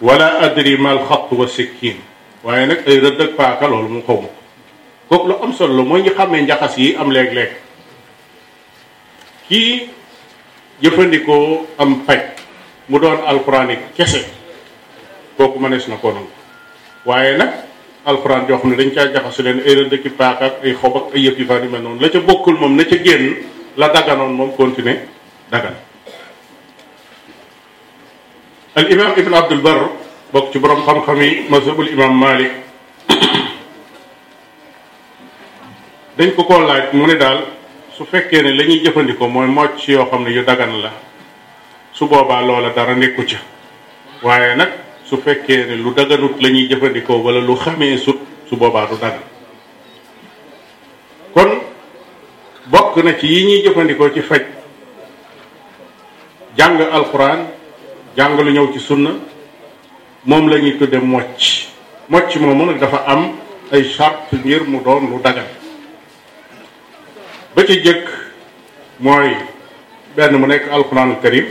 [0.00, 1.96] ولا أدري ما الخط والسكين
[2.44, 4.26] وينك يردك فاكل هو المخوم
[5.10, 5.98] كوك لو أمسل لو
[6.50, 7.52] جاكسي أم لك لك
[9.48, 9.88] كي
[10.82, 12.32] يفندكو أم فاك
[12.88, 14.24] مدون القرآن كسي
[15.38, 16.24] كوكو منس نكونو
[17.06, 17.50] waaye nag
[18.04, 20.96] alxuraan joo xam ne dañ caa jaxasu leen ay rëdd ki paak ak ay xob
[20.96, 23.36] ak ay yëf yu fa ni mel noonu la ca bokkul moom na ca génn
[23.76, 24.98] la daganoon moom continuer
[25.50, 25.74] dagan
[28.74, 29.80] al imam ibn abdul bar
[30.32, 32.24] bokk ci boroom xam-xam yi mazhabul imam
[36.16, 37.40] dañ ko koo laaj mu ne daal
[37.94, 40.90] su fekkee ne lañuy jëfandikoo mooy mocc yoo xam ne yu dagan la
[41.92, 43.38] su boobaa loola dara nekku ca
[44.22, 48.18] waaye nag su fekkee ne lu daganut la jëfandikoo wala lu xamee sut
[48.48, 49.22] su boobaa du dagan
[51.34, 51.50] kon
[52.66, 54.42] bokk na ci yi ñuy jëfandikoo ci faj
[56.58, 57.46] jàng alxuraan
[58.16, 59.10] jàng lu ñëw ci sunna
[60.24, 61.62] moom la ñuy tudde mocc
[62.08, 63.30] mocc moomu nag dafa am
[63.72, 65.46] ay charte ngir mu doon lu dagan
[67.56, 68.04] ba ci jëkk
[68.98, 69.30] mooy
[70.16, 71.46] benn mu nekk alxuraanul karim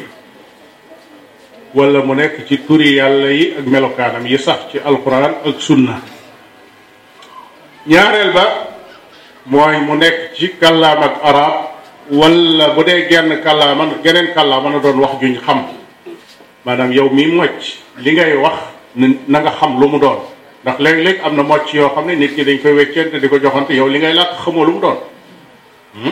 [1.73, 5.99] wala mu nekk ci turi yàlla yi ak melokaanam yi sax ci alquran ak sunna
[7.87, 8.43] ñaareel ba
[9.45, 11.53] mooy mu nekk ci kàllaam ak arab
[12.11, 15.63] wala bu dee genn kàllaama geneen kàllaama na doon wax juñ xam
[16.65, 18.57] maanaam yow mi mocc li ngay wax
[19.27, 20.19] na nga xam lu mu doon
[20.63, 23.39] ndax léeg-léeg am na mocc yoo xam ne nit ki dañ koy weccente di ko
[23.39, 24.97] joxante yow li ngay làkk xamoo lu mu doon
[25.95, 26.11] hmm?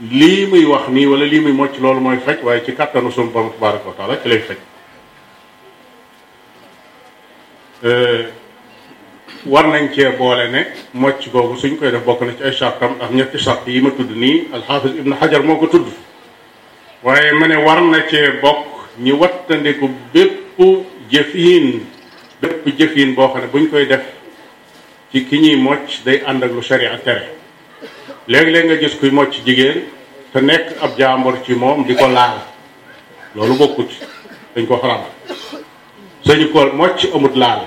[0.00, 3.30] lii muy wax nii wala lii muy mocc loolu mooy faj waaye ci kàttanu sunu
[3.30, 4.56] borom tabaraka wa ci lay faj
[7.84, 8.26] euh,
[9.46, 10.60] war nañ cee boole ne
[10.92, 13.90] mocc googu suñ koy def bokk na ci ay sartam ak ñetti sart yi ma
[13.90, 15.86] tudd nii alxaafis ibnu xajar moo ko tudd
[17.02, 18.66] waaye ma ne war na cee bokk
[19.02, 20.60] ñi wattandiku bépp
[21.10, 21.82] jëfiin
[22.40, 24.04] bépp jëfiin boo xam ne buñ koy def
[25.12, 27.34] ci ki ñuy mocc day ànd ak lu sharia tere
[28.28, 29.84] léeg-léeg nga gis kuy mocc jigéen
[30.32, 32.36] te nekk ab jaambor ci moom di ko laal
[33.34, 33.92] loolu bokkut
[34.54, 35.00] dañ ko xaram
[36.26, 37.62] sañu ko mocc amut laal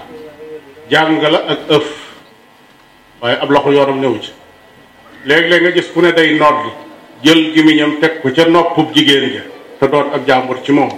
[0.89, 1.87] jàng la ak ëf
[3.21, 4.31] waaye ab loxo yoonam newu ci
[5.25, 6.69] léeg-léeg nga gis ku ne day nodd
[7.23, 9.41] jël gimiñam teg ko ca noppub jigéen ja
[9.79, 10.93] te doon ak jaambor ci moom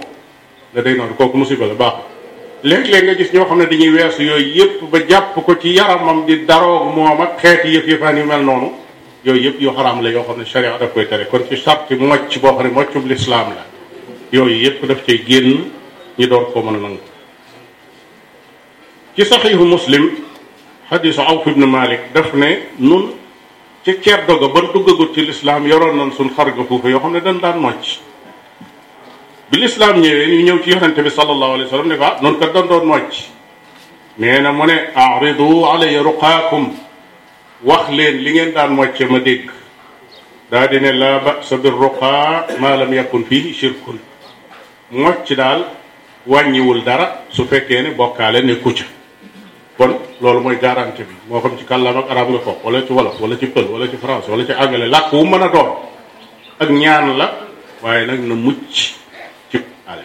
[0.74, 1.94] ne day nodd kooku musiba la baax
[2.62, 6.26] léeg-léeg nga gis ñoo xam ne dañuy weesu yooyu yëpp ba jàpp ko ci yaramam
[6.26, 8.82] di daroogu moom ak xeeti yëf yëfaan yu mel noonu
[9.24, 11.94] yooyu yëpp yu xaraam la yoo xam ne charia daf koy tere kon ci sarti
[11.96, 13.64] mocc boo xam ne moccum lislaam la
[14.30, 15.64] yooyu yëpp daf cay génn
[16.18, 17.00] ñu door koo mën a nangu
[19.16, 20.10] ci saxiixu muslim
[20.90, 23.14] xadiisu awf ibnu malik def ne nun
[23.84, 27.20] ci ceer doga ban duggagut ci lislaam yoroon nañ suñ xarga foofu yoo xam ne
[27.20, 27.96] dañ daan mocc
[29.50, 32.38] bi lislaam ñëwee ñu ñëw ci yonente bi sallallahu alayhi wa ne ko ah noonu
[32.38, 32.92] kat dañ doon
[34.18, 36.68] nee na mu ne aridu alayya ruqaakum
[37.64, 39.48] wax leen li ngeen daan moccé ma dégg
[40.50, 43.98] daa di ne la ba sa bir ruqa ma lam yakun fi shirkun
[44.90, 45.60] mocc daal
[46.26, 48.84] wàññiwul dara su fekkee ne bokkaale nekku ca
[49.78, 52.92] kon loolu mooy garanti bi moo xam ci kàllaam ak arab nga ko wala ci
[52.92, 55.70] wolof wala ci pël wala ci france wala ci anglais làkk wu mën a doon
[56.62, 57.26] ak ñaan la
[57.82, 58.70] waaye nag na mucc
[59.50, 59.58] ci
[59.90, 60.02] ale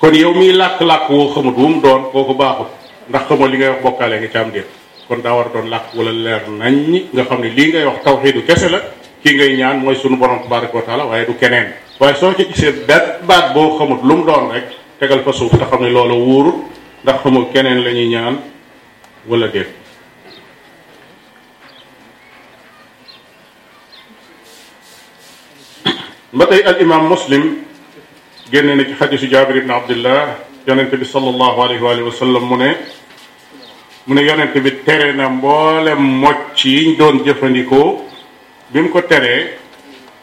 [0.00, 2.68] kon yow miy làkk làkk woo xamut wu mu doon kooku baaxut
[3.08, 4.70] ndax xamoo li ngay wax bokkaale nga ci am déet
[5.12, 6.76] kon daa war a doon làkk wala leer nañ
[7.12, 8.78] nga xam ne lii ngay wax tawxiidu kese la
[9.24, 11.66] kii ngay ñaan mooy sunu borom tabaraka wa taala waaye du keneen
[12.00, 14.64] waaye soo ci gisee benn baat boo xamut lu mu doon rek
[15.00, 16.54] tegal fa suuf te xam ne loola wóorut
[17.02, 18.36] ndax xamul keneen la ñuy ñaan
[19.28, 19.70] wala déet
[26.38, 27.42] ba tey al imam muslim
[28.52, 30.24] génne na xadisu jaabir ibn abdillah
[30.66, 32.70] yonente bi sallallahu alayhi wa sallam mu ne
[34.06, 38.02] mu ne yonent bi tere na mboolem mocc yiñ doon jëfandikoo
[38.72, 39.54] bi mu ko teree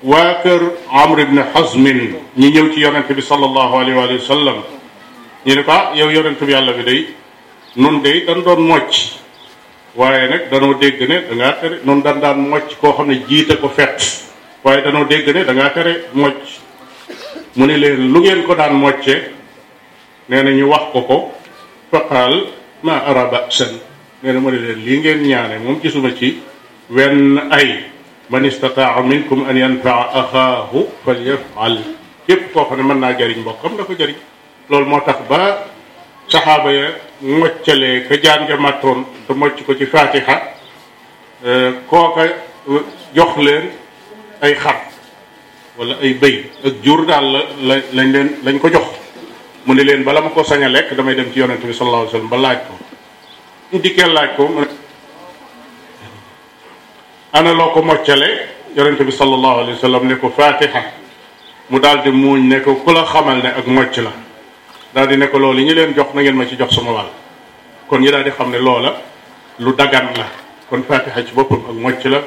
[0.03, 0.61] waa kër
[0.91, 4.57] amr ibn xasmin ñi ñëw ci yonent bi sallallahu alayhi wa sallam
[5.45, 7.07] ñu ne ko ah yow yonent bi yàlla bi day
[7.77, 8.91] nun day dañ doon mocc
[9.95, 13.55] waaye nag danoo dégg ne dangaa tere noonu dan daan mocc koo xam ne jiite
[13.61, 13.97] ko fet
[14.63, 16.37] waaye danoo dégg ne dangaa tere mocc
[17.55, 19.15] mu ne leen lu ngeen ko daan mocce
[20.27, 21.17] nee na wax ko ko
[21.91, 23.67] faqaal ما أرى بأسا
[24.23, 26.33] نحن مولي لينجين يعني مم كسو مكي
[26.89, 27.79] وين أي
[28.29, 31.81] من استطاع منكم أن ينفع أخاه فليفعل
[32.27, 34.15] كيف كوفنا من ناجرين بقم لكو جري
[34.69, 35.63] لول موتاك با
[36.29, 36.89] صحابة
[37.23, 40.53] موچلي كجان جماتون تموچي كو جفاتحة
[41.89, 42.29] كوكا
[43.15, 43.63] يخلين
[44.43, 44.87] أي خط
[45.77, 47.43] ولا أي بي الجور دال
[48.45, 48.88] لنكو جخ
[49.69, 52.37] mu ne leen bala ma ko sañ lekk damay dem ci yonent bi sallallahu ba
[52.37, 52.73] laaj ko
[53.71, 54.67] ñu dikkee laaj ko mu ne
[57.37, 58.29] ana loo ko moccale
[58.75, 60.81] yonent bi sallallahu ne ko fatiha
[61.69, 64.11] mu dal di muuñ ne ko ku la xamal ne ak mocc la
[64.93, 67.09] daal di ne ko loolu ñu leen jox na ngeen ma ci jox sama wàll
[67.85, 68.89] kon ñi daal di xam ne loola
[69.59, 70.27] lu dagan la
[70.67, 72.23] kon fatiha ci boppam ak mocc la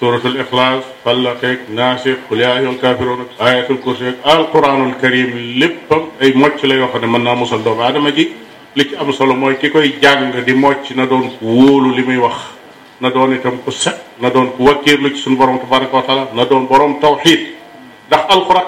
[0.00, 5.30] سورة الإخلاص فلقيك ناصر قل يا أيها الكافرون آية الكرسي القرآن الكريم
[5.62, 8.24] léppam ay mocc la yoo xam ne mën naa musal doomu aadama ji
[8.74, 12.02] li ci am solo mooy ki koy jàng di mocc na doon ku wóolu li
[12.02, 12.36] muy wax
[13.00, 16.24] na doon itam ku set na doon ku wakkiirlu ci suñu borom tabaraka wa taala
[16.34, 17.40] na doon borom tawxid
[18.06, 18.66] ndax alquran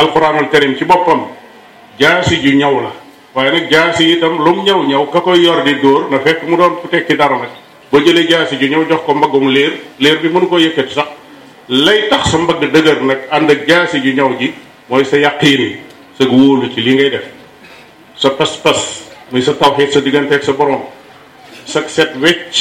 [0.00, 1.22] alquranul karim ci boppam
[2.00, 2.92] jaasi ju ñaw la
[3.34, 6.56] waaye nag jaasi itam lum ñaw ñaw ka koy yor di dóor na fekk mu
[6.56, 7.52] doon ku tekki dara nag
[7.90, 11.08] boo jëlee jaasi ji ñëw jox ko mbaggum léer liir bi mënu koo yëkkati sax
[11.68, 14.52] lay tax sa mbagg dëgër nag ànd ak jaasi ju ñëw ji
[14.88, 15.78] mooy sa yaqiin
[16.18, 17.24] sa wóolu ci li ngay def
[18.14, 20.82] sa pas-pas muy sa tawxiit sa diggante ak sa borom
[21.64, 22.52] sa set wecc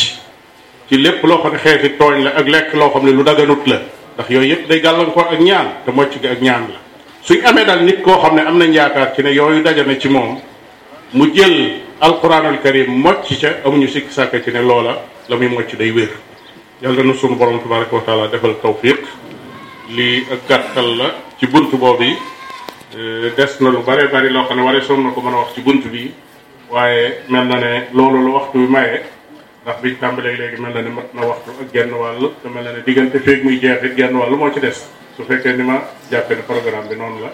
[0.87, 3.67] ci lépp loo xam ne xeeti tooñ la ak lekk loo xam ne lu daganut
[3.67, 3.81] la
[4.15, 6.79] ndax yooyu yëpp day gàllankoor ak ñaan te mocc gi ak ñaan la
[7.21, 10.07] suy amee daal nit koo xam ne am nañ yaakaar ci ne yooyu dajane ci
[10.09, 10.39] moom
[11.13, 15.71] mu jël alquranul karim mocc ca amuñu sikk sàkk ci ne loola la muy mocc
[15.77, 16.09] day wér
[16.81, 18.97] yàlla na suñu borom tabaraka wa defal tawfiq
[19.89, 22.15] lii ak gàttal la ci bunt boobu yi
[22.95, 25.37] eh, des na lu bare bari loo xam ne waree soon na ko mën a
[25.37, 26.11] wax ci bunt bi
[26.69, 29.03] waaye mel na ne loolu la waxtu bi maye
[29.63, 32.63] ndax biñ tàmbalee léegi mel na ne mat na waxtu ak genn wàll te mel
[32.63, 34.79] na ne diggante feeg muy jeexit genn wàll moo ci des
[35.17, 37.31] su fekkee ni ma jàppe ne programme bi noonu la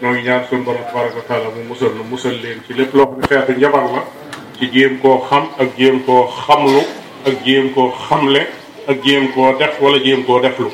[0.00, 3.06] ñoo ngi ñaan suñu borom tabaraka wa mu musal nu musal leen ci lépp loo
[3.06, 6.80] xam ne xeetu njabar la koo xam ak jéem koo xamlu
[7.26, 8.46] ak jéem koo xamle
[8.86, 10.70] ak jéem koo def wala jéem koo deflu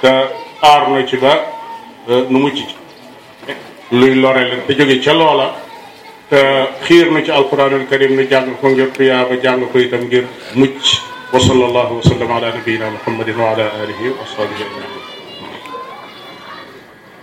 [0.00, 0.12] te
[0.60, 1.32] aar na ci ba
[2.08, 2.64] euh, nu mucc ci
[3.90, 5.48] luy lore la te jóge ca loola
[6.28, 6.40] te
[6.84, 10.24] xiir na ci alquranul karim nu jàng ko ngir tuyaaba jàng ko itam ngir
[10.54, 10.96] mucc
[11.32, 14.91] wa sallallahu wa sallam ala nabiyina muhammadin wa ala alihi wa sahbihi ajmain